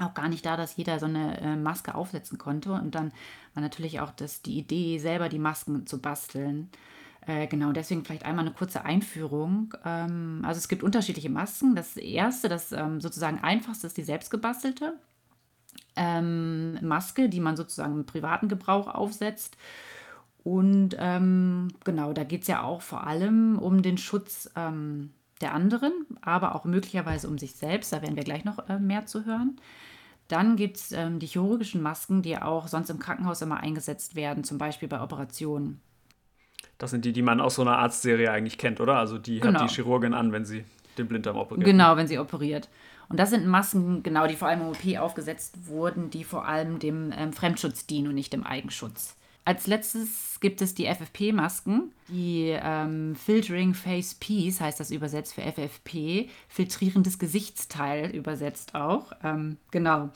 auch 0.00 0.14
gar 0.14 0.28
nicht 0.28 0.46
da, 0.46 0.56
dass 0.56 0.76
jeder 0.76 0.98
so 0.98 1.06
eine 1.06 1.40
äh, 1.40 1.56
Maske 1.56 1.94
aufsetzen 1.94 2.38
konnte. 2.38 2.72
Und 2.72 2.94
dann 2.94 3.12
war 3.54 3.62
natürlich 3.62 4.00
auch 4.00 4.10
das, 4.10 4.42
die 4.42 4.58
Idee, 4.58 4.98
selber 4.98 5.28
die 5.28 5.38
Masken 5.38 5.86
zu 5.86 6.00
basteln. 6.00 6.70
Äh, 7.26 7.46
genau, 7.46 7.72
deswegen 7.72 8.04
vielleicht 8.04 8.24
einmal 8.24 8.46
eine 8.46 8.54
kurze 8.54 8.84
Einführung. 8.84 9.74
Ähm, 9.84 10.42
also 10.44 10.58
es 10.58 10.68
gibt 10.68 10.82
unterschiedliche 10.82 11.28
Masken. 11.28 11.74
Das 11.74 11.96
erste, 11.96 12.48
das 12.48 12.72
ähm, 12.72 13.00
sozusagen 13.00 13.40
einfachste, 13.40 13.86
ist 13.86 13.96
die 13.96 14.02
selbstgebastelte 14.02 14.94
ähm, 15.94 16.78
Maske, 16.80 17.28
die 17.28 17.40
man 17.40 17.56
sozusagen 17.56 17.94
im 17.94 18.06
privaten 18.06 18.48
Gebrauch 18.48 18.88
aufsetzt. 18.88 19.56
Und 20.44 20.90
genau, 20.96 22.12
da 22.14 22.24
geht 22.24 22.42
es 22.42 22.48
ja 22.48 22.62
auch 22.62 22.80
vor 22.80 23.06
allem 23.06 23.58
um 23.58 23.82
den 23.82 23.98
Schutz 23.98 24.48
der 24.54 25.52
anderen, 25.52 25.92
aber 26.22 26.54
auch 26.54 26.64
möglicherweise 26.64 27.28
um 27.28 27.36
sich 27.36 27.54
selbst. 27.54 27.92
Da 27.92 28.00
werden 28.00 28.16
wir 28.16 28.24
gleich 28.24 28.46
noch 28.46 28.66
äh, 28.66 28.78
mehr 28.78 29.04
zu 29.04 29.26
hören. 29.26 29.60
Dann 30.28 30.56
gibt 30.56 30.78
es 30.78 30.88
die 30.88 31.26
chirurgischen 31.26 31.82
Masken, 31.82 32.22
die 32.22 32.38
auch 32.38 32.66
sonst 32.68 32.88
im 32.88 32.98
Krankenhaus 32.98 33.42
immer 33.42 33.60
eingesetzt 33.60 34.14
werden, 34.14 34.42
zum 34.42 34.56
Beispiel 34.56 34.88
bei 34.88 35.02
Operationen. 35.02 35.82
Das 36.78 36.90
sind 36.90 37.04
die, 37.04 37.12
die 37.12 37.22
man 37.22 37.40
aus 37.40 37.56
so 37.56 37.62
einer 37.62 37.78
Arztserie 37.78 38.30
eigentlich 38.30 38.56
kennt, 38.56 38.80
oder? 38.80 38.96
Also 38.96 39.18
die 39.18 39.40
genau. 39.40 39.60
hat 39.60 39.70
die 39.70 39.74
Chirurgin 39.74 40.14
an, 40.14 40.32
wenn 40.32 40.44
sie 40.44 40.64
den 40.96 41.08
Blinddarm 41.08 41.36
operiert. 41.36 41.64
Genau, 41.64 41.96
wenn 41.96 42.06
sie 42.06 42.18
operiert. 42.18 42.68
Und 43.08 43.18
das 43.18 43.30
sind 43.30 43.46
Masken, 43.46 44.02
genau, 44.02 44.26
die 44.26 44.36
vor 44.36 44.48
allem 44.48 44.60
im 44.60 44.68
OP 44.68 45.00
aufgesetzt 45.00 45.66
wurden, 45.66 46.10
die 46.10 46.24
vor 46.24 46.46
allem 46.46 46.78
dem 46.78 47.12
ähm, 47.16 47.32
Fremdschutz 47.32 47.86
dienen 47.86 48.08
und 48.08 48.14
nicht 48.14 48.32
dem 48.32 48.44
Eigenschutz. 48.44 49.16
Als 49.44 49.66
letztes 49.66 50.40
gibt 50.40 50.60
es 50.60 50.74
die 50.74 50.84
FFP-Masken, 50.84 51.90
die 52.08 52.54
ähm, 52.62 53.16
Filtering 53.16 53.72
Face 53.72 54.14
Piece 54.14 54.60
heißt 54.60 54.78
das 54.78 54.90
übersetzt 54.90 55.32
für 55.32 55.40
FFP, 55.40 56.28
filtrierendes 56.48 57.18
Gesichtsteil 57.18 58.10
übersetzt 58.10 58.74
auch. 58.74 59.12
Ähm, 59.24 59.56
genau. 59.70 60.10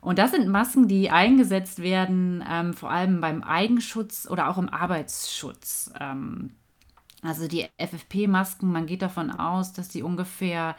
Und 0.00 0.18
das 0.18 0.30
sind 0.30 0.48
Masken, 0.48 0.88
die 0.88 1.10
eingesetzt 1.10 1.82
werden, 1.82 2.44
ähm, 2.48 2.74
vor 2.74 2.90
allem 2.90 3.20
beim 3.20 3.42
Eigenschutz 3.42 4.28
oder 4.30 4.48
auch 4.48 4.58
im 4.58 4.68
Arbeitsschutz. 4.68 5.92
Ähm, 5.98 6.50
also 7.22 7.48
die 7.48 7.66
FFP-Masken, 7.78 8.70
man 8.70 8.86
geht 8.86 9.02
davon 9.02 9.30
aus, 9.30 9.72
dass 9.72 9.88
die 9.88 10.02
ungefähr 10.02 10.76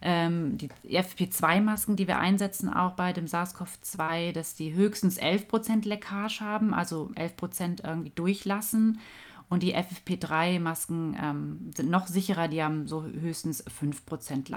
ähm, 0.00 0.58
die 0.58 0.68
FFP2-Masken, 0.88 1.96
die 1.96 2.06
wir 2.06 2.18
einsetzen, 2.18 2.72
auch 2.72 2.92
bei 2.92 3.12
dem 3.12 3.26
SARS-CoV-2, 3.26 4.32
dass 4.32 4.54
die 4.54 4.74
höchstens 4.74 5.20
11% 5.20 5.86
Leckage 5.88 6.40
haben, 6.40 6.72
also 6.72 7.10
11% 7.16 7.84
irgendwie 7.84 8.12
durchlassen. 8.14 9.00
Und 9.48 9.62
die 9.62 9.74
FFP3-Masken 9.74 11.16
ähm, 11.20 11.70
sind 11.74 11.90
noch 11.90 12.06
sicherer, 12.06 12.48
die 12.48 12.62
haben 12.62 12.86
so 12.86 13.04
höchstens 13.04 13.64
5% 13.66 14.50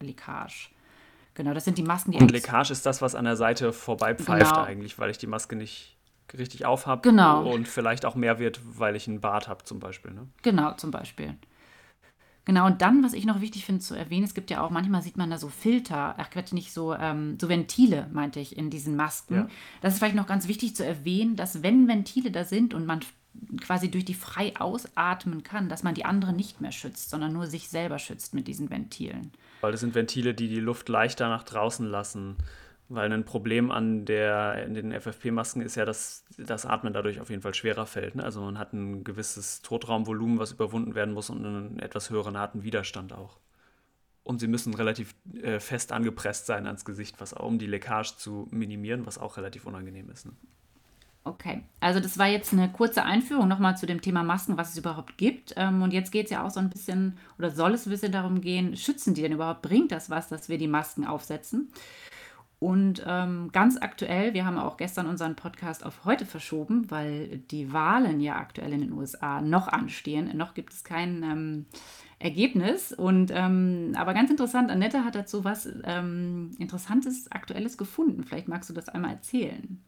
Leckage. 0.00 0.70
Genau, 1.34 1.52
das 1.52 1.64
sind 1.64 1.78
die 1.78 1.82
Masken, 1.82 2.12
die. 2.12 2.18
Und 2.18 2.30
Leckage 2.30 2.70
ist 2.70 2.86
das, 2.86 3.02
was 3.02 3.14
an 3.14 3.24
der 3.24 3.36
Seite 3.36 3.72
vorbeipfeift 3.72 4.52
genau. 4.52 4.62
eigentlich, 4.62 4.98
weil 4.98 5.10
ich 5.10 5.18
die 5.18 5.26
Maske 5.26 5.56
nicht 5.56 5.96
richtig 6.32 6.64
aufhab. 6.64 7.02
Genau. 7.02 7.52
Und 7.52 7.68
vielleicht 7.68 8.04
auch 8.04 8.14
mehr 8.14 8.38
wird, 8.38 8.60
weil 8.64 8.96
ich 8.96 9.08
einen 9.08 9.20
Bart 9.20 9.48
habe, 9.48 9.64
zum 9.64 9.80
Beispiel. 9.80 10.12
Ne? 10.12 10.28
Genau, 10.42 10.72
zum 10.74 10.90
Beispiel. 10.90 11.36
Genau, 12.46 12.66
und 12.66 12.82
dann, 12.82 13.02
was 13.02 13.14
ich 13.14 13.24
noch 13.24 13.40
wichtig 13.40 13.64
finde 13.64 13.80
zu 13.80 13.94
erwähnen, 13.94 14.24
es 14.24 14.34
gibt 14.34 14.50
ja 14.50 14.60
auch, 14.60 14.70
manchmal 14.70 15.02
sieht 15.02 15.16
man 15.16 15.30
da 15.30 15.38
so 15.38 15.48
Filter, 15.48 16.14
ach 16.18 16.28
Quatsch, 16.28 16.52
nicht 16.52 16.74
so, 16.74 16.94
ähm, 16.94 17.38
so 17.40 17.48
Ventile, 17.48 18.08
meinte 18.12 18.38
ich, 18.38 18.58
in 18.58 18.68
diesen 18.68 18.96
Masken. 18.96 19.34
Ja. 19.34 19.48
Das 19.80 19.94
ist 19.94 19.98
vielleicht 19.98 20.14
noch 20.14 20.26
ganz 20.26 20.46
wichtig 20.46 20.76
zu 20.76 20.84
erwähnen, 20.84 21.36
dass 21.36 21.62
wenn 21.62 21.88
Ventile 21.88 22.30
da 22.30 22.44
sind 22.44 22.74
und 22.74 22.84
man 22.84 23.00
quasi 23.60 23.90
durch 23.90 24.04
die 24.04 24.14
frei 24.14 24.52
ausatmen 24.58 25.42
kann, 25.42 25.68
dass 25.68 25.82
man 25.82 25.94
die 25.94 26.04
anderen 26.04 26.36
nicht 26.36 26.60
mehr 26.60 26.70
schützt, 26.70 27.10
sondern 27.10 27.32
nur 27.32 27.46
sich 27.46 27.68
selber 27.68 27.98
schützt 27.98 28.34
mit 28.34 28.46
diesen 28.46 28.70
Ventilen. 28.70 29.32
Weil 29.64 29.72
das 29.72 29.80
sind 29.80 29.94
Ventile, 29.94 30.34
die 30.34 30.48
die 30.48 30.60
Luft 30.60 30.88
leichter 30.88 31.28
nach 31.28 31.42
draußen 31.42 31.86
lassen. 31.86 32.36
Weil 32.90 33.10
ein 33.10 33.24
Problem 33.24 33.70
an 33.70 34.04
der, 34.04 34.68
den 34.68 34.92
FFP-Masken 34.92 35.62
ist 35.62 35.74
ja, 35.74 35.86
dass 35.86 36.24
das 36.36 36.66
Atmen 36.66 36.92
dadurch 36.92 37.18
auf 37.20 37.30
jeden 37.30 37.40
Fall 37.40 37.54
schwerer 37.54 37.86
fällt. 37.86 38.14
Ne? 38.14 38.22
Also 38.22 38.42
man 38.42 38.58
hat 38.58 38.74
ein 38.74 39.04
gewisses 39.04 39.62
Totraumvolumen, 39.62 40.38
was 40.38 40.52
überwunden 40.52 40.94
werden 40.94 41.14
muss 41.14 41.30
und 41.30 41.46
einen 41.46 41.78
etwas 41.78 42.10
höheren 42.10 42.36
Atemwiderstand 42.36 43.14
auch. 43.14 43.38
Und 44.22 44.38
sie 44.38 44.48
müssen 44.48 44.74
relativ 44.74 45.14
äh, 45.42 45.60
fest 45.60 45.92
angepresst 45.92 46.44
sein 46.44 46.66
ans 46.66 46.84
Gesicht, 46.84 47.20
was 47.20 47.32
auch, 47.32 47.46
um 47.46 47.58
die 47.58 47.66
Leckage 47.66 48.16
zu 48.18 48.46
minimieren, 48.50 49.06
was 49.06 49.16
auch 49.16 49.38
relativ 49.38 49.64
unangenehm 49.64 50.10
ist. 50.10 50.26
Ne? 50.26 50.32
Okay, 51.26 51.62
also 51.80 52.00
das 52.00 52.18
war 52.18 52.26
jetzt 52.26 52.52
eine 52.52 52.70
kurze 52.70 53.02
Einführung 53.02 53.48
nochmal 53.48 53.78
zu 53.78 53.86
dem 53.86 54.02
Thema 54.02 54.22
Masken, 54.22 54.58
was 54.58 54.72
es 54.72 54.78
überhaupt 54.78 55.16
gibt. 55.16 55.54
Ähm, 55.56 55.80
und 55.80 55.94
jetzt 55.94 56.12
geht 56.12 56.26
es 56.26 56.30
ja 56.30 56.44
auch 56.44 56.50
so 56.50 56.60
ein 56.60 56.68
bisschen, 56.68 57.16
oder 57.38 57.50
soll 57.50 57.72
es 57.72 57.86
ein 57.86 57.90
bisschen 57.90 58.12
darum 58.12 58.42
gehen, 58.42 58.76
schützen 58.76 59.14
die 59.14 59.22
denn 59.22 59.32
überhaupt? 59.32 59.62
Bringt 59.62 59.90
das 59.90 60.10
was, 60.10 60.28
dass 60.28 60.50
wir 60.50 60.58
die 60.58 60.68
Masken 60.68 61.06
aufsetzen? 61.06 61.72
Und 62.58 63.02
ähm, 63.06 63.50
ganz 63.52 63.78
aktuell, 63.80 64.34
wir 64.34 64.44
haben 64.44 64.58
auch 64.58 64.76
gestern 64.76 65.06
unseren 65.06 65.34
Podcast 65.34 65.84
auf 65.84 66.04
heute 66.04 66.26
verschoben, 66.26 66.90
weil 66.90 67.38
die 67.38 67.72
Wahlen 67.72 68.20
ja 68.20 68.36
aktuell 68.36 68.74
in 68.74 68.82
den 68.82 68.92
USA 68.92 69.40
noch 69.40 69.68
anstehen. 69.68 70.34
Noch 70.36 70.52
gibt 70.52 70.74
es 70.74 70.84
kein 70.84 71.22
ähm, 71.22 71.66
Ergebnis. 72.18 72.92
Und 72.92 73.30
ähm, 73.34 73.92
aber 73.96 74.12
ganz 74.12 74.30
interessant, 74.30 74.70
Annette 74.70 75.04
hat 75.04 75.14
dazu 75.14 75.42
was 75.42 75.68
ähm, 75.84 76.50
Interessantes, 76.58 77.32
Aktuelles 77.32 77.78
gefunden. 77.78 78.24
Vielleicht 78.24 78.48
magst 78.48 78.68
du 78.68 78.74
das 78.74 78.90
einmal 78.90 79.12
erzählen. 79.12 79.82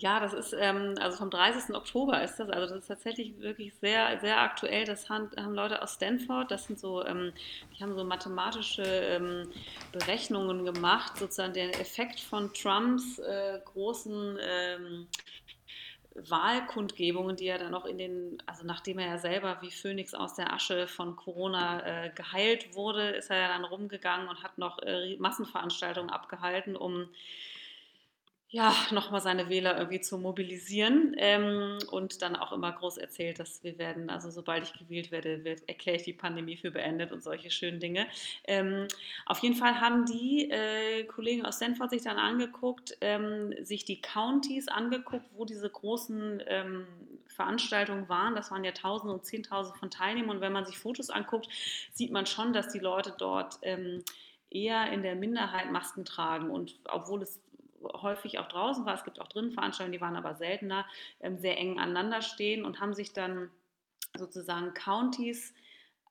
Ja, 0.00 0.18
das 0.18 0.32
ist, 0.32 0.54
ähm, 0.58 0.94
also 0.98 1.18
vom 1.18 1.28
30. 1.28 1.74
Oktober 1.76 2.22
ist 2.22 2.36
das, 2.40 2.48
also 2.48 2.74
das 2.74 2.84
ist 2.84 2.88
tatsächlich 2.88 3.38
wirklich 3.38 3.74
sehr, 3.74 4.18
sehr 4.20 4.40
aktuell. 4.40 4.86
Das 4.86 5.10
haben, 5.10 5.30
haben 5.36 5.54
Leute 5.54 5.82
aus 5.82 5.94
Stanford, 5.94 6.50
das 6.50 6.64
sind 6.64 6.78
so, 6.78 7.04
ähm, 7.04 7.34
die 7.76 7.82
haben 7.82 7.94
so 7.94 8.02
mathematische 8.02 8.82
ähm, 8.82 9.52
Berechnungen 9.92 10.64
gemacht, 10.64 11.18
sozusagen 11.18 11.52
den 11.52 11.68
Effekt 11.70 12.18
von 12.18 12.50
Trumps 12.54 13.18
äh, 13.18 13.60
großen 13.66 14.38
ähm, 14.40 15.06
Wahlkundgebungen, 16.14 17.36
die 17.36 17.48
er 17.48 17.58
dann 17.58 17.72
noch 17.72 17.84
in 17.84 17.98
den, 17.98 18.42
also 18.46 18.64
nachdem 18.64 18.98
er 19.00 19.06
ja 19.06 19.18
selber 19.18 19.58
wie 19.60 19.70
Phönix 19.70 20.14
aus 20.14 20.32
der 20.32 20.50
Asche 20.54 20.86
von 20.88 21.14
Corona 21.14 22.06
äh, 22.06 22.10
geheilt 22.14 22.74
wurde, 22.74 23.10
ist 23.10 23.28
er 23.28 23.38
ja 23.38 23.48
dann 23.48 23.66
rumgegangen 23.66 24.28
und 24.28 24.42
hat 24.42 24.56
noch 24.56 24.78
äh, 24.78 25.18
Massenveranstaltungen 25.18 26.08
abgehalten, 26.08 26.74
um 26.74 27.10
ja, 28.52 28.74
nochmal 28.90 29.20
seine 29.20 29.48
Wähler 29.48 29.78
irgendwie 29.78 30.00
zu 30.00 30.18
mobilisieren 30.18 31.14
ähm, 31.18 31.78
und 31.92 32.20
dann 32.20 32.34
auch 32.34 32.50
immer 32.50 32.72
groß 32.72 32.98
erzählt, 32.98 33.38
dass 33.38 33.62
wir 33.62 33.78
werden, 33.78 34.10
also 34.10 34.28
sobald 34.28 34.64
ich 34.64 34.72
gewählt 34.72 35.12
werde, 35.12 35.44
wird, 35.44 35.68
erkläre 35.68 35.98
ich 35.98 36.02
die 36.02 36.12
Pandemie 36.12 36.56
für 36.56 36.72
beendet 36.72 37.12
und 37.12 37.22
solche 37.22 37.52
schönen 37.52 37.78
Dinge. 37.78 38.08
Ähm, 38.44 38.88
auf 39.24 39.38
jeden 39.38 39.54
Fall 39.54 39.80
haben 39.80 40.04
die 40.04 40.50
äh, 40.50 41.04
Kollegen 41.04 41.46
aus 41.46 41.56
Stanford 41.56 41.90
sich 41.90 42.02
dann 42.02 42.18
angeguckt, 42.18 42.96
ähm, 43.00 43.54
sich 43.62 43.84
die 43.84 44.00
Counties 44.00 44.66
angeguckt, 44.66 45.26
wo 45.36 45.44
diese 45.44 45.70
großen 45.70 46.42
ähm, 46.48 46.86
Veranstaltungen 47.28 48.08
waren. 48.08 48.34
Das 48.34 48.50
waren 48.50 48.64
ja 48.64 48.72
Tausende 48.72 49.14
und 49.14 49.24
Zehntausende 49.24 49.78
von 49.78 49.90
Teilnehmern 49.90 50.36
und 50.36 50.42
wenn 50.42 50.52
man 50.52 50.66
sich 50.66 50.76
Fotos 50.76 51.10
anguckt, 51.10 51.48
sieht 51.92 52.10
man 52.10 52.26
schon, 52.26 52.52
dass 52.52 52.72
die 52.72 52.80
Leute 52.80 53.14
dort 53.16 53.58
ähm, 53.62 54.02
eher 54.50 54.90
in 54.90 55.04
der 55.04 55.14
Minderheit 55.14 55.70
Masken 55.70 56.04
tragen 56.04 56.50
und 56.50 56.80
obwohl 56.88 57.22
es 57.22 57.40
häufig 57.82 58.38
auch 58.38 58.48
draußen 58.48 58.84
war, 58.84 58.94
es 58.94 59.04
gibt 59.04 59.20
auch 59.20 59.28
drinnen 59.28 59.52
Veranstaltungen, 59.52 59.92
die 59.92 60.00
waren 60.00 60.16
aber 60.16 60.34
seltener, 60.34 60.86
ähm, 61.20 61.38
sehr 61.38 61.58
eng 61.58 61.78
aneinander 61.78 62.22
stehen 62.22 62.64
und 62.64 62.80
haben 62.80 62.94
sich 62.94 63.12
dann 63.12 63.50
sozusagen 64.16 64.74
Counties 64.74 65.54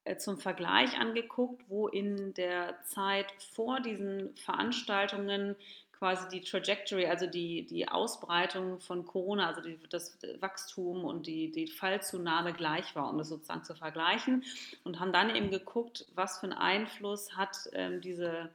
äh, 0.05 0.17
zum 0.17 0.38
Vergleich 0.38 0.97
angeguckt, 0.97 1.63
wo 1.67 1.88
in 1.88 2.34
der 2.34 2.82
Zeit 2.84 3.32
vor 3.53 3.79
diesen 3.79 4.36
Veranstaltungen 4.36 5.55
quasi 5.99 6.29
die 6.29 6.41
Trajectory, 6.41 7.08
also 7.08 7.27
die, 7.27 7.65
die 7.65 7.89
Ausbreitung 7.89 8.79
von 8.79 9.05
Corona, 9.05 9.47
also 9.47 9.62
die, 9.62 9.77
das 9.89 10.17
Wachstum 10.39 11.03
und 11.03 11.27
die, 11.27 11.51
die 11.51 11.67
Fallzunahme 11.67 12.53
gleich 12.53 12.95
war, 12.95 13.10
um 13.10 13.17
das 13.17 13.27
sozusagen 13.27 13.65
zu 13.65 13.75
vergleichen. 13.75 14.45
Und 14.86 15.01
haben 15.01 15.12
dann 15.12 15.36
eben 15.36 15.51
geguckt, 15.51 16.05
was 16.15 16.39
für 16.39 16.45
einen 16.45 16.53
Einfluss 16.53 17.36
hat 17.36 17.69
ähm, 17.73 17.99
diese 17.99 18.49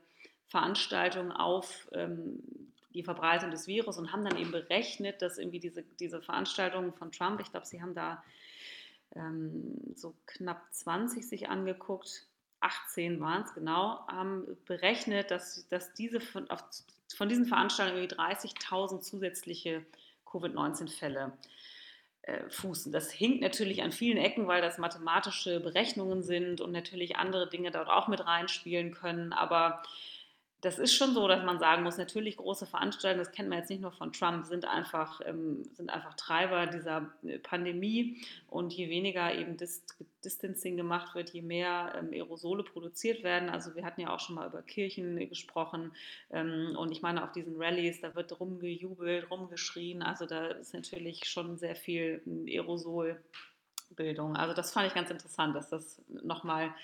Veranstaltung 0.46 1.32
auf 1.32 1.88
ähm, 1.92 2.42
die 2.94 3.02
Verbreitung 3.02 3.50
des 3.50 3.66
Virus 3.66 3.98
und 3.98 4.12
haben 4.12 4.24
dann 4.24 4.38
eben 4.38 4.52
berechnet, 4.52 5.20
dass 5.20 5.38
irgendwie 5.38 5.60
diese, 5.60 5.82
diese 5.82 6.22
Veranstaltungen 6.22 6.92
von 6.92 7.10
Trump, 7.12 7.40
ich 7.40 7.50
glaube, 7.50 7.66
sie 7.66 7.82
haben 7.82 7.94
da 7.94 8.22
ähm, 9.16 9.76
so 9.94 10.14
knapp 10.26 10.62
20 10.72 11.28
sich 11.28 11.48
angeguckt, 11.48 12.26
18 12.60 13.20
waren 13.20 13.42
es 13.42 13.52
genau, 13.52 14.06
haben 14.08 14.56
berechnet, 14.64 15.30
dass, 15.30 15.68
dass 15.68 15.92
diese 15.92 16.20
von, 16.20 16.48
auf, 16.50 16.64
von 17.14 17.28
diesen 17.28 17.46
Veranstaltungen 17.46 18.02
irgendwie 18.02 18.16
30.000 18.16 19.00
zusätzliche 19.00 19.84
Covid-19-Fälle 20.24 21.32
äh, 22.22 22.48
fußen. 22.48 22.90
Das 22.90 23.10
hinkt 23.12 23.42
natürlich 23.42 23.82
an 23.82 23.92
vielen 23.92 24.16
Ecken, 24.16 24.46
weil 24.46 24.62
das 24.62 24.78
mathematische 24.78 25.60
Berechnungen 25.60 26.22
sind 26.22 26.60
und 26.60 26.72
natürlich 26.72 27.16
andere 27.16 27.50
Dinge 27.50 27.70
dort 27.70 27.88
auch 27.88 28.08
mit 28.08 28.24
reinspielen 28.24 28.94
können, 28.94 29.32
aber 29.32 29.82
das 30.64 30.78
ist 30.78 30.94
schon 30.94 31.12
so, 31.12 31.28
dass 31.28 31.44
man 31.44 31.58
sagen 31.58 31.82
muss, 31.82 31.98
natürlich 31.98 32.38
große 32.38 32.64
Veranstaltungen, 32.64 33.22
das 33.22 33.34
kennt 33.34 33.50
man 33.50 33.58
jetzt 33.58 33.68
nicht 33.68 33.82
nur 33.82 33.92
von 33.92 34.12
Trump, 34.12 34.46
sind 34.46 34.64
einfach, 34.64 35.20
ähm, 35.26 35.62
sind 35.74 35.90
einfach 35.90 36.14
Treiber 36.14 36.66
dieser 36.66 37.12
äh, 37.22 37.38
Pandemie. 37.38 38.22
Und 38.48 38.72
je 38.72 38.88
weniger 38.88 39.34
eben 39.34 39.56
Dist 39.56 39.96
Distancing 40.24 40.78
gemacht 40.78 41.14
wird, 41.14 41.30
je 41.30 41.42
mehr 41.42 41.92
ähm, 41.98 42.08
Aerosole 42.10 42.62
produziert 42.62 43.22
werden. 43.22 43.50
Also 43.50 43.74
wir 43.74 43.84
hatten 43.84 44.00
ja 44.00 44.08
auch 44.08 44.20
schon 44.20 44.36
mal 44.36 44.48
über 44.48 44.62
Kirchen 44.62 45.28
gesprochen. 45.28 45.92
Ähm, 46.30 46.74
und 46.78 46.90
ich 46.92 47.02
meine, 47.02 47.22
auf 47.22 47.32
diesen 47.32 47.60
Rallyes, 47.60 48.00
da 48.00 48.14
wird 48.14 48.40
rumgejubelt, 48.40 49.30
rumgeschrien. 49.30 50.02
Also 50.02 50.24
da 50.24 50.46
ist 50.46 50.72
natürlich 50.72 51.26
schon 51.26 51.58
sehr 51.58 51.76
viel 51.76 52.22
ähm, 52.26 52.46
Aerosolbildung. 52.48 54.34
Also 54.34 54.54
das 54.54 54.72
fand 54.72 54.86
ich 54.86 54.94
ganz 54.94 55.10
interessant, 55.10 55.54
dass 55.54 55.68
das 55.68 56.00
nochmal 56.08 56.74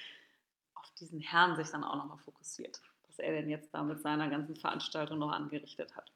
auf 0.74 0.90
diesen 1.00 1.20
Herrn 1.20 1.56
sich 1.56 1.70
dann 1.70 1.82
auch 1.82 1.96
nochmal 1.96 2.18
fokussiert 2.18 2.82
er 3.20 3.32
denn 3.32 3.48
jetzt 3.48 3.72
da 3.74 3.82
mit 3.82 4.00
seiner 4.02 4.28
ganzen 4.28 4.56
Veranstaltung 4.56 5.18
noch 5.18 5.32
angerichtet 5.32 5.94
hat. 5.96 6.12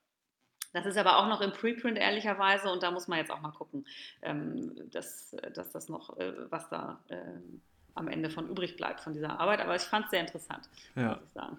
Das 0.72 0.86
ist 0.86 0.96
aber 0.96 1.18
auch 1.18 1.28
noch 1.28 1.40
im 1.40 1.52
Preprint 1.52 1.98
ehrlicherweise 1.98 2.70
und 2.70 2.82
da 2.82 2.90
muss 2.90 3.06
man 3.06 3.18
jetzt 3.18 3.30
auch 3.30 3.40
mal 3.40 3.52
gucken, 3.52 3.86
ähm, 4.22 4.74
dass, 4.90 5.36
dass 5.54 5.70
das 5.70 5.88
noch, 5.88 6.18
äh, 6.18 6.50
was 6.50 6.68
da 6.68 7.00
ähm, 7.10 7.62
am 7.94 8.08
Ende 8.08 8.28
von 8.28 8.48
übrig 8.48 8.76
bleibt 8.76 9.00
von 9.00 9.12
dieser 9.12 9.38
Arbeit. 9.38 9.60
Aber 9.60 9.76
ich 9.76 9.82
fand 9.82 10.06
es 10.06 10.10
sehr 10.10 10.20
interessant, 10.20 10.68
ja. 10.96 11.10
muss 11.10 11.18
ich 11.24 11.32
sagen. 11.32 11.58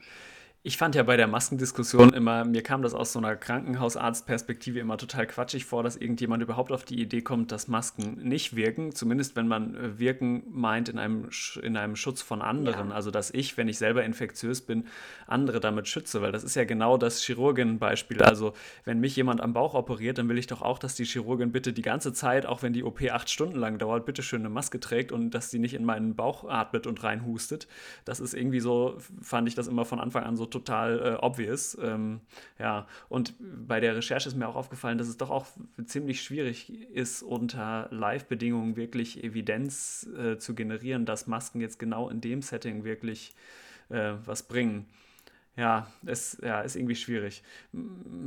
Ich 0.67 0.77
fand 0.77 0.95
ja 0.95 1.03
bei 1.03 1.15
der 1.15 1.27
Maskendiskussion 1.27 2.11
immer, 2.11 2.43
mir 2.43 2.63
kam 2.63 2.81
das 2.81 2.95
aus 2.95 3.13
so 3.13 3.19
einer 3.19 3.35
Krankenhausarztperspektive 3.35 4.79
immer 4.79 4.97
total 4.97 5.27
quatschig 5.27 5.63
vor, 5.63 5.83
dass 5.83 5.95
irgendjemand 5.95 6.41
überhaupt 6.41 6.71
auf 6.71 6.83
die 6.83 6.99
Idee 6.99 7.21
kommt, 7.21 7.51
dass 7.51 7.67
Masken 7.67 8.17
nicht 8.27 8.55
wirken. 8.55 8.91
Zumindest 8.91 9.35
wenn 9.35 9.47
man 9.47 9.75
äh, 9.75 9.99
wirken 9.99 10.41
meint 10.49 10.89
in 10.89 10.97
einem, 10.97 11.29
in 11.61 11.77
einem 11.77 11.95
Schutz 11.95 12.23
von 12.23 12.41
anderen. 12.41 12.89
Ja. 12.89 12.95
Also 12.95 13.11
dass 13.11 13.29
ich, 13.29 13.57
wenn 13.57 13.67
ich 13.67 13.77
selber 13.77 14.03
infektiös 14.03 14.61
bin, 14.61 14.87
andere 15.27 15.59
damit 15.59 15.87
schütze. 15.87 16.23
Weil 16.23 16.31
das 16.31 16.43
ist 16.43 16.55
ja 16.55 16.63
genau 16.63 16.97
das 16.97 17.21
Chirurgenbeispiel. 17.21 18.23
Also 18.23 18.53
wenn 18.85 18.99
mich 18.99 19.15
jemand 19.15 19.41
am 19.41 19.53
Bauch 19.53 19.75
operiert, 19.75 20.17
dann 20.17 20.29
will 20.29 20.39
ich 20.39 20.47
doch 20.47 20.63
auch, 20.63 20.79
dass 20.79 20.95
die 20.95 21.05
Chirurgin 21.05 21.51
bitte 21.51 21.73
die 21.73 21.83
ganze 21.83 22.11
Zeit, 22.11 22.47
auch 22.47 22.63
wenn 22.63 22.73
die 22.73 22.83
OP 22.83 23.03
acht 23.11 23.29
Stunden 23.29 23.59
lang 23.59 23.77
dauert, 23.77 24.07
bitte 24.07 24.23
schön 24.23 24.39
eine 24.39 24.49
Maske 24.49 24.79
trägt 24.79 25.11
und 25.11 25.29
dass 25.29 25.51
sie 25.51 25.59
nicht 25.59 25.75
in 25.75 25.85
meinen 25.85 26.15
Bauch 26.15 26.49
atmet 26.49 26.87
und 26.87 27.03
reinhustet. 27.03 27.67
Das 28.03 28.19
ist 28.19 28.33
irgendwie 28.33 28.61
so, 28.61 28.97
fand 29.21 29.47
ich 29.47 29.53
das 29.53 29.67
immer 29.67 29.85
von 29.85 29.99
Anfang 29.99 30.23
an 30.23 30.35
so 30.35 30.54
total 30.55 30.99
äh, 30.99 31.25
obvious. 31.25 31.77
Ähm, 31.81 32.21
ja, 32.57 32.87
und 33.09 33.33
bei 33.39 33.79
der 33.79 33.95
Recherche 33.95 34.29
ist 34.29 34.35
mir 34.35 34.47
auch 34.47 34.55
aufgefallen, 34.55 34.97
dass 34.97 35.07
es 35.07 35.17
doch 35.17 35.29
auch 35.29 35.45
ziemlich 35.85 36.21
schwierig 36.21 36.71
ist, 36.91 37.21
unter 37.21 37.87
Live-Bedingungen 37.91 38.75
wirklich 38.75 39.23
Evidenz 39.23 40.07
äh, 40.17 40.37
zu 40.37 40.55
generieren, 40.55 41.05
dass 41.05 41.27
Masken 41.27 41.59
jetzt 41.59 41.77
genau 41.77 42.09
in 42.09 42.21
dem 42.21 42.41
Setting 42.41 42.83
wirklich 42.83 43.35
äh, 43.89 44.13
was 44.25 44.43
bringen. 44.43 44.85
Ja, 45.57 45.87
es 46.05 46.37
ja, 46.43 46.59
ist 46.61 46.75
irgendwie 46.75 46.95
schwierig. 46.95 47.41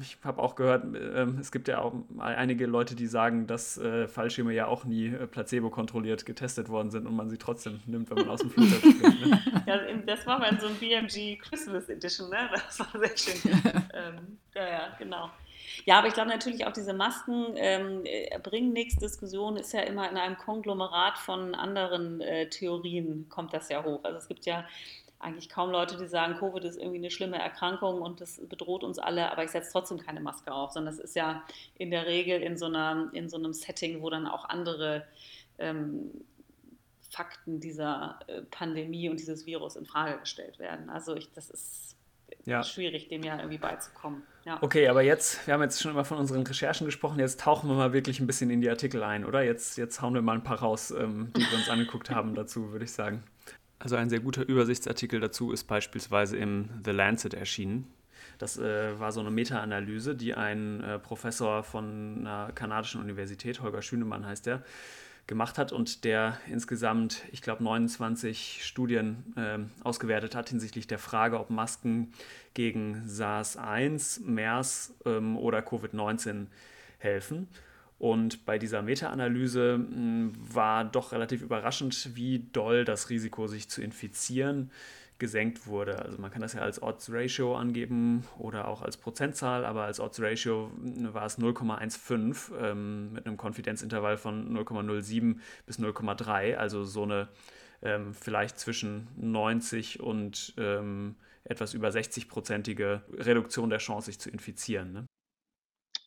Ich 0.01 0.17
habe 0.25 0.43
auch 0.43 0.55
gehört, 0.55 0.95
äh, 0.95 1.27
es 1.39 1.53
gibt 1.53 1.69
ja 1.69 1.81
auch 1.81 1.93
einige 2.19 2.65
Leute, 2.67 2.95
die 2.95 3.07
sagen, 3.07 3.47
dass 3.47 3.77
äh, 3.77 4.09
Fallschirme 4.09 4.55
ja 4.55 4.67
auch 4.67 4.85
nie 4.85 5.09
äh, 5.09 5.27
placebo-kontrolliert 5.27 6.25
getestet 6.25 6.71
worden 6.71 6.91
sind 6.91 7.07
und 7.07 7.15
man 7.15 7.29
sie 7.29 7.37
trotzdem 7.37 7.81
nimmt, 7.85 8.09
wenn 8.09 8.17
man 8.17 8.31
aus 8.31 8.41
dem 8.41 8.51
Flugzeug 8.51 8.81
springt. 8.81 9.27
Ne? 9.27 9.43
Ja, 9.67 9.79
das 10.07 10.27
war 10.27 10.39
mal 10.39 10.59
so 10.59 10.67
ein 10.69 10.77
BMG 10.77 11.39
Christmas 11.39 11.91
Edition, 11.91 12.31
ne? 12.31 12.49
Das 12.51 12.81
war 12.81 12.89
sehr 12.99 13.17
schön. 13.17 13.53
ähm, 13.93 14.39
ja, 14.55 14.67
ja, 14.67 14.97
genau. 14.99 15.31
Ja, 15.85 15.99
aber 15.99 16.09
ich 16.09 16.15
glaube 16.15 16.31
natürlich 16.31 16.67
auch 16.67 16.73
diese 16.73 16.95
Masken 16.95 17.49
ähm, 17.57 18.01
äh, 18.05 18.39
bringen 18.43 18.73
nichts. 18.73 18.97
Diskussion 18.97 19.59
ist 19.59 19.75
ja 19.75 19.81
immer 19.81 20.11
in 20.11 20.17
einem 20.17 20.39
Konglomerat 20.39 21.19
von 21.19 21.55
anderen 21.55 22.23
äh, 22.23 22.49
Theorien 22.49 23.29
kommt 23.29 23.53
das 23.53 23.69
ja 23.69 23.85
hoch. 23.85 24.01
Also 24.05 24.17
es 24.17 24.29
gibt 24.29 24.47
ja 24.47 24.65
eigentlich 25.21 25.49
kaum 25.49 25.71
Leute, 25.71 25.97
die 25.97 26.07
sagen, 26.07 26.37
Covid 26.39 26.65
ist 26.65 26.79
irgendwie 26.79 26.99
eine 26.99 27.11
schlimme 27.11 27.39
Erkrankung 27.39 28.01
und 28.01 28.21
das 28.21 28.41
bedroht 28.49 28.85
uns 28.85 28.99
alle, 28.99 29.31
aber 29.33 29.45
ich 29.45 29.51
setze 29.51 29.73
trotzdem 29.73 29.99
keine 29.99 30.21
Maske 30.21 30.53
auf, 30.53 30.73
sondern 30.73 30.95
das 30.95 31.03
ist 31.03 31.17
ja 31.17 31.43
in 31.75 31.91
der 31.91 32.07
Regel 32.07 32.41
in 32.41 32.57
so, 32.57 32.67
einer, 32.67 33.11
in 33.13 33.29
so 33.29 33.37
einem 33.37 33.53
Setting, 33.53 34.01
wo 34.01 34.11
dann 34.11 34.27
auch 34.27 34.49
andere 34.49 35.05
ähm, 35.59 36.13
Fakten 37.11 37.59
dieser 37.59 38.21
äh, 38.29 38.43
Pandemie 38.43 39.09
und 39.09 39.19
dieses 39.19 39.47
Virus 39.47 39.77
in 39.77 39.87
Frage 39.87 40.19
gestellt 40.21 40.59
werden. 40.59 40.89
Also 40.89 41.17
ich, 41.17 41.33
das 41.33 41.51
ist 41.51 41.97
ja. 42.45 42.63
schwierig, 42.63 43.09
dem 43.09 43.23
ja 43.23 43.37
irgendwie 43.39 43.59
beizukommen. 43.59 44.23
Ja. 44.45 44.59
Okay, 44.61 44.89
aber 44.89 45.03
jetzt, 45.03 45.47
wir 45.47 45.55
haben 45.55 45.63
jetzt 45.63 45.81
schon 45.81 45.91
immer 45.91 46.05
von 46.05 46.19
unseren 46.19 46.47
Recherchen 46.47 46.87
gesprochen, 46.87 47.19
jetzt 47.19 47.41
tauchen 47.41 47.69
wir 47.69 47.77
mal 47.77 47.93
wirklich 47.93 48.21
ein 48.21 48.27
bisschen 48.27 48.51
in 48.51 48.61
die 48.61 48.71
Artikel 48.71 49.03
ein, 49.03 49.25
oder? 49.25 49.43
Jetzt, 49.43 49.79
jetzt 49.79 50.01
hauen 50.01 50.15
wir 50.15 50.23
mal 50.23 50.35
ein 50.35 50.45
paar 50.45 50.61
raus, 50.61 50.91
ähm, 50.91 51.33
die 51.37 51.41
wir 51.41 51.59
uns 51.59 51.69
angeguckt 51.69 52.11
haben 52.11 52.35
dazu, 52.35 52.71
würde 52.73 52.85
ich 52.85 52.93
sagen. 52.93 53.25
Also 53.79 53.97
ein 53.97 54.11
sehr 54.11 54.21
guter 54.21 54.47
Übersichtsartikel 54.47 55.21
dazu 55.21 55.53
ist 55.53 55.65
beispielsweise 55.65 56.37
im 56.37 56.69
The 56.85 56.91
Lancet 56.91 57.35
erschienen. 57.35 57.87
Das 58.39 58.59
äh, 58.59 58.99
war 58.99 59.13
so 59.13 59.21
eine 59.21 59.31
Meta-Analyse, 59.31 60.15
die 60.15 60.35
ein 60.35 60.83
äh, 60.83 60.99
Professor 60.99 61.63
von 61.63 62.19
einer 62.21 62.53
kanadischen 62.55 63.01
Universität, 63.01 63.61
Holger 63.61 63.83
Schünemann 63.83 64.27
heißt 64.27 64.47
der, 64.47 64.63
gemacht 65.27 65.59
hat 65.59 65.73
und 65.73 66.05
der 66.05 66.39
insgesamt, 66.49 67.23
ich 67.33 67.43
glaube, 67.43 67.63
29 67.63 68.65
Studien 68.65 69.35
äh, 69.37 69.59
ausgewertet 69.85 70.35
hat 70.35 70.49
hinsichtlich 70.49 70.87
der 70.87 70.99
Frage, 70.99 71.39
ob 71.39 71.51
Masken 71.51 72.13
gegen 72.55 73.05
SARS-1, 73.07 74.25
MERS 74.25 74.95
ähm, 75.05 75.37
oder 75.37 75.61
Covid-19 75.61 76.47
helfen. 76.99 77.49
Und 77.99 78.47
bei 78.47 78.59
dieser 78.59 78.83
Meta-Analyse 78.83 79.75
hm, 79.75 80.33
war 80.37 80.85
doch 80.85 81.13
relativ 81.13 81.43
überraschend, 81.43 82.15
wie 82.15 82.39
doll 82.53 82.85
das 82.85 83.11
Risiko, 83.11 83.47
sich 83.49 83.69
zu 83.69 83.83
infizieren, 83.83 84.71
gesenkt 85.19 85.67
wurde. 85.67 85.99
Also 85.99 86.19
man 86.19 86.31
kann 86.31 86.43
das 86.43 86.53
ja 86.53 86.61
als 86.61 86.81
Odds 86.81 87.11
Ratio 87.13 87.57
angeben 87.57 88.25
oder 88.39 88.69
auch 88.69 88.83
als 88.83 88.97
Prozentzahl, 88.97 89.65
aber 89.65 89.83
als 89.83 89.99
Odds 89.99 90.21
Ratio 90.21 90.71
hm, 90.81 91.13
war 91.13 91.27
es 91.27 91.39
0,15 91.39 92.53
ähm, 92.61 93.13
mit 93.13 93.27
einem 93.27 93.37
Konfidenzintervall 93.37 94.17
von 94.17 94.57
0,07 94.57 95.39
bis 95.67 95.81
0,3, 95.81 96.55
also 96.55 96.85
so 96.85 97.03
eine 97.03 97.29
ähm, 97.83 98.15
vielleicht 98.15 98.59
zwischen 98.59 99.09
90 99.17 100.01
und 100.01 100.55
ähm, 100.57 101.17
etwas 101.45 101.75
über 101.75 101.89
60-prozentige 101.89 103.03
Reduktion 103.13 103.71
der 103.71 103.79
Chance, 103.79 104.07
sich 104.07 104.19
zu 104.19 104.31
infizieren. 104.31 104.93
Ne? 104.93 105.07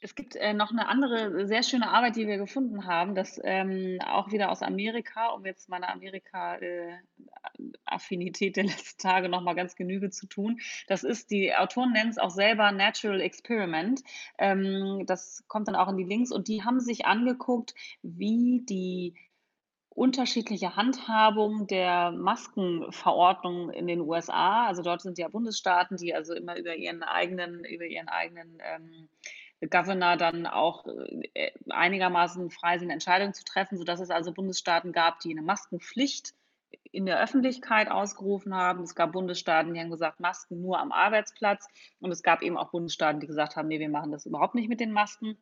Es 0.04 0.16
gibt 0.16 0.36
äh, 0.36 0.54
noch 0.54 0.72
eine 0.72 0.88
andere 0.88 1.46
sehr 1.46 1.62
schöne 1.62 1.88
Arbeit, 1.88 2.16
die 2.16 2.26
wir 2.26 2.38
gefunden 2.38 2.88
haben, 2.88 3.14
das 3.14 3.40
ähm, 3.44 4.00
auch 4.04 4.32
wieder 4.32 4.52
aus 4.52 4.64
Amerika, 4.64 5.28
um 5.28 5.46
jetzt 5.46 5.70
meine 5.70 5.90
Amerika-Affinität 5.90 8.58
äh, 8.58 8.64
der 8.64 8.72
letzten 8.72 9.00
Tage 9.00 9.30
noch 9.30 9.42
mal 9.42 9.54
ganz 9.54 9.76
Genüge 9.76 10.10
zu 10.10 10.26
tun. 10.26 10.60
Das 10.88 11.04
ist, 11.04 11.30
die 11.30 11.56
Autoren 11.56 11.92
nennen 11.92 12.10
es 12.10 12.18
auch 12.18 12.32
selber 12.32 12.72
Natural 12.72 13.22
Experiment. 13.22 14.02
Ähm, 14.40 15.04
das 15.06 15.44
kommt 15.48 15.68
dann 15.68 15.76
auch 15.76 15.90
in 15.90 15.98
die 15.98 16.04
Links 16.04 16.32
und 16.32 16.48
die 16.48 16.64
haben 16.64 16.80
sich 16.80 17.06
angeguckt, 17.06 17.76
wie 18.02 18.66
die 18.68 19.14
unterschiedliche 19.94 20.76
Handhabung 20.76 21.68
der 21.68 22.10
Maskenverordnung 22.12 23.70
in 23.70 23.86
den 23.86 24.02
USA. 24.02 24.66
Also 24.66 24.82
dort 24.82 25.02
sind 25.02 25.20
ja 25.20 25.28
Bundesstaaten, 25.28 25.98
die 25.98 26.16
also 26.16 26.34
immer 26.34 26.58
über 26.58 26.76
ihren 26.76 27.04
eigenen, 27.04 27.64
über 27.66 27.86
ihren 27.86 28.08
eigenen 28.08 28.58
ähm, 28.64 29.10
Governor 29.70 30.18
dann 30.18 30.48
auch 30.48 30.86
äh, 31.34 31.52
einigermaßen 31.70 32.50
frei 32.50 32.80
sind, 32.80 32.90
Entscheidungen 32.90 33.34
zu 33.34 33.44
treffen, 33.44 33.78
sodass 33.78 34.00
es 34.00 34.10
also 34.10 34.34
Bundesstaaten 34.34 34.92
gab, 34.92 35.20
die 35.20 35.32
eine 35.32 35.44
Maskenpflicht 35.44 36.34
in 36.92 37.06
der 37.06 37.22
Öffentlichkeit 37.22 37.90
ausgerufen 37.90 38.56
haben. 38.56 38.84
Es 38.84 38.96
gab 38.96 39.12
Bundesstaaten, 39.12 39.74
die 39.74 39.80
haben 39.80 39.92
gesagt, 39.92 40.20
Masken 40.20 40.62
nur 40.62 40.80
am 40.80 40.92
Arbeitsplatz. 40.92 41.68
Und 42.00 42.12
es 42.12 42.24
gab 42.24 42.42
eben 42.42 42.58
auch 42.58 42.72
Bundesstaaten, 42.72 43.20
die 43.20 43.28
gesagt 43.28 43.56
haben, 43.56 43.68
nee, 43.68 43.80
wir 43.80 43.90
machen 43.90 44.12
das 44.12 44.26
überhaupt 44.26 44.56
nicht 44.56 44.70
mit 44.70 44.80
den 44.80 44.92
Masken. 44.92 45.38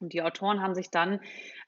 Und 0.00 0.12
die 0.12 0.22
Autoren 0.22 0.62
haben 0.62 0.76
sich 0.76 0.90
dann 0.90 1.18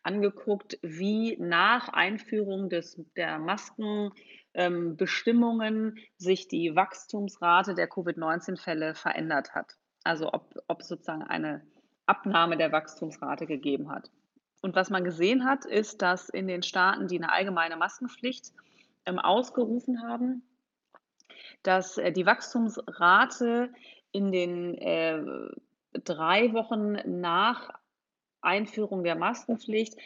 angeguckt, 0.03 0.79
wie 0.83 1.37
nach 1.38 1.88
Einführung 1.88 2.68
des, 2.70 3.00
der 3.16 3.40
Maskenbestimmungen 3.40 5.96
ähm, 5.96 6.05
sich 6.16 6.48
die 6.48 6.74
Wachstumsrate 6.76 7.74
der 7.74 7.88
Covid-19-Fälle 7.88 8.94
verändert 8.94 9.55
hat. 9.55 9.76
Also 10.05 10.33
ob, 10.33 10.55
ob 10.68 10.83
sozusagen 10.83 11.24
eine 11.24 11.66
Abnahme 12.11 12.57
der 12.57 12.73
Wachstumsrate 12.73 13.46
gegeben 13.46 13.90
hat. 13.90 14.11
Und 14.62 14.75
was 14.75 14.90
man 14.90 15.05
gesehen 15.05 15.44
hat, 15.44 15.64
ist, 15.64 16.03
dass 16.03 16.29
in 16.29 16.49
den 16.49 16.62
Staaten, 16.62 17.07
die 17.07 17.16
eine 17.16 17.33
allgemeine 17.33 17.77
Maskenpflicht 17.77 18.53
ähm, 19.07 19.18
ausgerufen 19.18 20.03
haben, 20.03 20.42
dass 21.62 21.99
äh, 21.99 22.12
die 22.12 22.27
Wachstumsrate 22.27 23.70
in 24.12 24.33
den 24.33 24.77
äh, 24.77 25.23
drei 26.05 26.53
Wochen 26.53 26.99
nach 27.20 27.70
Einführung 28.42 29.05
der 29.05 29.16
Maskenpflicht 29.16 29.96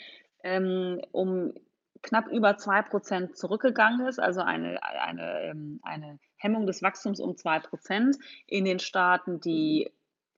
ähm, 0.42 1.00
um 1.10 1.54
knapp 2.02 2.28
über 2.28 2.50
2% 2.50 3.32
zurückgegangen 3.32 4.06
ist, 4.06 4.20
also 4.20 4.42
eine, 4.42 4.82
eine, 4.82 5.40
ähm, 5.42 5.80
eine 5.82 6.18
Hemmung 6.36 6.66
des 6.66 6.82
Wachstums 6.82 7.18
um 7.18 7.32
2%. 7.32 8.18
In 8.46 8.66
den 8.66 8.78
Staaten, 8.78 9.40
die 9.40 9.90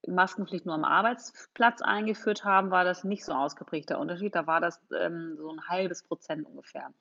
Maskenpflicht 0.07 0.65
nur 0.65 0.75
am 0.75 0.83
Arbeitsplatz 0.83 1.81
eingeführt 1.81 2.43
haben, 2.43 2.71
war 2.71 2.83
das 2.83 3.03
nicht 3.03 3.25
so 3.25 3.33
ausgeprägter 3.33 3.99
Unterschied. 3.99 4.35
Da 4.35 4.47
war 4.47 4.61
das 4.61 4.81
ähm, 4.97 5.35
so 5.37 5.51
ein 5.51 5.67
halbes 5.67 6.03
Prozent 6.03 6.45
ungefähr. 6.45 6.91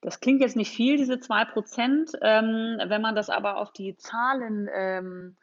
Das 0.00 0.20
klingt 0.20 0.40
jetzt 0.40 0.56
nicht 0.56 0.74
viel, 0.74 0.96
diese 0.96 1.20
zwei 1.20 1.44
Prozent. 1.44 2.10
Ähm, 2.22 2.80
wenn 2.84 3.02
man 3.02 3.14
das 3.14 3.30
aber 3.30 3.56
auf 3.56 3.72
die 3.72 3.96
Zahlen 3.96 4.68
ähm, 4.74 5.36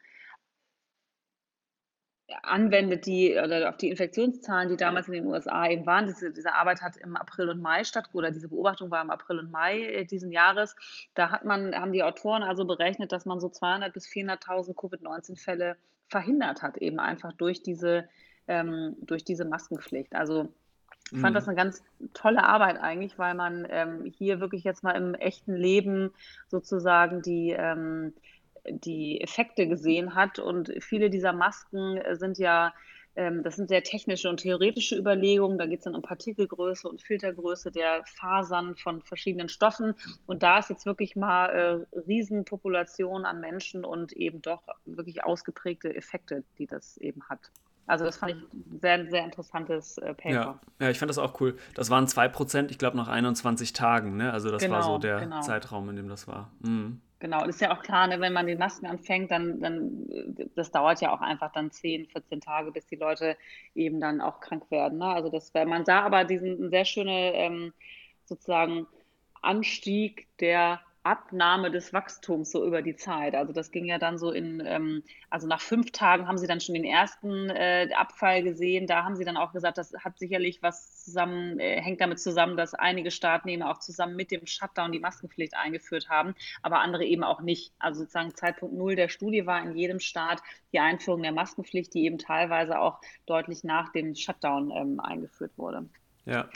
anwendet, 2.42 3.06
die 3.06 3.32
oder 3.32 3.68
auf 3.68 3.76
die 3.76 3.88
Infektionszahlen, 3.88 4.68
die 4.68 4.76
damals 4.76 5.08
in 5.08 5.14
den 5.14 5.26
USA 5.26 5.68
eben 5.68 5.86
waren. 5.86 6.06
Diese, 6.06 6.32
diese 6.32 6.54
Arbeit 6.54 6.82
hat 6.82 6.96
im 6.96 7.16
April 7.16 7.48
und 7.48 7.60
Mai 7.60 7.84
statt 7.84 8.08
oder 8.12 8.30
diese 8.30 8.48
Beobachtung 8.48 8.90
war 8.90 9.02
im 9.02 9.10
April 9.10 9.38
und 9.38 9.50
Mai 9.50 9.80
äh, 9.80 10.04
diesen 10.04 10.30
Jahres. 10.30 10.76
Da 11.14 11.30
hat 11.30 11.44
man, 11.44 11.74
haben 11.74 11.92
die 11.92 12.02
Autoren 12.02 12.42
also 12.42 12.64
berechnet, 12.64 13.12
dass 13.12 13.26
man 13.26 13.40
so 13.40 13.48
200 13.48 13.92
bis 13.92 14.06
400.000 14.06 14.74
Covid-19-Fälle 14.74 15.76
verhindert 16.10 16.62
hat, 16.62 16.76
eben 16.76 17.00
einfach 17.00 17.32
durch 17.32 17.62
diese, 17.62 18.08
ähm, 18.48 18.96
durch 19.00 19.24
diese 19.24 19.44
Maskenpflicht. 19.44 20.14
Also 20.14 20.52
ich 21.12 21.18
fand 21.18 21.32
mhm. 21.32 21.38
das 21.38 21.48
eine 21.48 21.56
ganz 21.56 21.82
tolle 22.12 22.44
Arbeit 22.44 22.78
eigentlich, 22.80 23.18
weil 23.18 23.34
man 23.34 23.66
ähm, 23.70 24.04
hier 24.04 24.40
wirklich 24.40 24.64
jetzt 24.64 24.84
mal 24.84 24.92
im 24.92 25.14
echten 25.14 25.54
Leben 25.54 26.10
sozusagen 26.48 27.22
die 27.22 27.50
ähm, 27.50 28.12
die 28.68 29.20
Effekte 29.20 29.66
gesehen 29.66 30.14
hat. 30.14 30.38
Und 30.38 30.72
viele 30.80 31.10
dieser 31.10 31.32
Masken 31.32 31.96
äh, 31.98 32.16
sind 32.16 32.38
ja, 32.38 32.72
das 33.14 33.56
sind 33.56 33.68
sehr 33.68 33.82
technische 33.82 34.28
und 34.28 34.38
theoretische 34.38 34.96
Überlegungen. 34.96 35.58
Da 35.58 35.66
geht 35.66 35.78
es 35.78 35.84
dann 35.84 35.94
um 35.94 36.02
Partikelgröße 36.02 36.88
und 36.88 37.02
Filtergröße 37.02 37.70
der 37.70 38.02
Fasern 38.04 38.76
von 38.76 39.02
verschiedenen 39.02 39.48
Stoffen. 39.48 39.94
Und 40.26 40.42
da 40.42 40.58
ist 40.58 40.70
jetzt 40.70 40.86
wirklich 40.86 41.16
mal 41.16 41.86
äh, 41.92 41.98
Riesenpopulation 41.98 43.24
an 43.24 43.40
Menschen 43.40 43.84
und 43.84 44.12
eben 44.12 44.40
doch 44.42 44.62
wirklich 44.86 45.24
ausgeprägte 45.24 45.94
Effekte, 45.94 46.44
die 46.58 46.66
das 46.66 46.96
eben 46.98 47.22
hat. 47.28 47.50
Also 47.86 48.04
das 48.04 48.18
fand 48.18 48.32
ich 48.32 48.38
ein 48.38 48.78
sehr, 48.80 49.10
sehr 49.10 49.24
interessantes 49.24 49.98
äh, 49.98 50.14
Paper. 50.14 50.30
Ja. 50.30 50.60
ja, 50.78 50.90
ich 50.90 50.98
fand 50.98 51.10
das 51.10 51.18
auch 51.18 51.40
cool. 51.40 51.56
Das 51.74 51.90
waren 51.90 52.06
2%, 52.06 52.70
ich 52.70 52.78
glaube, 52.78 52.96
nach 52.96 53.08
21 53.08 53.72
Tagen. 53.72 54.16
Ne? 54.16 54.32
Also 54.32 54.52
das 54.52 54.62
genau, 54.62 54.76
war 54.76 54.82
so 54.84 54.98
der 54.98 55.20
genau. 55.20 55.40
Zeitraum, 55.40 55.90
in 55.90 55.96
dem 55.96 56.08
das 56.08 56.28
war. 56.28 56.52
Mhm. 56.60 57.00
Genau, 57.20 57.44
ist 57.44 57.60
ja 57.60 57.70
auch 57.76 57.82
klar, 57.82 58.06
ne, 58.06 58.18
wenn 58.20 58.32
man 58.32 58.46
die 58.46 58.56
Masken 58.56 58.86
anfängt, 58.86 59.30
dann, 59.30 59.60
dann, 59.60 60.06
das 60.54 60.70
dauert 60.70 61.02
ja 61.02 61.12
auch 61.12 61.20
einfach 61.20 61.52
dann 61.52 61.70
10, 61.70 62.06
14 62.06 62.40
Tage, 62.40 62.72
bis 62.72 62.86
die 62.86 62.96
Leute 62.96 63.36
eben 63.74 64.00
dann 64.00 64.22
auch 64.22 64.40
krank 64.40 64.70
werden. 64.70 64.98
Ne? 64.98 65.04
Also 65.06 65.28
das, 65.28 65.52
man 65.52 65.84
sah 65.84 66.00
aber 66.00 66.24
diesen 66.24 66.70
sehr 66.70 66.86
schöne 66.86 67.34
ähm, 67.34 67.74
sozusagen 68.24 68.86
Anstieg 69.42 70.28
der 70.38 70.80
Abnahme 71.02 71.70
des 71.70 71.92
Wachstums 71.94 72.50
so 72.50 72.66
über 72.66 72.82
die 72.82 72.94
Zeit. 72.94 73.34
Also 73.34 73.52
das 73.52 73.70
ging 73.70 73.86
ja 73.86 73.98
dann 73.98 74.18
so 74.18 74.30
in, 74.32 74.62
ähm, 74.66 75.02
also 75.30 75.46
nach 75.46 75.60
fünf 75.60 75.92
Tagen 75.92 76.28
haben 76.28 76.36
sie 76.36 76.46
dann 76.46 76.60
schon 76.60 76.74
den 76.74 76.84
ersten 76.84 77.48
äh, 77.48 77.88
Abfall 77.94 78.42
gesehen. 78.42 78.86
Da 78.86 79.02
haben 79.02 79.16
sie 79.16 79.24
dann 79.24 79.38
auch 79.38 79.52
gesagt, 79.52 79.78
das 79.78 79.94
hat 80.04 80.18
sicherlich 80.18 80.62
was 80.62 81.02
zusammen, 81.02 81.58
äh, 81.58 81.80
hängt 81.80 82.02
damit 82.02 82.20
zusammen, 82.20 82.56
dass 82.58 82.74
einige 82.74 83.10
Staaten 83.10 83.48
eben 83.48 83.62
auch 83.62 83.78
zusammen 83.78 84.14
mit 84.14 84.30
dem 84.30 84.46
Shutdown 84.46 84.92
die 84.92 85.00
Maskenpflicht 85.00 85.54
eingeführt 85.54 86.10
haben, 86.10 86.34
aber 86.62 86.80
andere 86.80 87.04
eben 87.04 87.24
auch 87.24 87.40
nicht. 87.40 87.72
Also 87.78 88.00
sozusagen 88.00 88.34
Zeitpunkt 88.34 88.74
Null 88.74 88.94
der 88.94 89.08
Studie 89.08 89.46
war 89.46 89.62
in 89.62 89.76
jedem 89.76 90.00
Staat 90.00 90.42
die 90.72 90.80
Einführung 90.80 91.22
der 91.22 91.32
Maskenpflicht, 91.32 91.94
die 91.94 92.04
eben 92.04 92.18
teilweise 92.18 92.78
auch 92.78 93.00
deutlich 93.24 93.64
nach 93.64 93.90
dem 93.92 94.14
Shutdown 94.14 94.70
ähm, 94.70 95.00
eingeführt 95.00 95.52
wurde. 95.56 95.86
Ja, 96.26 96.48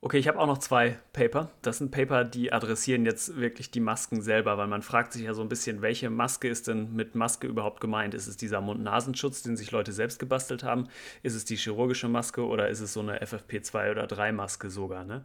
Okay, 0.00 0.18
ich 0.18 0.28
habe 0.28 0.38
auch 0.38 0.46
noch 0.46 0.58
zwei 0.58 0.96
Paper. 1.12 1.50
Das 1.60 1.78
sind 1.78 1.90
Paper, 1.90 2.24
die 2.24 2.52
adressieren 2.52 3.04
jetzt 3.04 3.36
wirklich 3.36 3.72
die 3.72 3.80
Masken 3.80 4.22
selber, 4.22 4.56
weil 4.56 4.68
man 4.68 4.82
fragt 4.82 5.12
sich 5.12 5.22
ja 5.22 5.34
so 5.34 5.42
ein 5.42 5.48
bisschen, 5.48 5.82
welche 5.82 6.08
Maske 6.08 6.48
ist 6.48 6.68
denn 6.68 6.94
mit 6.94 7.16
Maske 7.16 7.48
überhaupt 7.48 7.80
gemeint? 7.80 8.14
Ist 8.14 8.28
es 8.28 8.36
dieser 8.36 8.60
Mund-Nasenschutz, 8.60 9.42
den 9.42 9.56
sich 9.56 9.72
Leute 9.72 9.90
selbst 9.90 10.20
gebastelt 10.20 10.62
haben? 10.62 10.86
Ist 11.24 11.34
es 11.34 11.44
die 11.44 11.56
chirurgische 11.56 12.08
Maske 12.08 12.46
oder 12.46 12.68
ist 12.68 12.78
es 12.78 12.92
so 12.92 13.00
eine 13.00 13.20
FFP2 13.20 13.90
oder 13.90 14.06
3 14.06 14.30
Maske 14.30 14.70
sogar? 14.70 15.04
Ne? 15.04 15.24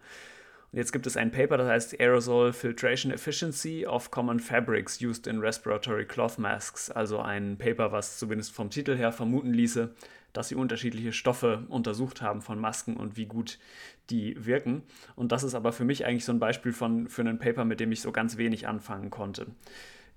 Und 0.72 0.80
jetzt 0.80 0.92
gibt 0.92 1.06
es 1.06 1.18
ein 1.18 1.30
Paper, 1.30 1.58
das 1.58 1.68
heißt 1.68 2.00
Aerosol 2.00 2.52
Filtration 2.52 3.12
Efficiency 3.12 3.86
of 3.86 4.10
Common 4.10 4.40
Fabrics 4.40 5.00
Used 5.04 5.28
in 5.28 5.40
Respiratory 5.40 6.06
Cloth 6.06 6.40
Masks. 6.40 6.90
Also 6.90 7.20
ein 7.20 7.60
Paper, 7.60 7.92
was 7.92 8.18
zumindest 8.18 8.52
vom 8.54 8.72
Titel 8.72 8.98
her 8.98 9.12
vermuten 9.12 9.54
ließe, 9.54 9.94
dass 10.34 10.48
sie 10.48 10.56
unterschiedliche 10.56 11.14
Stoffe 11.14 11.64
untersucht 11.70 12.24
haben 12.24 12.42
von 12.42 12.60
Masken 12.60 12.98
und 12.98 13.18
wie 13.18 13.28
gut 13.28 13.60
die 14.10 14.46
wirken. 14.46 14.84
Und 15.16 15.32
das 15.32 15.44
ist 15.44 15.56
aber 15.56 15.72
für 15.72 15.86
mich 15.86 16.06
eigentlich 16.06 16.26
so 16.26 16.32
ein 16.32 16.40
Beispiel 16.40 16.74
von, 16.74 17.08
für 17.08 17.22
ein 17.22 17.40
Paper, 17.40 17.66
mit 17.66 17.80
dem 17.80 17.92
ich 17.92 18.02
so 18.02 18.12
ganz 18.12 18.38
wenig 18.38 18.68
anfangen 18.68 19.10
konnte. 19.10 19.48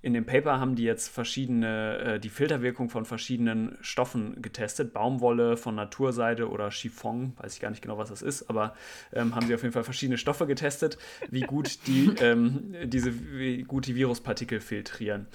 In 0.03 0.13
dem 0.13 0.27
Paper 0.27 0.61
haben 0.61 0.77
die 0.77 0.85
jetzt 0.85 1.09
verschiedene, 1.09 1.99
äh, 1.99 2.21
die 2.21 2.29
Filterwirkung 2.29 2.91
von 2.91 3.05
verschiedenen 3.05 3.77
Stoffen 3.81 4.41
getestet. 4.41 4.93
Baumwolle 4.93 5.57
von 5.57 5.75
Naturseide 5.75 6.49
oder 6.49 6.71
Chiffon, 6.71 7.33
weiß 7.39 7.55
ich 7.55 7.61
gar 7.61 7.71
nicht 7.71 7.83
genau, 7.83 7.99
was 7.99 8.11
das 8.11 8.23
ist, 8.23 8.49
aber 8.49 8.75
ähm, 9.13 9.35
haben 9.35 9.47
sie 9.47 9.55
auf 9.55 9.63
jeden 9.63 9.73
Fall 9.73 9.85
verschiedene 9.85 10.19
Stoffe 10.19 10.47
getestet, 10.47 10.99
wie 11.31 11.41
gut 11.41 11.87
die, 11.87 12.13
ähm, 12.21 12.75
diese, 12.85 13.13
wie 13.37 13.63
gut 13.63 13.87
die 13.87 13.97
Viruspartikel 13.97 14.61
filtrieren. 14.61 15.27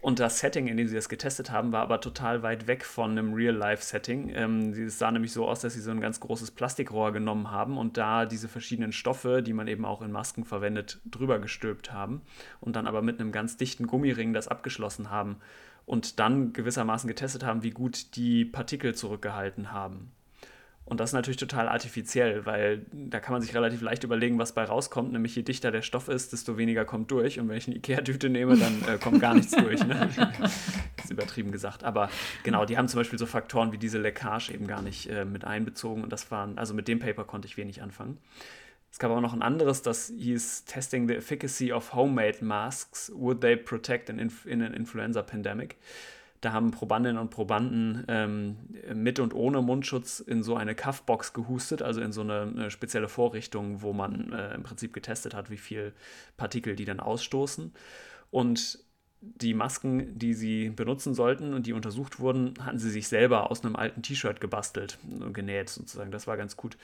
Und 0.00 0.18
das 0.18 0.38
Setting, 0.38 0.66
in 0.66 0.78
dem 0.78 0.88
sie 0.88 0.94
das 0.94 1.10
getestet 1.10 1.50
haben, 1.50 1.72
war 1.72 1.82
aber 1.82 2.00
total 2.00 2.42
weit 2.42 2.66
weg 2.66 2.86
von 2.86 3.10
einem 3.10 3.34
Real-Life-Setting. 3.34 4.30
Ähm, 4.34 4.72
es 4.72 4.98
sah 4.98 5.10
nämlich 5.10 5.32
so 5.32 5.46
aus, 5.46 5.60
dass 5.60 5.74
sie 5.74 5.80
so 5.80 5.90
ein 5.90 6.00
ganz 6.00 6.20
großes 6.20 6.52
Plastikrohr 6.52 7.12
genommen 7.12 7.50
haben 7.50 7.76
und 7.76 7.98
da 7.98 8.24
diese 8.24 8.48
verschiedenen 8.48 8.92
Stoffe, 8.92 9.42
die 9.42 9.52
man 9.52 9.68
eben 9.68 9.84
auch 9.84 10.00
in 10.00 10.10
Masken 10.10 10.44
verwendet, 10.46 11.00
drüber 11.04 11.38
gestülpt 11.38 11.92
haben 11.92 12.22
und 12.60 12.76
dann 12.76 12.86
aber 12.86 13.02
mit 13.02 13.20
einem 13.20 13.30
ganz 13.30 13.58
dichten 13.58 13.86
Gummiring 13.86 14.32
das 14.32 14.48
abgeschlossen 14.48 15.10
haben 15.10 15.36
und 15.84 16.18
dann 16.18 16.54
gewissermaßen 16.54 17.06
getestet 17.06 17.44
haben, 17.44 17.62
wie 17.62 17.70
gut 17.70 18.16
die 18.16 18.46
Partikel 18.46 18.94
zurückgehalten 18.94 19.70
haben. 19.70 20.12
Und 20.90 20.98
das 20.98 21.10
ist 21.10 21.14
natürlich 21.14 21.36
total 21.36 21.68
artifiziell, 21.68 22.44
weil 22.46 22.84
da 22.90 23.20
kann 23.20 23.32
man 23.32 23.40
sich 23.40 23.54
relativ 23.54 23.80
leicht 23.80 24.02
überlegen, 24.02 24.40
was 24.40 24.54
bei 24.54 24.64
rauskommt. 24.64 25.12
Nämlich 25.12 25.36
je 25.36 25.42
dichter 25.42 25.70
der 25.70 25.82
Stoff 25.82 26.08
ist, 26.08 26.32
desto 26.32 26.58
weniger 26.58 26.84
kommt 26.84 27.12
durch. 27.12 27.38
Und 27.38 27.48
wenn 27.48 27.56
ich 27.56 27.68
eine 27.68 27.76
Ikea-Tüte 27.76 28.28
nehme, 28.28 28.56
dann 28.56 28.82
äh, 28.88 28.98
kommt 28.98 29.20
gar 29.20 29.32
nichts 29.32 29.52
durch. 29.52 29.86
Ne? 29.86 30.10
Das 30.40 31.04
ist 31.04 31.10
übertrieben 31.12 31.52
gesagt. 31.52 31.84
Aber 31.84 32.10
genau, 32.42 32.64
die 32.64 32.76
haben 32.76 32.88
zum 32.88 32.98
Beispiel 32.98 33.20
so 33.20 33.26
Faktoren 33.26 33.70
wie 33.70 33.78
diese 33.78 33.98
Leckage 33.98 34.50
eben 34.50 34.66
gar 34.66 34.82
nicht 34.82 35.08
äh, 35.08 35.24
mit 35.24 35.44
einbezogen. 35.44 36.02
Und 36.02 36.12
das 36.12 36.32
waren, 36.32 36.58
also 36.58 36.74
mit 36.74 36.88
dem 36.88 36.98
Paper 36.98 37.22
konnte 37.22 37.46
ich 37.46 37.56
wenig 37.56 37.82
anfangen. 37.82 38.18
Es 38.90 38.98
gab 38.98 39.12
auch 39.12 39.20
noch 39.20 39.32
ein 39.32 39.42
anderes, 39.42 39.82
das 39.82 40.12
hieß 40.18 40.64
Testing 40.64 41.06
the 41.06 41.14
Efficacy 41.14 41.72
of 41.72 41.94
Homemade 41.94 42.44
Masks. 42.44 43.12
Would 43.14 43.40
they 43.40 43.54
protect 43.54 44.08
in, 44.08 44.18
in 44.44 44.60
an 44.60 44.74
Influenza 44.74 45.22
Pandemic? 45.22 45.76
Da 46.40 46.52
haben 46.52 46.70
Probandinnen 46.70 47.18
und 47.18 47.30
Probanden 47.30 48.04
ähm, 48.08 48.56
mit 48.94 49.18
und 49.18 49.34
ohne 49.34 49.60
Mundschutz 49.60 50.20
in 50.20 50.42
so 50.42 50.56
eine 50.56 50.74
Cuffbox 50.74 51.32
gehustet, 51.34 51.82
also 51.82 52.00
in 52.00 52.12
so 52.12 52.22
eine, 52.22 52.42
eine 52.42 52.70
spezielle 52.70 53.08
Vorrichtung, 53.08 53.82
wo 53.82 53.92
man 53.92 54.32
äh, 54.32 54.54
im 54.54 54.62
Prinzip 54.62 54.92
getestet 54.94 55.34
hat, 55.34 55.50
wie 55.50 55.58
viel 55.58 55.92
Partikel 56.38 56.76
die 56.76 56.86
dann 56.86 57.00
ausstoßen. 57.00 57.72
Und 58.30 58.78
die 59.20 59.52
Masken, 59.52 60.18
die 60.18 60.32
sie 60.32 60.70
benutzen 60.70 61.14
sollten 61.14 61.52
und 61.52 61.66
die 61.66 61.74
untersucht 61.74 62.20
wurden, 62.20 62.54
hatten 62.64 62.78
sie 62.78 62.90
sich 62.90 63.08
selber 63.08 63.50
aus 63.50 63.62
einem 63.62 63.76
alten 63.76 64.02
T-Shirt 64.02 64.40
gebastelt, 64.40 64.98
genäht 65.32 65.68
sozusagen. 65.68 66.10
Das 66.10 66.26
war 66.26 66.38
ganz 66.38 66.56
gut. 66.56 66.78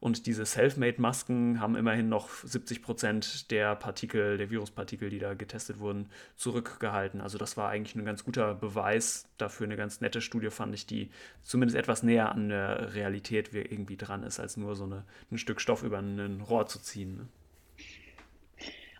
Und 0.00 0.26
diese 0.26 0.44
Selfmade-Masken 0.44 1.60
haben 1.60 1.76
immerhin 1.76 2.08
noch 2.08 2.28
70 2.28 2.82
Prozent 2.82 3.50
der 3.50 3.74
Partikel, 3.76 4.36
der 4.36 4.50
Viruspartikel, 4.50 5.10
die 5.10 5.18
da 5.18 5.34
getestet 5.34 5.78
wurden, 5.78 6.10
zurückgehalten. 6.36 7.20
Also 7.20 7.38
das 7.38 7.56
war 7.56 7.70
eigentlich 7.70 7.94
ein 7.94 8.04
ganz 8.04 8.24
guter 8.24 8.54
Beweis 8.54 9.28
dafür, 9.38 9.66
eine 9.66 9.76
ganz 9.76 10.00
nette 10.00 10.20
Studie 10.20 10.50
fand 10.50 10.74
ich, 10.74 10.86
die 10.86 11.10
zumindest 11.42 11.76
etwas 11.76 12.02
näher 12.02 12.30
an 12.30 12.48
der 12.50 12.94
Realität 12.94 13.54
irgendwie 13.54 13.96
dran 13.96 14.22
ist, 14.22 14.38
als 14.38 14.56
nur 14.56 14.76
so 14.76 14.84
eine, 14.84 15.04
ein 15.30 15.38
Stück 15.38 15.60
Stoff 15.60 15.82
über 15.82 15.98
ein 15.98 16.40
Rohr 16.40 16.66
zu 16.66 16.78
ziehen. 16.80 17.16
Ne? 17.16 17.28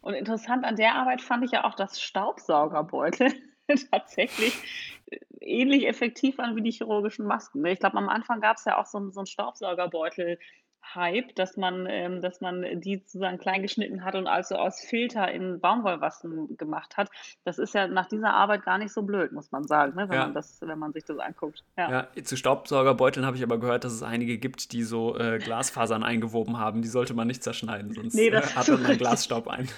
Und 0.07 0.15
interessant 0.15 0.65
an 0.65 0.77
der 0.77 0.95
Arbeit 0.95 1.21
fand 1.21 1.45
ich 1.45 1.51
ja 1.51 1.65
auch, 1.65 1.75
dass 1.75 2.01
Staubsaugerbeutel 2.01 3.33
tatsächlich 3.91 4.55
ähnlich 5.41 5.87
effektiv 5.89 6.39
waren 6.39 6.55
wie 6.55 6.63
die 6.63 6.71
chirurgischen 6.71 7.27
Masken. 7.27 7.65
Ich 7.67 7.81
glaube, 7.81 7.97
am 7.97 8.09
Anfang 8.09 8.41
gab 8.41 8.57
es 8.57 8.65
ja 8.65 8.79
auch 8.79 8.87
so, 8.87 9.11
so 9.11 9.21
einen 9.21 9.27
Staubsaugerbeutel, 9.27 10.39
Hype, 10.95 11.35
dass 11.35 11.57
man, 11.57 11.87
ähm, 11.89 12.21
dass 12.21 12.41
man 12.41 12.81
die 12.81 12.99
sozusagen 12.99 13.39
klein 13.39 13.63
geschnitten 13.63 14.05
hat 14.05 14.15
und 14.15 14.27
also 14.27 14.57
aus 14.57 14.81
Filter 14.81 15.31
in 15.31 15.61
Baumwollwassen 15.61 16.57
gemacht 16.57 16.97
hat. 16.97 17.11
Das 17.45 17.59
ist 17.59 17.75
ja 17.75 17.87
nach 17.89 18.07
dieser 18.07 18.33
Arbeit 18.33 18.65
gar 18.65 18.79
nicht 18.79 18.93
so 18.93 19.03
blöd, 19.03 19.33
muss 19.33 19.53
man 19.53 19.67
sagen, 19.67 19.97
ne, 19.97 20.09
wenn, 20.09 20.17
ja. 20.17 20.25
man, 20.25 20.35
das, 20.35 20.61
wenn 20.61 20.79
man 20.79 20.93
sich 20.93 21.05
das 21.05 21.19
anguckt. 21.19 21.65
Ja, 21.77 22.09
ja 22.15 22.23
zu 22.23 22.37
Staubsaugerbeuteln 22.37 23.27
habe 23.27 23.37
ich 23.37 23.43
aber 23.43 23.59
gehört, 23.59 23.85
dass 23.85 23.93
es 23.93 24.03
einige 24.03 24.39
gibt, 24.39 24.73
die 24.73 24.83
so 24.83 25.17
äh, 25.19 25.39
Glasfasern 25.43 26.03
eingewoben 26.03 26.59
haben. 26.59 26.83
Die 26.83 26.89
sollte 26.89 27.15
man 27.15 27.27
nicht 27.27 27.43
zerschneiden, 27.43 27.93
sonst 27.93 28.15
nee, 28.15 28.29
äh, 28.29 28.43
atmet 28.55 28.83
man 28.83 28.99
Glasstaub 28.99 29.49
ein. 29.49 29.69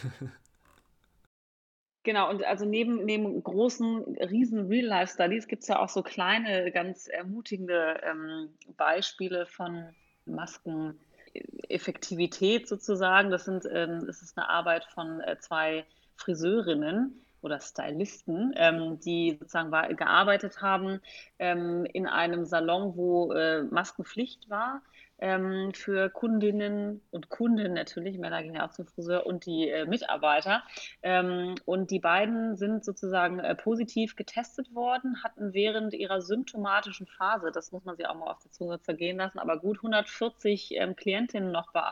Genau, 2.04 2.30
und 2.30 2.42
also 2.44 2.64
neben, 2.64 3.04
neben 3.04 3.42
großen, 3.42 4.16
riesen 4.30 4.68
Real-Life-Studies 4.68 5.46
gibt 5.46 5.62
es 5.62 5.68
ja 5.68 5.78
auch 5.78 5.90
so 5.90 6.02
kleine, 6.02 6.72
ganz 6.72 7.06
ermutigende 7.06 8.00
ähm, 8.02 8.48
Beispiele 8.78 9.44
von 9.44 9.94
Maskeneffektivität 10.34 12.68
sozusagen. 12.68 13.30
Das, 13.30 13.44
sind, 13.44 13.64
ähm, 13.70 14.04
das 14.06 14.22
ist 14.22 14.36
eine 14.36 14.48
Arbeit 14.48 14.84
von 14.84 15.20
äh, 15.20 15.38
zwei 15.38 15.84
Friseurinnen 16.16 17.24
oder 17.40 17.60
Stylisten, 17.60 18.52
ähm, 18.56 18.98
die 19.00 19.36
sozusagen 19.38 19.70
war, 19.70 19.92
gearbeitet 19.94 20.60
haben 20.60 21.00
ähm, 21.38 21.86
in 21.92 22.06
einem 22.06 22.44
Salon, 22.44 22.96
wo 22.96 23.32
äh, 23.32 23.62
Maskenpflicht 23.62 24.50
war 24.50 24.82
ähm, 25.18 25.72
für 25.74 26.10
Kundinnen 26.10 27.02
und 27.10 27.28
Kunden 27.28 27.74
natürlich, 27.74 28.18
Männer 28.18 28.42
gehen 28.42 28.54
ja 28.54 28.66
auch 28.66 28.70
zum 28.72 28.86
Friseur 28.86 29.26
und 29.26 29.46
die 29.46 29.68
äh, 29.68 29.86
Mitarbeiter. 29.86 30.62
Ähm, 31.02 31.54
und 31.64 31.90
die 31.90 31.98
beiden 31.98 32.56
sind 32.56 32.84
sozusagen 32.84 33.40
äh, 33.40 33.54
positiv 33.54 34.16
getestet 34.16 34.74
worden, 34.74 35.22
hatten 35.22 35.52
während 35.52 35.94
ihrer 35.94 36.20
symptomatischen 36.20 37.06
Phase, 37.06 37.50
das 37.52 37.72
muss 37.72 37.84
man 37.84 37.96
sich 37.96 38.06
auch 38.06 38.14
mal 38.14 38.30
auf 38.30 38.38
der 38.38 38.52
Zunge 38.52 38.80
zergehen 38.80 39.16
lassen, 39.16 39.38
aber 39.38 39.58
gut 39.58 39.78
140 39.78 40.76
ähm, 40.76 40.96
Klientinnen 40.96 41.50
noch 41.52 41.72
be 41.72 41.82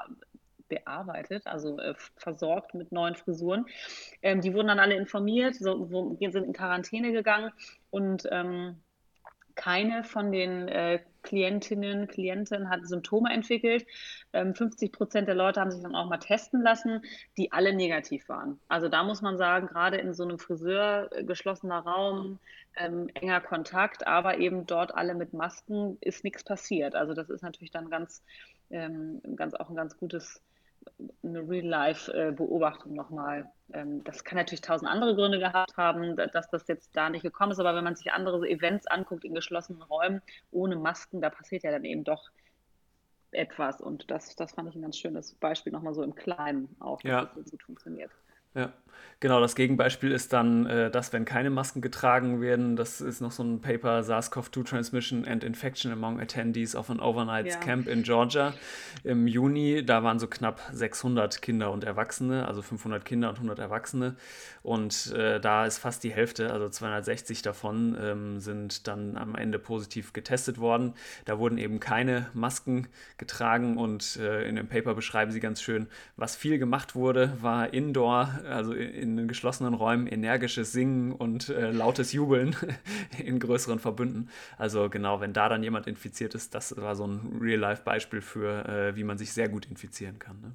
bearbeitet, 0.69 1.47
also 1.47 1.79
äh, 1.79 1.95
versorgt 2.17 2.75
mit 2.75 2.91
neuen 2.91 3.15
Frisuren. 3.15 3.67
Ähm, 4.21 4.41
die 4.41 4.53
wurden 4.53 4.67
dann 4.67 4.81
alle 4.81 4.97
informiert, 4.97 5.55
so, 5.55 5.93
wo, 5.93 6.17
sind 6.19 6.45
in 6.45 6.53
Quarantäne 6.53 7.13
gegangen 7.13 7.53
und 7.91 8.25
ähm, 8.33 8.83
keine 9.55 10.05
von 10.05 10.33
den 10.33 10.69
äh, 10.69 11.01
Klientinnen, 11.27 12.07
Klienten 12.07 12.71
hat 12.71 12.87
Symptome 12.87 13.33
entwickelt. 13.33 13.87
Ähm, 14.33 14.55
50 14.55 14.93
Prozent 14.93 15.29
der 15.29 15.35
Leute 15.35 15.61
haben 15.61 15.71
sich 15.71 15.83
dann 15.83 15.95
auch 15.95 16.09
mal 16.09 16.19
testen 16.19 16.63
lassen, 16.63 17.03
die 17.37 17.53
alle 17.53 17.75
negativ 17.75 18.29
waren. 18.29 18.59
Also 18.69 18.89
da 18.89 19.03
muss 19.03 19.21
man 19.21 19.37
sagen, 19.37 19.67
gerade 19.67 19.99
in 19.99 20.15
so 20.15 20.23
einem 20.23 20.39
Friseur, 20.39 21.11
äh, 21.13 21.25
geschlossener 21.25 21.81
Raum, 21.81 22.39
ähm, 22.77 23.11
enger 23.15 23.41
Kontakt, 23.41 24.07
aber 24.07 24.39
eben 24.39 24.67
dort 24.67 24.95
alle 24.95 25.15
mit 25.15 25.33
Masken, 25.33 25.99
ist 26.01 26.25
nichts 26.25 26.45
passiert. 26.45 26.95
Also 26.95 27.13
das 27.13 27.29
ist 27.29 27.43
natürlich 27.43 27.71
dann 27.71 27.91
ganz, 27.91 28.23
ähm, 28.71 29.21
ganz 29.37 29.55
auch 29.55 29.69
ein 29.69 29.77
ganz 29.77 29.97
gutes 29.99 30.41
eine 31.23 31.49
Real-Life-Beobachtung 31.49 32.95
nochmal. 32.95 33.51
Ähm, 33.73 34.03
das 34.05 34.25
kann 34.25 34.37
natürlich 34.37 34.61
tausend 34.61 34.91
andere 34.91 35.15
Gründe 35.15 35.39
gehabt 35.39 35.77
haben, 35.77 36.17
dass 36.17 36.49
das 36.51 36.67
jetzt 36.69 36.97
da 36.97 37.11
nicht 37.11 37.23
gekommen 37.23 37.53
ist, 37.53 37.59
aber 37.59 37.75
wenn 37.75 37.85
man 37.85 37.97
sich 37.97 38.13
andere 38.13 38.49
Events 38.49 38.87
anguckt 38.87 39.25
in 39.25 39.35
geschlossenen 39.35 39.83
Räumen 39.83 40.23
ohne 40.51 40.77
Masken, 40.77 41.21
da 41.21 41.31
passiert 41.31 41.65
ja 41.65 41.71
dann 41.71 41.85
eben 41.85 42.05
doch 42.05 42.31
etwas 43.33 43.81
und 43.81 44.11
das, 44.11 44.37
das 44.37 44.53
fand 44.53 44.69
ich 44.69 44.77
ein 44.77 44.83
ganz 44.83 44.97
schönes 44.97 45.35
Beispiel 45.35 45.73
nochmal 45.73 45.95
so 45.95 46.03
im 46.03 46.15
Kleinen 46.15 46.75
auch, 46.81 47.01
dass 47.03 47.11
ja. 47.11 47.25
das 47.25 47.35
so 47.35 47.43
gut 47.51 47.63
funktioniert. 47.63 48.11
Ja. 48.57 48.73
Genau, 49.19 49.41
das 49.41 49.55
Gegenbeispiel 49.55 50.13
ist 50.13 50.35
dann, 50.35 50.67
äh, 50.67 50.91
dass 50.91 51.11
wenn 51.15 51.25
keine 51.25 51.49
Masken 51.49 51.81
getragen 51.81 52.43
werden, 52.43 52.77
das 52.77 53.01
ist 53.01 53.23
noch 53.23 53.33
so 53.33 53.43
ein 53.43 53.63
Paper, 53.63 54.03
SARS-CoV-2 54.03 54.65
Transmission 54.67 55.25
and 55.27 55.43
Infection 55.43 55.91
among 55.91 56.21
Attendees 56.21 56.77
of 56.77 56.91
an 56.91 57.01
Overnight 57.01 57.47
ja. 57.47 57.57
Camp 57.57 57.89
in 57.89 58.03
Georgia 58.03 58.53
im 59.05 59.27
Juni. 59.27 59.83
Da 59.87 60.03
waren 60.03 60.19
so 60.19 60.27
knapp 60.27 60.61
600 60.71 61.41
Kinder 61.41 61.73
und 61.73 61.83
Erwachsene, 61.83 62.47
also 62.47 62.61
500 62.61 63.07
Kinder 63.07 63.31
und 63.31 63.37
100 63.37 63.59
Erwachsene. 63.59 64.17
Und 64.63 65.13
äh, 65.13 65.41
da 65.41 65.65
ist 65.65 65.79
fast 65.79 66.05
die 66.05 66.11
Hälfte, 66.11 66.53
also 66.53 66.69
260 66.69 67.41
davon, 67.41 67.97
ähm, 67.99 68.41
sind 68.41 68.87
dann 68.87 69.17
am 69.17 69.35
Ende 69.35 69.59
positiv 69.59 70.13
getestet 70.13 70.59
worden. 70.59 70.93
Da 71.25 71.39
wurden 71.39 71.57
eben 71.57 71.81
keine 71.81 72.27
Masken 72.35 72.89
getragen 73.17 73.79
und 73.79 74.17
äh, 74.17 74.47
in 74.47 74.57
dem 74.57 74.69
Paper 74.69 74.95
beschreiben 74.95 75.31
sie 75.31 75.41
ganz 75.41 75.63
schön, 75.63 75.87
was 76.17 76.37
viel 76.37 76.59
gemacht 76.59 76.95
wurde, 76.95 77.33
war 77.41 77.73
Indoor, 77.73 78.41
also 78.47 78.73
in 78.73 79.19
in 79.19 79.29
geschlossenen 79.29 79.75
Räumen 79.75 80.07
energisches 80.07 80.73
Singen 80.73 81.13
und 81.13 81.49
äh, 81.49 81.71
lautes 81.71 82.13
Jubeln 82.13 82.57
in 83.19 83.39
größeren 83.39 83.79
Verbünden. 83.79 84.29
Also 84.59 84.89
genau, 84.89 85.21
wenn 85.21 85.33
da 85.33 85.49
dann 85.49 85.63
jemand 85.63 85.87
infiziert 85.87 86.35
ist, 86.35 86.55
das 86.55 86.77
war 86.77 86.97
so 86.97 87.07
ein 87.07 87.39
Real-Life-Beispiel 87.41 88.21
für, 88.21 88.67
äh, 88.69 88.97
wie 88.97 89.05
man 89.05 89.19
sich 89.19 89.33
sehr 89.33 89.49
gut 89.49 89.67
infizieren 89.67 90.19
kann. 90.19 90.41
Ne? 90.41 90.53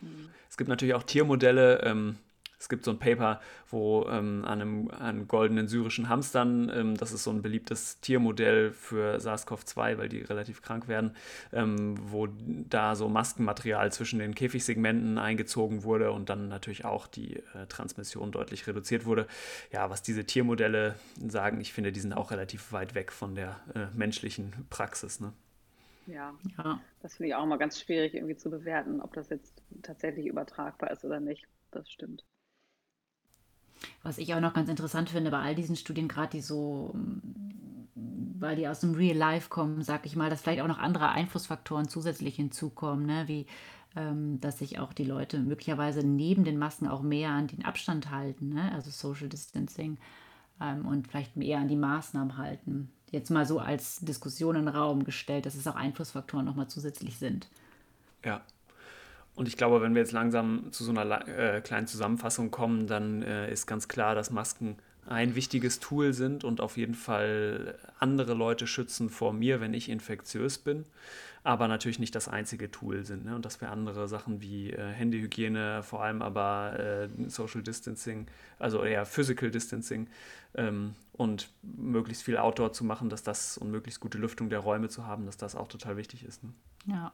Mhm. 0.00 0.28
Es 0.48 0.56
gibt 0.56 0.68
natürlich 0.68 0.94
auch 0.94 1.02
Tiermodelle. 1.02 1.82
Ähm, 1.82 2.16
es 2.58 2.68
gibt 2.68 2.84
so 2.84 2.90
ein 2.90 2.98
Paper, 2.98 3.40
wo 3.70 4.06
ähm, 4.08 4.44
an, 4.44 4.60
einem, 4.60 4.90
an 4.90 5.28
goldenen 5.28 5.68
syrischen 5.68 6.08
Hamstern, 6.08 6.70
ähm, 6.74 6.96
das 6.96 7.12
ist 7.12 7.24
so 7.24 7.30
ein 7.30 7.42
beliebtes 7.42 8.00
Tiermodell 8.00 8.72
für 8.72 9.18
SARS-CoV-2, 9.20 9.98
weil 9.98 10.08
die 10.08 10.22
relativ 10.22 10.62
krank 10.62 10.88
werden, 10.88 11.14
ähm, 11.52 11.96
wo 12.10 12.28
da 12.68 12.96
so 12.96 13.08
Maskenmaterial 13.08 13.92
zwischen 13.92 14.18
den 14.18 14.34
Käfigsegmenten 14.34 15.18
eingezogen 15.18 15.84
wurde 15.84 16.10
und 16.10 16.28
dann 16.30 16.48
natürlich 16.48 16.84
auch 16.84 17.06
die 17.06 17.36
äh, 17.36 17.66
Transmission 17.68 18.32
deutlich 18.32 18.66
reduziert 18.66 19.04
wurde. 19.04 19.26
Ja, 19.70 19.88
was 19.90 20.02
diese 20.02 20.24
Tiermodelle 20.24 20.96
sagen, 21.28 21.60
ich 21.60 21.72
finde, 21.72 21.92
die 21.92 22.00
sind 22.00 22.12
auch 22.12 22.30
relativ 22.30 22.72
weit 22.72 22.94
weg 22.94 23.12
von 23.12 23.34
der 23.34 23.60
äh, 23.74 23.86
menschlichen 23.96 24.66
Praxis. 24.68 25.20
Ne? 25.20 25.32
Ja, 26.06 26.34
ja, 26.56 26.80
das 27.02 27.16
finde 27.16 27.28
ich 27.28 27.34
auch 27.34 27.46
mal 27.46 27.58
ganz 27.58 27.78
schwierig 27.78 28.14
irgendwie 28.14 28.36
zu 28.36 28.50
bewerten, 28.50 29.00
ob 29.00 29.12
das 29.12 29.28
jetzt 29.28 29.62
tatsächlich 29.82 30.26
übertragbar 30.26 30.90
ist 30.90 31.04
oder 31.04 31.20
nicht. 31.20 31.46
Das 31.70 31.90
stimmt. 31.90 32.24
Was 34.02 34.18
ich 34.18 34.34
auch 34.34 34.40
noch 34.40 34.54
ganz 34.54 34.68
interessant 34.68 35.10
finde 35.10 35.30
bei 35.30 35.40
all 35.40 35.54
diesen 35.54 35.76
Studien, 35.76 36.08
gerade 36.08 36.30
die 36.30 36.40
so, 36.40 36.94
weil 37.94 38.56
die 38.56 38.68
aus 38.68 38.80
dem 38.80 38.94
Real 38.94 39.16
Life 39.16 39.48
kommen, 39.48 39.82
sag 39.82 40.06
ich 40.06 40.16
mal, 40.16 40.30
dass 40.30 40.42
vielleicht 40.42 40.60
auch 40.60 40.68
noch 40.68 40.78
andere 40.78 41.08
Einflussfaktoren 41.10 41.88
zusätzlich 41.88 42.36
hinzukommen, 42.36 43.06
ne? 43.06 43.24
wie 43.26 43.46
ähm, 43.96 44.40
dass 44.40 44.58
sich 44.58 44.78
auch 44.78 44.92
die 44.92 45.04
Leute 45.04 45.38
möglicherweise 45.38 46.06
neben 46.06 46.44
den 46.44 46.58
Masken 46.58 46.88
auch 46.88 47.02
mehr 47.02 47.30
an 47.30 47.46
den 47.46 47.64
Abstand 47.64 48.10
halten, 48.10 48.50
ne? 48.50 48.70
also 48.72 48.90
Social 48.90 49.28
Distancing 49.28 49.98
ähm, 50.60 50.86
und 50.86 51.08
vielleicht 51.08 51.36
mehr 51.36 51.58
an 51.58 51.68
die 51.68 51.76
Maßnahmen 51.76 52.36
halten. 52.36 52.90
Jetzt 53.10 53.30
mal 53.30 53.46
so 53.46 53.58
als 53.58 54.00
Diskussion 54.00 54.56
in 54.56 54.66
den 54.66 54.74
Raum 54.74 55.04
gestellt, 55.04 55.46
dass 55.46 55.54
es 55.54 55.66
auch 55.66 55.76
Einflussfaktoren 55.76 56.44
nochmal 56.44 56.68
zusätzlich 56.68 57.16
sind. 57.16 57.48
Ja, 58.24 58.42
und 59.38 59.46
ich 59.46 59.56
glaube, 59.56 59.80
wenn 59.80 59.94
wir 59.94 60.02
jetzt 60.02 60.10
langsam 60.10 60.72
zu 60.72 60.82
so 60.82 60.90
einer 60.90 61.28
äh, 61.28 61.60
kleinen 61.60 61.86
Zusammenfassung 61.86 62.50
kommen, 62.50 62.88
dann 62.88 63.22
äh, 63.22 63.52
ist 63.52 63.68
ganz 63.68 63.86
klar, 63.86 64.16
dass 64.16 64.32
Masken 64.32 64.78
ein 65.06 65.36
wichtiges 65.36 65.78
Tool 65.78 66.12
sind 66.12 66.42
und 66.42 66.60
auf 66.60 66.76
jeden 66.76 66.96
Fall 66.96 67.78
andere 68.00 68.34
Leute 68.34 68.66
schützen 68.66 69.10
vor 69.10 69.32
mir, 69.32 69.60
wenn 69.60 69.74
ich 69.74 69.90
infektiös 69.90 70.58
bin, 70.58 70.86
aber 71.44 71.68
natürlich 71.68 72.00
nicht 72.00 72.16
das 72.16 72.26
einzige 72.26 72.72
Tool 72.72 73.04
sind. 73.04 73.26
Ne? 73.26 73.36
Und 73.36 73.44
dass 73.44 73.60
wir 73.60 73.70
andere 73.70 74.08
Sachen 74.08 74.42
wie 74.42 74.72
äh, 74.72 74.90
Handyhygiene, 74.90 75.84
vor 75.84 76.02
allem 76.02 76.20
aber 76.20 76.76
äh, 76.76 77.08
Social 77.30 77.62
Distancing, 77.62 78.26
also 78.58 78.82
eher 78.82 79.06
Physical 79.06 79.52
Distancing 79.52 80.08
ähm, 80.56 80.96
und 81.12 81.48
möglichst 81.62 82.24
viel 82.24 82.38
Outdoor 82.38 82.72
zu 82.72 82.84
machen, 82.84 83.08
dass 83.08 83.22
das 83.22 83.56
und 83.56 83.70
möglichst 83.70 84.00
gute 84.00 84.18
Lüftung 84.18 84.50
der 84.50 84.58
Räume 84.58 84.88
zu 84.88 85.06
haben, 85.06 85.26
dass 85.26 85.36
das 85.36 85.54
auch 85.54 85.68
total 85.68 85.96
wichtig 85.96 86.24
ist. 86.24 86.42
Ne? 86.42 86.50
Ja. 86.86 87.12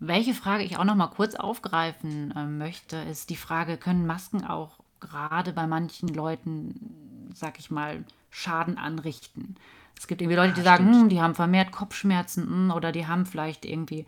Welche 0.00 0.32
Frage 0.32 0.64
ich 0.64 0.78
auch 0.78 0.84
noch 0.84 0.94
mal 0.94 1.08
kurz 1.08 1.34
aufgreifen 1.34 2.32
äh, 2.34 2.46
möchte, 2.46 2.96
ist 2.96 3.28
die 3.28 3.36
Frage, 3.36 3.76
können 3.76 4.06
Masken 4.06 4.44
auch 4.44 4.80
gerade 4.98 5.52
bei 5.52 5.66
manchen 5.66 6.08
Leuten, 6.08 7.30
sag 7.34 7.58
ich 7.58 7.70
mal, 7.70 8.02
Schaden 8.30 8.78
anrichten? 8.78 9.56
Es 9.98 10.06
gibt 10.06 10.22
irgendwie 10.22 10.36
Leute, 10.36 10.54
die 10.54 10.60
ja, 10.60 10.64
sagen, 10.64 10.92
hm, 10.92 11.08
die 11.10 11.20
haben 11.20 11.34
vermehrt 11.34 11.70
Kopfschmerzen 11.70 12.46
hm, 12.46 12.70
oder 12.70 12.92
die 12.92 13.06
haben 13.06 13.26
vielleicht 13.26 13.66
irgendwie 13.66 14.06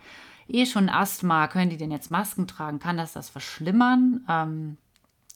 eh 0.48 0.64
schon 0.64 0.88
Asthma. 0.88 1.46
Können 1.48 1.68
die 1.68 1.76
denn 1.76 1.90
jetzt 1.90 2.10
Masken 2.10 2.46
tragen? 2.46 2.78
Kann 2.78 2.96
das 2.96 3.12
das 3.12 3.28
verschlimmern? 3.28 4.24
Ähm, 4.26 4.78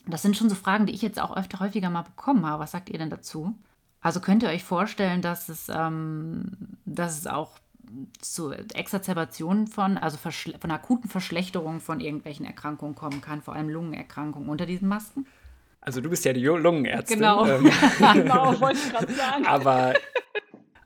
das 0.07 0.23
sind 0.23 0.39
schon 0.39 0.49
so 0.49 0.55
Fragen, 0.55 0.87
die 0.87 0.95
ich 0.95 1.03
jetzt 1.03 1.21
auch 1.21 1.37
öfter 1.37 1.61
häufiger 1.61 1.91
mal 1.91 2.03
bekommen 2.03 2.47
habe. 2.47 2.63
Was 2.63 2.71
sagt 2.71 2.89
ihr 2.89 2.99
denn 2.99 3.11
dazu? 3.11 3.55
Also 4.01 4.21
könnt 4.21 4.43
ihr 4.43 4.49
euch 4.49 4.65
vorstellen, 4.65 5.21
dass 5.21 5.51
es, 5.51 5.69
ähm, 5.69 6.53
dass 6.87 7.19
es 7.19 7.27
auch 7.27 7.59
zu 8.21 8.53
Exacerbationen 8.53 9.67
von, 9.67 9.99
also 9.99 10.19
von 10.19 10.71
akuten 10.71 11.09
Verschlechterungen 11.09 11.81
von 11.81 12.01
irgendwelchen 12.01 12.47
Erkrankungen 12.47 12.95
kommen 12.95 13.21
kann, 13.21 13.43
vor 13.43 13.55
allem 13.55 13.69
Lungenerkrankungen 13.69 14.49
unter 14.49 14.67
diesen 14.67 14.89
Masken? 14.89 15.27
Also 15.81 16.01
du 16.01 16.11
bist 16.11 16.25
ja 16.25 16.33
die 16.33 16.45
Lungenärztin. 16.45 17.19
Genau, 17.19 17.47
ähm, 17.47 17.71
genau 18.13 18.61
wollte 18.61 18.79
ich 18.79 18.91
gerade 18.91 19.13
sagen. 19.13 19.47
Aber 19.47 19.95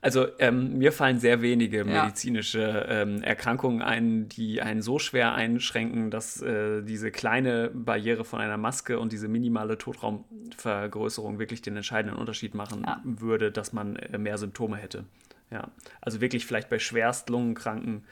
also 0.01 0.27
ähm, 0.39 0.79
mir 0.79 0.91
fallen 0.91 1.19
sehr 1.19 1.43
wenige 1.43 1.85
medizinische 1.85 2.87
ähm, 2.89 3.21
Erkrankungen 3.21 3.83
ein, 3.83 4.27
die 4.29 4.59
einen 4.61 4.81
so 4.81 4.97
schwer 4.97 5.35
einschränken, 5.35 6.09
dass 6.09 6.41
äh, 6.41 6.81
diese 6.81 7.11
kleine 7.11 7.69
Barriere 7.71 8.25
von 8.25 8.41
einer 8.41 8.57
Maske 8.57 8.99
und 8.99 9.11
diese 9.11 9.27
minimale 9.27 9.77
Totraumvergrößerung 9.77 11.37
wirklich 11.37 11.61
den 11.61 11.75
entscheidenden 11.75 12.17
Unterschied 12.17 12.55
machen 12.55 12.83
ja. 12.85 12.99
würde, 13.03 13.51
dass 13.51 13.73
man 13.73 13.95
äh, 13.95 14.17
mehr 14.17 14.39
Symptome 14.39 14.77
hätte. 14.77 15.05
Ja, 15.51 15.69
also 15.99 16.19
wirklich 16.19 16.47
vielleicht 16.47 16.69
bei 16.69 16.79
schwerst 16.79 17.29
lungenkranken 17.29 18.05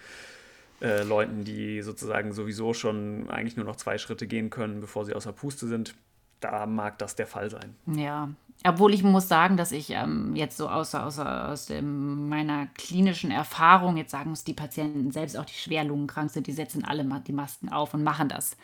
äh, 0.82 1.04
Leuten, 1.04 1.44
die 1.44 1.82
sozusagen 1.82 2.34
sowieso 2.34 2.74
schon 2.74 3.30
eigentlich 3.30 3.58
nur 3.58 3.66
noch 3.66 3.78
zwei 3.78 3.98
Schritte 3.98 4.28
gehen 4.28 4.52
können, 4.52 4.80
bevor 4.80 5.06
sie 5.06 5.14
außer 5.14 5.34
Puste 5.34 5.66
sind, 5.66 5.96
da 6.40 6.68
mag 6.68 7.00
das 7.00 7.16
der 7.16 7.28
Fall 7.28 7.50
sein. 7.50 7.76
Ja, 7.88 8.30
obwohl 8.66 8.94
ich 8.94 9.04
muss 9.04 9.28
sagen, 9.30 9.56
dass 9.56 9.72
ich 9.72 9.92
ähm, 9.92 10.36
jetzt 10.36 10.58
so 10.58 10.68
außer, 10.68 11.06
außer 11.06 11.50
aus 11.50 11.68
dem, 11.68 12.28
meiner 12.28 12.68
klinischen 12.68 13.32
Erfahrung 13.32 13.96
jetzt 13.96 14.12
sagen 14.12 14.32
muss, 14.32 14.44
die 14.44 14.54
Patienten 14.54 15.12
selbst 15.12 15.38
auch 15.38 15.46
die 15.46 15.54
schwer 15.54 15.86
lungenkrank 15.86 16.30
sind, 16.30 16.48
die 16.48 16.52
setzen 16.52 16.84
alle 16.84 17.06
die 17.26 17.32
Masken 17.32 17.70
auf 17.70 17.94
und 17.94 18.04
machen 18.04 18.28
das. 18.28 18.58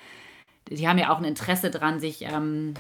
Die 0.70 0.88
haben 0.88 0.98
ja 0.98 1.12
auch 1.12 1.20
ein 1.20 1.26
Interesse 1.26 1.72
dran, 1.72 2.00
sich 2.00 2.24
ähm, 2.24 2.74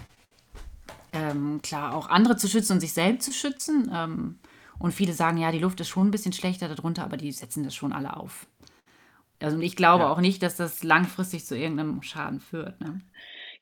ähm, 1.13 1.61
klar 1.61 1.95
auch 1.95 2.09
andere 2.09 2.35
zu 2.35 2.49
schützen 2.49 2.73
und 2.73 2.79
sich 2.81 2.93
selbst 2.93 3.25
zu 3.25 3.31
schützen. 3.31 3.89
Ähm, 3.93 4.39
und 4.77 4.93
viele 4.93 5.13
sagen, 5.13 5.37
ja, 5.37 5.51
die 5.51 5.59
Luft 5.59 5.79
ist 5.79 5.87
schon 5.87 6.07
ein 6.07 6.11
bisschen 6.11 6.33
schlechter 6.33 6.67
darunter, 6.67 7.05
aber 7.05 7.15
die 7.15 7.31
setzen 7.31 7.63
das 7.63 7.73
schon 7.73 7.93
alle 7.93 8.17
auf. 8.17 8.45
Also 9.41 9.59
ich 9.59 9.75
glaube 9.75 10.03
ja. 10.03 10.09
auch 10.11 10.19
nicht, 10.19 10.43
dass 10.43 10.55
das 10.57 10.83
langfristig 10.83 11.45
zu 11.45 11.57
irgendeinem 11.57 12.01
Schaden 12.01 12.39
führt. 12.39 12.81
Ne? 12.81 13.01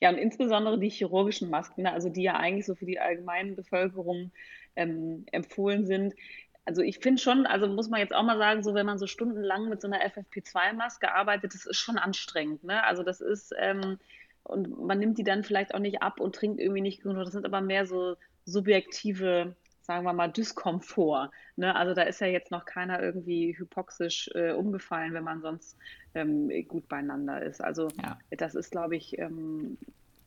Ja, 0.04 0.10
und 0.10 0.18
insbesondere 0.18 0.78
die 0.78 0.90
chirurgischen 0.90 1.50
Masken, 1.50 1.84
ne, 1.84 1.94
also 1.94 2.10
die 2.10 2.24
ja 2.24 2.36
eigentlich 2.36 2.66
so 2.66 2.76
für 2.76 2.86
die 2.86 3.00
allgemeine 3.00 3.54
Bevölkerung 3.54 4.34
ähm, 4.76 5.26
empfohlen 5.32 5.86
sind. 5.86 6.14
Also 6.66 6.82
ich 6.82 7.00
finde 7.00 7.22
schon, 7.22 7.46
also 7.46 7.68
muss 7.68 7.88
man 7.88 8.02
jetzt 8.02 8.14
auch 8.14 8.24
mal 8.24 8.38
sagen, 8.38 8.64
so 8.64 8.74
wenn 8.74 8.86
man 8.86 9.00
so 9.00 9.08
stundenlang 9.08 9.70
mit 9.70 9.80
so 9.80 9.88
einer 9.88 10.02
FFP2-Maske 10.06 11.14
arbeitet, 11.16 11.54
das 11.54 11.66
ist 11.66 11.78
schon 11.78 11.98
anstrengend. 11.98 12.66
Ne? 12.66 12.84
Also 12.84 13.02
das 13.02 13.22
ist, 13.22 13.54
ähm, 13.58 13.98
und 14.44 14.78
man 14.78 15.00
nimmt 15.00 15.20
die 15.20 15.24
dann 15.24 15.46
vielleicht 15.46 15.74
auch 15.74 15.80
nicht 15.80 16.02
ab 16.02 16.20
und 16.20 16.36
trinkt 16.36 16.60
irgendwie 16.60 16.82
nicht 16.82 17.02
genug. 17.02 17.24
Das 17.24 17.32
sind 17.32 17.46
aber 17.46 17.62
mehr 17.62 17.86
so 17.86 18.18
subjektive 18.44 19.56
sagen 19.84 20.06
wir 20.06 20.14
mal, 20.14 20.32
Dyskomfort. 20.32 21.30
Ne? 21.58 21.76
Also 21.76 21.94
da 21.94 22.04
ist 22.04 22.22
ja 22.22 22.28
jetzt 22.28 22.52
noch 22.52 22.66
keiner 22.66 23.02
irgendwie 23.02 23.56
hypoxisch 23.58 24.30
äh, 24.34 24.54
umgefallen, 24.54 25.14
wenn 25.14 25.24
man 25.24 25.42
sonst 25.42 25.78
ähm, 26.16 26.50
gut 26.68 26.88
beieinander 26.88 27.42
ist. 27.42 27.62
Also 27.62 27.90
ja. 28.02 28.18
das 28.32 28.56
ist, 28.56 28.72
glaube 28.72 28.96
ich, 28.96 29.20
ähm, 29.20 29.78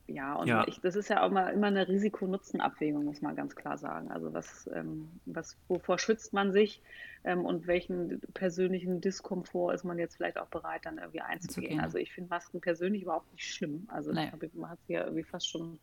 ja, 0.07 0.35
und 0.35 0.47
ja. 0.47 0.65
Ich, 0.67 0.79
das 0.79 0.95
ist 0.95 1.09
ja 1.09 1.21
auch 1.21 1.29
immer, 1.29 1.51
immer 1.51 1.67
eine 1.67 1.87
Risiko-Nutzen-Abwägung, 1.87 3.03
muss 3.03 3.21
man 3.21 3.35
ganz 3.35 3.55
klar 3.55 3.77
sagen. 3.77 4.09
Also 4.09 4.33
was, 4.33 4.69
ähm, 4.73 5.09
was, 5.25 5.57
wovor 5.67 5.99
schützt 5.99 6.33
man 6.33 6.53
sich 6.53 6.81
ähm, 7.25 7.43
und 7.43 7.67
welchen 7.67 8.21
persönlichen 8.33 9.01
Diskomfort 9.01 9.73
ist 9.73 9.83
man 9.83 9.99
jetzt 9.99 10.15
vielleicht 10.15 10.37
auch 10.37 10.47
bereit, 10.47 10.85
dann 10.85 10.97
irgendwie 10.97 11.21
einzugehen. 11.21 11.81
Also 11.81 11.97
ich 11.97 12.13
finde 12.13 12.29
Masken 12.29 12.61
persönlich 12.61 13.03
überhaupt 13.03 13.31
nicht 13.33 13.53
schlimm. 13.53 13.87
Also 13.89 14.13
naja. 14.13 14.31
ich 14.39 14.53
man 14.53 14.69
hat 14.69 14.79
sich 14.81 14.89
ja 14.93 15.01
irgendwie 15.01 15.23
fast 15.23 15.49
schon 15.49 15.79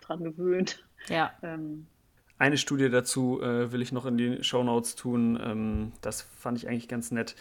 dran 0.00 0.24
gewöhnt. 0.24 0.84
Ja. 1.08 1.32
Ähm, 1.42 1.86
eine 2.38 2.56
Studie 2.56 2.88
dazu 2.88 3.40
äh, 3.42 3.72
will 3.72 3.82
ich 3.82 3.92
noch 3.92 4.06
in 4.06 4.16
die 4.16 4.42
Show 4.44 4.62
Notes 4.62 4.94
tun. 4.94 5.38
Ähm, 5.42 5.92
das 6.00 6.22
fand 6.22 6.58
ich 6.58 6.68
eigentlich 6.68 6.88
ganz 6.88 7.10
nett. 7.10 7.34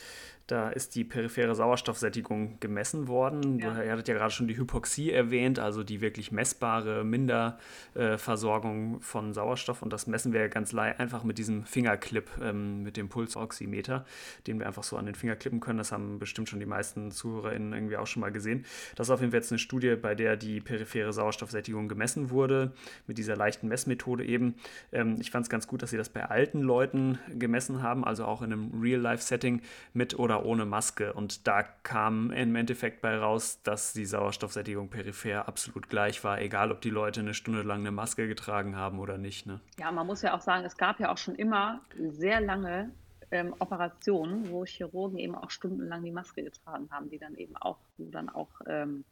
Da 0.47 0.69
ist 0.69 0.95
die 0.95 1.03
periphere 1.03 1.53
Sauerstoffsättigung 1.55 2.57
gemessen 2.61 3.09
worden. 3.09 3.59
Ja. 3.59 3.83
Ihr 3.83 3.91
hattet 3.91 4.07
ja 4.07 4.13
gerade 4.13 4.31
schon 4.31 4.47
die 4.47 4.57
Hypoxie 4.57 5.11
erwähnt, 5.11 5.59
also 5.59 5.83
die 5.83 5.99
wirklich 5.99 6.31
messbare 6.31 7.03
Minderversorgung 7.03 9.01
von 9.01 9.33
Sauerstoff. 9.33 9.81
Und 9.81 9.91
das 9.91 10.07
messen 10.07 10.31
wir 10.31 10.47
ganz 10.47 10.73
einfach 10.73 11.25
mit 11.25 11.37
diesem 11.37 11.65
Fingerclip, 11.65 12.29
ähm, 12.41 12.83
mit 12.83 12.95
dem 12.95 13.09
Pulsoximeter, 13.09 14.05
den 14.47 14.59
wir 14.59 14.67
einfach 14.67 14.83
so 14.83 14.95
an 14.95 15.05
den 15.05 15.15
Finger 15.15 15.35
klippen 15.35 15.59
können. 15.59 15.79
Das 15.79 15.91
haben 15.91 16.17
bestimmt 16.17 16.47
schon 16.47 16.61
die 16.61 16.65
meisten 16.65 17.11
ZuhörerInnen 17.11 17.73
irgendwie 17.73 17.97
auch 17.97 18.07
schon 18.07 18.21
mal 18.21 18.31
gesehen. 18.31 18.63
Das 18.95 19.07
ist 19.07 19.11
auf 19.11 19.19
jeden 19.19 19.31
Fall 19.31 19.41
jetzt 19.41 19.51
eine 19.51 19.59
Studie, 19.59 19.95
bei 19.95 20.15
der 20.15 20.37
die 20.37 20.61
periphere 20.61 21.11
Sauerstoffsättigung 21.11 21.89
gemessen 21.89 22.29
wurde, 22.29 22.71
mit 23.05 23.17
dieser 23.17 23.35
leichten 23.35 23.67
Messmethode 23.67 24.23
eben. 24.23 24.55
Ähm, 24.93 25.17
ich 25.19 25.29
fand 25.29 25.43
es 25.43 25.49
ganz 25.49 25.67
gut, 25.67 25.81
dass 25.81 25.89
sie 25.89 25.97
das 25.97 26.07
bei 26.07 26.23
alten 26.23 26.61
Leuten 26.61 27.19
gemessen 27.37 27.81
haben, 27.81 28.05
also 28.05 28.23
auch 28.23 28.41
in 28.41 28.53
einem 28.53 28.81
Real-Life-Setting 28.81 29.61
mit 29.93 30.17
oder 30.17 30.36
ohne 30.45 30.65
Maske. 30.65 31.13
Und 31.13 31.47
da 31.47 31.63
kam 31.63 32.31
im 32.31 32.55
Endeffekt 32.55 33.01
bei 33.01 33.17
raus, 33.17 33.61
dass 33.63 33.93
die 33.93 34.05
Sauerstoffsättigung 34.05 34.89
peripher 34.89 35.47
absolut 35.47 35.89
gleich 35.89 36.23
war, 36.23 36.41
egal 36.41 36.71
ob 36.71 36.81
die 36.81 36.89
Leute 36.89 37.19
eine 37.19 37.33
Stunde 37.33 37.61
lang 37.63 37.79
eine 37.79 37.91
Maske 37.91 38.27
getragen 38.27 38.75
haben 38.75 38.99
oder 38.99 39.17
nicht. 39.17 39.45
Ne? 39.45 39.59
Ja, 39.79 39.91
man 39.91 40.07
muss 40.07 40.21
ja 40.21 40.35
auch 40.35 40.41
sagen, 40.41 40.65
es 40.65 40.77
gab 40.77 40.99
ja 40.99 41.11
auch 41.11 41.17
schon 41.17 41.35
immer 41.35 41.81
sehr 41.97 42.41
lange 42.41 42.91
ähm, 43.31 43.53
Operationen, 43.59 44.49
wo 44.51 44.65
Chirurgen 44.65 45.17
eben 45.17 45.35
auch 45.35 45.49
stundenlang 45.49 46.03
die 46.03 46.11
Maske 46.11 46.43
getragen 46.43 46.89
haben, 46.91 47.09
die 47.09 47.17
dann 47.17 47.35
eben 47.35 47.55
auch, 47.57 47.77
dann 47.97 48.29
auch 48.29 48.49
ähm, 48.67 49.03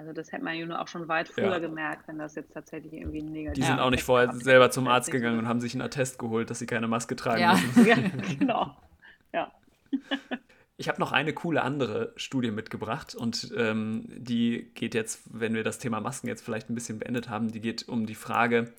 also 0.00 0.14
das 0.14 0.32
hätte 0.32 0.42
man 0.42 0.56
ja 0.56 0.64
nur 0.64 0.80
auch 0.80 0.88
schon 0.88 1.08
weit 1.08 1.28
früher 1.28 1.52
ja. 1.52 1.58
gemerkt, 1.58 2.08
wenn 2.08 2.18
das 2.18 2.34
jetzt 2.34 2.54
tatsächlich 2.54 2.94
irgendwie 2.94 3.20
ein 3.20 3.32
negativ 3.32 3.62
Die 3.62 3.68
sind 3.68 3.80
auch 3.80 3.90
nicht 3.90 4.02
vorher 4.02 4.32
selber 4.32 4.70
zum 4.70 4.88
Arzt 4.88 5.10
gegangen 5.10 5.38
und 5.38 5.46
haben 5.46 5.60
sich 5.60 5.74
einen 5.74 5.82
Attest 5.82 6.18
geholt, 6.18 6.48
dass 6.48 6.58
sie 6.58 6.64
keine 6.64 6.88
Maske 6.88 7.16
tragen 7.16 7.40
ja. 7.40 7.52
müssen. 7.52 7.86
ja, 7.86 7.96
genau. 8.38 8.76
Ja. 9.34 9.52
Ich 10.80 10.88
habe 10.88 10.98
noch 10.98 11.12
eine 11.12 11.34
coole 11.34 11.60
andere 11.60 12.14
Studie 12.16 12.50
mitgebracht 12.50 13.14
und 13.14 13.52
ähm, 13.54 14.06
die 14.16 14.70
geht 14.74 14.94
jetzt, 14.94 15.20
wenn 15.30 15.52
wir 15.52 15.62
das 15.62 15.78
Thema 15.78 16.00
Masken 16.00 16.26
jetzt 16.26 16.42
vielleicht 16.42 16.70
ein 16.70 16.74
bisschen 16.74 16.98
beendet 16.98 17.28
haben, 17.28 17.52
die 17.52 17.60
geht 17.60 17.86
um 17.86 18.06
die 18.06 18.14
Frage, 18.14 18.72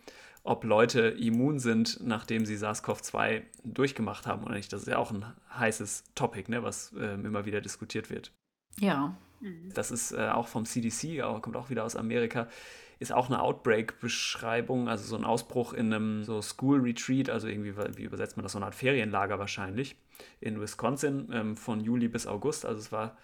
ob 0.43 0.63
Leute 0.63 1.01
immun 1.01 1.59
sind, 1.59 1.99
nachdem 2.03 2.47
sie 2.47 2.55
SARS-CoV-2 2.55 3.43
durchgemacht 3.65 4.25
haben 4.25 4.43
oder 4.43 4.55
nicht. 4.55 4.73
Das 4.73 4.81
ist 4.81 4.87
ja 4.87 4.97
auch 4.97 5.11
ein 5.11 5.23
heißes 5.55 6.05
Topic, 6.15 6.49
ne, 6.49 6.63
was 6.63 6.91
ähm, 6.99 7.23
immer 7.23 7.45
wieder 7.45 7.61
diskutiert 7.61 8.09
wird. 8.09 8.31
Ja. 8.79 9.15
Mhm. 9.39 9.71
Das 9.75 9.91
ist 9.91 10.11
äh, 10.11 10.29
auch 10.29 10.47
vom 10.47 10.65
CDC, 10.65 11.21
aber 11.21 11.39
kommt 11.39 11.55
auch 11.55 11.69
wieder 11.69 11.83
aus 11.83 11.95
Amerika. 11.95 12.47
Ist 13.01 13.11
auch 13.11 13.29
eine 13.29 13.41
Outbreak-Beschreibung, 13.41 14.87
also 14.87 15.03
so 15.03 15.15
ein 15.15 15.25
Ausbruch 15.25 15.73
in 15.73 15.91
einem 15.91 16.23
so 16.23 16.39
School 16.41 16.81
Retreat, 16.81 17.31
also 17.31 17.47
irgendwie, 17.47 17.73
wie 17.97 18.03
übersetzt 18.03 18.37
man 18.37 18.43
das, 18.43 18.51
so 18.51 18.59
eine 18.59 18.67
Art 18.67 18.75
Ferienlager 18.75 19.39
wahrscheinlich, 19.39 19.95
in 20.39 20.61
Wisconsin 20.61 21.27
ähm, 21.33 21.57
von 21.57 21.81
Juli 21.81 22.07
bis 22.07 22.27
August. 22.27 22.63
Also 22.63 22.79
es 22.79 22.91
war 22.91 23.17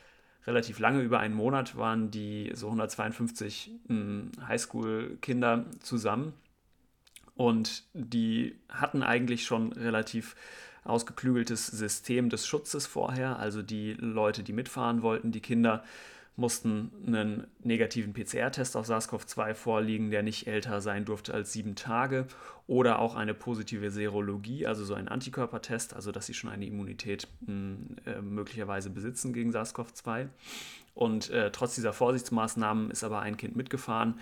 relativ 0.47 0.79
lange, 0.79 1.01
über 1.01 1.19
einen 1.19 1.35
Monat 1.35 1.77
waren 1.77 2.09
die 2.09 2.51
so 2.55 2.67
152 2.67 3.69
hm, 3.87 4.31
Highschool-Kinder 4.47 5.65
zusammen. 5.79 6.33
Und 7.35 7.83
die 7.93 8.55
hatten 8.69 9.03
eigentlich 9.03 9.45
schon 9.45 9.73
relativ 9.73 10.35
ausgeklügeltes 10.85 11.67
System 11.67 12.29
des 12.29 12.47
Schutzes 12.47 12.87
vorher. 12.87 13.37
Also 13.37 13.61
die 13.61 13.93
Leute, 13.93 14.41
die 14.41 14.53
mitfahren 14.53 15.03
wollten, 15.03 15.31
die 15.31 15.41
Kinder, 15.41 15.83
mussten 16.37 16.91
einen 17.05 17.47
negativen 17.63 18.13
PCR-Test 18.13 18.77
auf 18.77 18.87
SARS-CoV-2 18.87 19.55
vorliegen, 19.55 20.11
der 20.11 20.21
nicht 20.21 20.45
älter 20.47 20.81
sein 20.81 21.03
durfte 21.03 21.33
als 21.33 21.51
sieben 21.51 21.75
Tage 21.75 22.27
oder 22.67 22.99
auch 22.99 23.15
eine 23.15 23.33
positive 23.33 23.89
Serologie, 23.89 24.67
also 24.67 24.85
so 24.85 24.93
ein 24.93 25.07
Antikörpertest, 25.07 25.95
also 25.95 26.11
dass 26.11 26.27
sie 26.27 26.35
schon 26.35 26.51
eine 26.51 26.65
Immunität 26.65 27.27
mh, 27.41 27.47
hm, 27.47 27.95
äh, 28.05 28.21
möglicherweise 28.21 28.91
besitzen 28.91 29.33
gegen 29.33 29.51
SARS-CoV-2. 29.51 30.27
Und 30.93 31.31
äh, 31.31 31.51
trotz 31.51 31.75
dieser 31.75 31.93
Vorsichtsmaßnahmen 31.93 32.91
ist 32.91 33.03
aber 33.03 33.19
ein 33.19 33.37
Kind 33.37 33.55
mitgefahren, 33.55 34.19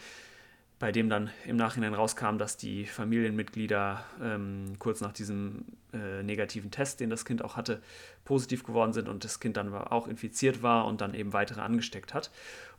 bei 0.79 0.91
dem 0.91 1.09
dann 1.09 1.29
im 1.45 1.55
Nachhinein 1.55 1.93
rauskam, 1.93 2.37
dass 2.37 2.57
die 2.57 2.85
Familienmitglieder 2.85 4.03
ähm, 4.21 4.73
kurz 4.77 5.01
nach 5.01 5.13
diesem 5.13 5.65
äh, 5.93 6.21
negativen 6.23 6.69
Test, 6.69 6.99
den 6.99 7.09
das 7.09 7.23
Kind 7.23 7.43
auch 7.43 7.55
hatte, 7.55 7.81
positiv 8.25 8.63
geworden 8.63 8.91
sind 8.91 9.07
und 9.07 9.23
das 9.23 9.39
Kind 9.39 9.57
dann 9.57 9.73
auch 9.73 10.07
infiziert 10.07 10.61
war 10.61 10.85
und 10.85 11.01
dann 11.01 11.13
eben 11.13 11.33
weitere 11.33 11.61
angesteckt 11.61 12.13
hat. 12.13 12.29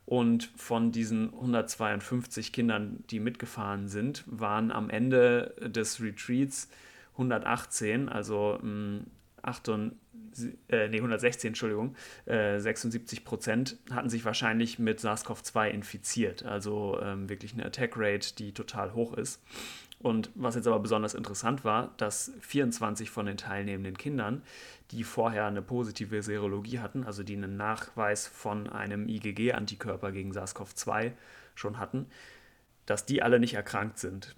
Und 0.05 0.51
von 0.57 0.92
diesen 0.92 1.32
152 1.34 2.53
Kindern, 2.53 3.03
die 3.11 3.18
mitgefahren 3.18 3.88
sind, 3.88 4.22
waren 4.26 4.70
am 4.70 4.88
Ende 4.88 5.55
des 5.61 6.01
Retreats 6.01 6.68
118, 7.14 8.09
also 8.09 8.59
mh, 8.62 9.01
hm, 9.47 9.53
78, 9.53 10.59
äh, 10.68 10.88
nee, 10.88 10.97
116, 10.97 11.49
Entschuldigung, 11.49 11.97
äh, 12.26 12.59
76 12.59 13.24
Prozent 13.24 13.78
hatten 13.90 14.11
sich 14.11 14.24
wahrscheinlich 14.24 14.78
mit 14.78 15.01
SARS-CoV-2 15.01 15.68
infiziert. 15.68 16.44
Also 16.44 17.01
ähm, 17.03 17.28
wirklich 17.28 17.55
eine 17.55 17.66
Attack-Rate, 17.66 18.34
die 18.36 18.53
total 18.53 18.94
hoch 18.94 19.14
ist. 19.14 19.42
Und 19.99 20.30
was 20.34 20.55
jetzt 20.55 20.66
aber 20.66 20.78
besonders 20.78 21.14
interessant 21.14 21.64
war, 21.64 21.94
dass 21.97 22.32
24 22.40 23.11
von 23.11 23.26
den 23.26 23.38
teilnehmenden 23.38 23.97
Kindern, 23.97 24.42
die 24.90 25.05
vorher 25.05 25.47
eine 25.47 25.62
positive 25.62 26.22
Serologie 26.22 26.80
hatten, 26.80 27.05
also 27.05 27.22
die 27.22 27.34
einen 27.34 27.57
Nachweis 27.57 28.26
von 28.26 28.68
einem 28.68 29.09
IgG-Antikörper 29.09 30.12
gegen 30.12 30.32
SARS-CoV-2 30.32 31.12
schon 31.55 31.78
hatten, 31.78 32.07
dass 32.84 33.07
die 33.07 33.22
alle 33.22 33.40
nicht 33.40 33.55
erkrankt 33.55 33.99
sind. 33.99 34.36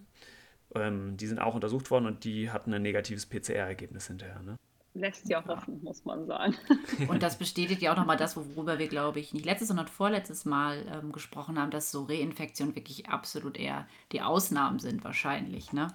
Ähm, 0.74 1.16
die 1.16 1.26
sind 1.26 1.40
auch 1.40 1.54
untersucht 1.54 1.90
worden 1.90 2.06
und 2.06 2.24
die 2.24 2.50
hatten 2.50 2.72
ein 2.72 2.82
negatives 2.82 3.26
PCR-Ergebnis 3.26 4.06
hinterher. 4.06 4.40
Ne? 4.42 4.56
Lässt 4.98 5.28
ja 5.28 5.44
hoffen, 5.46 5.82
muss 5.82 6.04
man 6.04 6.26
sagen. 6.26 6.54
Und 7.08 7.22
das 7.22 7.38
bestätigt 7.38 7.82
ja 7.82 7.92
auch 7.92 7.96
nochmal 7.96 8.16
das, 8.16 8.36
worüber 8.36 8.78
wir, 8.78 8.88
glaube 8.88 9.20
ich, 9.20 9.32
nicht 9.32 9.44
letztes, 9.44 9.68
sondern 9.68 9.88
vorletztes 9.88 10.44
Mal 10.44 10.84
ähm, 10.92 11.12
gesprochen 11.12 11.58
haben, 11.58 11.70
dass 11.70 11.90
so 11.90 12.04
Reinfektionen 12.04 12.74
wirklich 12.74 13.08
absolut 13.08 13.56
eher 13.56 13.86
die 14.12 14.22
Ausnahmen 14.22 14.78
sind, 14.78 15.04
wahrscheinlich. 15.04 15.72
Ne? 15.72 15.88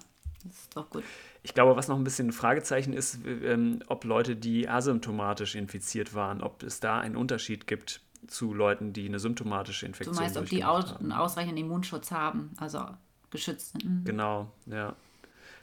Das 0.44 0.52
ist 0.52 0.76
doch 0.76 0.90
gut. 0.90 1.04
Ich 1.42 1.54
glaube, 1.54 1.76
was 1.76 1.88
noch 1.88 1.96
ein 1.96 2.04
bisschen 2.04 2.28
ein 2.28 2.32
Fragezeichen 2.32 2.92
ist, 2.92 3.18
ähm, 3.26 3.80
ob 3.86 4.04
Leute, 4.04 4.36
die 4.36 4.68
asymptomatisch 4.68 5.54
infiziert 5.54 6.14
waren, 6.14 6.42
ob 6.42 6.62
es 6.62 6.80
da 6.80 7.00
einen 7.00 7.16
Unterschied 7.16 7.66
gibt 7.66 8.00
zu 8.26 8.54
Leuten, 8.54 8.92
die 8.92 9.06
eine 9.06 9.18
symptomatische 9.18 9.86
Infektion 9.86 10.16
haben. 10.16 10.32
Du 10.32 10.34
meinst, 10.34 10.36
ob 10.36 10.48
die 10.48 10.64
aus, 10.64 10.96
einen 10.96 11.12
ausreichenden 11.12 11.58
Immunschutz 11.58 12.10
haben, 12.10 12.52
also 12.56 12.86
geschützt 13.30 13.72
sind. 13.72 13.84
Mhm. 13.84 14.04
Genau, 14.04 14.50
ja. 14.66 14.94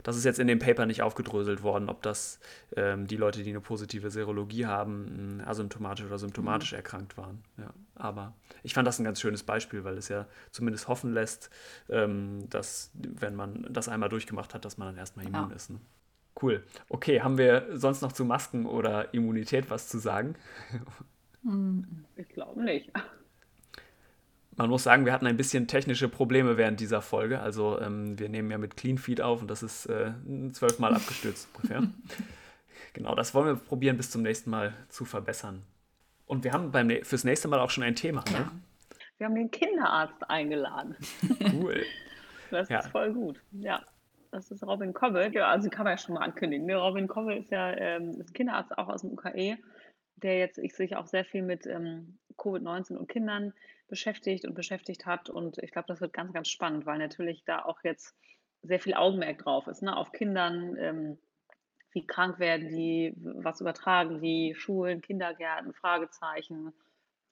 Das 0.04 0.18
ist 0.18 0.26
jetzt 0.26 0.40
in 0.40 0.48
dem 0.48 0.60
Paper 0.60 0.86
nicht 0.86 1.02
aufgedröselt 1.02 1.64
worden, 1.64 1.90
ob 1.90 2.02
das 2.02 2.40
ähm, 2.76 3.08
die 3.08 3.18
Leute, 3.18 3.44
die 3.44 3.50
eine 3.50 3.62
positive 3.62 4.10
Serologie 4.10 4.66
haben, 4.66 5.42
asymptomatisch 5.46 6.06
oder 6.06 6.18
symptomatisch 6.18 6.72
mhm. 6.72 6.78
erkrankt 6.78 7.18
waren. 7.18 7.44
Ja, 7.58 7.74
aber 7.96 8.34
ich 8.64 8.74
fand 8.74 8.88
das 8.88 9.00
ein 9.00 9.04
ganz 9.04 9.20
schönes 9.20 9.44
Beispiel, 9.44 9.84
weil 9.84 9.98
es 9.98 10.08
ja 10.08 10.28
zumindest 10.52 10.88
hoffen 10.88 11.14
lässt, 11.14 11.50
ähm, 11.90 12.50
dass, 12.50 12.92
wenn 12.94 13.36
man 13.36 13.68
das 13.70 13.90
einmal 13.90 14.10
durchgemacht 14.10 14.54
hat, 14.54 14.66
dass 14.66 14.78
man 14.78 14.88
dann 14.88 14.98
erstmal 14.98 15.26
immun 15.26 15.50
ja. 15.50 15.56
ist. 15.56 15.70
Ne? 15.70 15.80
Cool. 16.42 16.64
Okay, 16.90 17.22
haben 17.22 17.38
wir 17.38 17.68
sonst 17.74 18.02
noch 18.02 18.12
zu 18.12 18.26
Masken 18.26 18.66
oder 18.66 19.14
Immunität 19.14 19.70
was 19.70 19.88
zu 19.88 20.00
sagen? 20.00 20.36
Ich 22.16 22.30
glaube 22.30 22.64
nicht. 22.64 22.92
Man 24.62 24.70
muss 24.70 24.84
sagen, 24.84 25.06
wir 25.06 25.12
hatten 25.12 25.26
ein 25.26 25.38
bisschen 25.38 25.68
technische 25.68 26.08
Probleme 26.08 26.56
während 26.56 26.80
dieser 26.80 27.02
Folge. 27.02 27.40
Also 27.40 27.82
ähm, 27.82 28.20
wir 28.20 28.30
nehmen 28.30 28.52
ja 28.52 28.60
mit 28.60 28.78
Clean 28.78 29.00
Feed 29.00 29.20
auf 29.20 29.42
und 29.42 29.50
das 29.50 29.64
ist 29.64 29.88
äh, 29.88 30.12
zwölfmal 30.52 30.94
abgestürzt 30.94 31.50
ungefähr. 31.56 31.82
genau, 32.94 33.16
das 33.16 33.34
wollen 33.34 33.48
wir 33.48 33.56
probieren 33.56 33.98
bis 33.98 34.12
zum 34.12 34.22
nächsten 34.22 34.52
Mal 34.52 34.76
zu 34.88 35.04
verbessern. 35.04 35.64
Und 36.28 36.44
wir 36.44 36.54
haben 36.54 36.72
beim, 36.72 36.92
fürs 37.02 37.24
nächste 37.24 37.48
Mal 37.48 37.60
auch 37.60 37.72
schon 37.72 37.84
ein 37.84 37.96
Thema. 37.96 38.24
Ne? 38.30 38.38
Ja. 38.38 38.52
Wir 39.18 39.26
haben 39.26 39.34
den 39.34 39.50
Kinderarzt 39.50 40.30
eingeladen. 40.30 40.96
Cool. 41.54 41.84
das 42.52 42.70
ja. 42.70 42.82
ist 42.82 42.90
voll 42.90 43.14
gut. 43.14 43.42
Ja. 43.54 43.82
Das 44.30 44.52
ist 44.52 44.64
Robin 44.64 44.94
Kobbe. 44.94 45.32
Ja, 45.34 45.48
also 45.48 45.72
kann 45.72 45.86
man 45.86 45.94
ja 45.94 45.98
schon 45.98 46.14
mal 46.14 46.22
ankündigen. 46.22 46.68
Ne? 46.68 46.76
Robin 46.76 47.08
Kobbe 47.08 47.34
ist 47.34 47.50
ja 47.50 47.72
ähm, 47.72 48.22
ist 48.22 48.36
Kinderarzt 48.36 48.78
auch 48.78 48.90
aus 48.90 49.02
dem 49.02 49.14
UKE, 49.14 49.58
der 50.18 50.38
jetzt 50.38 50.60
ich, 50.60 50.76
sich 50.76 50.96
auch 50.96 51.08
sehr 51.08 51.26
viel 51.26 51.42
mit 51.42 51.66
ähm, 51.66 52.20
Covid-19 52.42 52.96
und 52.96 53.08
Kindern 53.08 53.54
beschäftigt 53.88 54.46
und 54.46 54.56
beschäftigt 54.56 55.06
hat. 55.06 55.30
Und 55.30 55.58
ich 55.60 55.72
glaube, 55.72 55.88
das 55.88 56.02
wird 56.02 56.14
ganz, 56.14 56.34
ganz 56.34 56.50
spannend, 56.50 56.86
weil 56.86 56.98
natürlich 56.98 57.44
da 57.46 57.64
auch 57.64 57.84
jetzt 57.84 58.16
sehr 58.64 58.80
viel 58.80 58.94
Augenmerk 58.94 59.40
drauf 59.40 59.68
ist, 59.68 59.82
ne? 59.82 59.96
auf 59.96 60.12
Kindern. 60.12 60.76
Ähm, 60.78 61.18
wie 61.94 62.08
krank 62.08 62.40
werden 62.40 62.70
die, 62.70 63.14
was 63.18 63.62
übertragen 63.62 64.22
die, 64.22 64.56
Schulen, 64.56 65.02
Kindergärten, 65.02 65.74
Fragezeichen, 65.74 66.74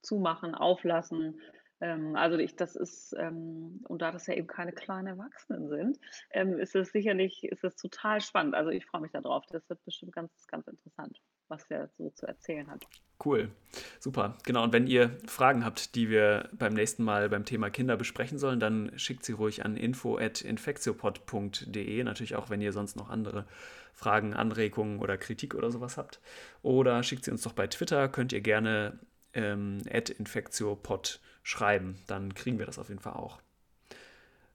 zumachen, 0.02 0.54
auflassen. 0.56 1.40
Ähm, 1.82 2.16
also 2.16 2.38
ich, 2.38 2.56
das 2.56 2.76
ist, 2.76 3.16
ähm, 3.18 3.84
und 3.88 4.02
da 4.02 4.12
das 4.12 4.28
ja 4.28 4.34
eben 4.34 4.48
keine 4.48 4.74
kleinen 4.74 5.08
Erwachsenen 5.08 5.70
sind, 5.70 6.00
ähm, 6.32 6.60
ist 6.60 6.76
es 6.76 6.92
sicherlich, 6.92 7.44
ist 7.46 7.64
es 7.64 7.76
total 7.76 8.22
spannend. 8.22 8.56
Also 8.56 8.70
ich 8.70 8.86
freue 8.86 9.02
mich 9.02 9.12
darauf. 9.12 9.46
Das 9.48 9.68
wird 9.70 9.84
bestimmt 9.86 10.14
ganz, 10.14 10.48
ganz 10.48 10.68
interessant. 10.68 11.22
Was 11.50 11.66
er 11.70 11.90
so 11.98 12.10
zu 12.12 12.26
erzählen 12.26 12.70
hat. 12.70 12.86
Cool, 13.24 13.52
super. 14.00 14.36
Genau, 14.46 14.64
und 14.64 14.72
wenn 14.72 14.88
ihr 14.88 15.18
Fragen 15.28 15.66
habt, 15.66 15.96
die 15.96 16.10
wir 16.10 16.48
beim 16.54 16.74
nächsten 16.74 17.04
Mal 17.04 17.28
beim 17.28 17.44
Thema 17.44 17.70
Kinder 17.70 17.98
besprechen 17.98 18.40
sollen, 18.40 18.62
dann 18.62 18.98
schickt 18.98 19.26
sie 19.26 19.34
ruhig 19.34 19.66
an 19.66 19.76
info.infektiopod.de. 19.76 22.04
Natürlich 22.06 22.36
auch, 22.36 22.50
wenn 22.50 22.62
ihr 22.62 22.72
sonst 22.72 22.96
noch 22.96 23.10
andere 23.10 23.46
Fragen, 23.94 24.34
Anregungen 24.34 25.00
oder 25.00 25.18
Kritik 25.18 25.54
oder 25.54 25.70
sowas 25.70 25.98
habt. 25.98 26.22
Oder 26.62 27.04
schickt 27.04 27.26
sie 27.26 27.32
uns 27.32 27.42
doch 27.42 27.52
bei 27.52 27.68
Twitter, 27.68 28.08
könnt 28.08 28.32
ihr 28.32 28.40
gerne 28.40 28.98
ähm, 29.34 29.80
infektiopod 29.90 31.20
schreiben. 31.44 31.98
Dann 32.08 32.34
kriegen 32.34 32.58
wir 32.58 32.66
das 32.66 32.80
auf 32.80 32.88
jeden 32.88 33.02
Fall 33.02 33.14
auch. 33.14 33.42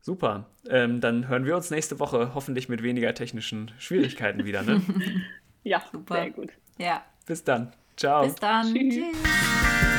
Super, 0.01 0.51
ähm, 0.69 1.01
dann 1.01 1.29
hören 1.29 1.47
wir 1.47 1.57
uns 1.57 1.71
nächste 1.71 1.99
Woche 1.99 2.35
hoffentlich 2.35 2.69
mit 2.69 2.83
weniger 2.83 3.15
technischen 3.15 3.71
Schwierigkeiten 3.79 4.45
wieder. 4.45 4.63
Ne? 4.63 4.83
ja, 5.63 5.83
Super. 5.91 6.15
sehr 6.15 6.31
gut. 6.31 6.51
Ja. 6.79 7.03
Bis 7.27 7.45
dann. 7.45 7.73
Ciao. 7.97 8.25
Bis 8.25 8.35
dann. 8.37 8.75
Tschüss. 8.75 8.95
Tschüss. 8.95 9.94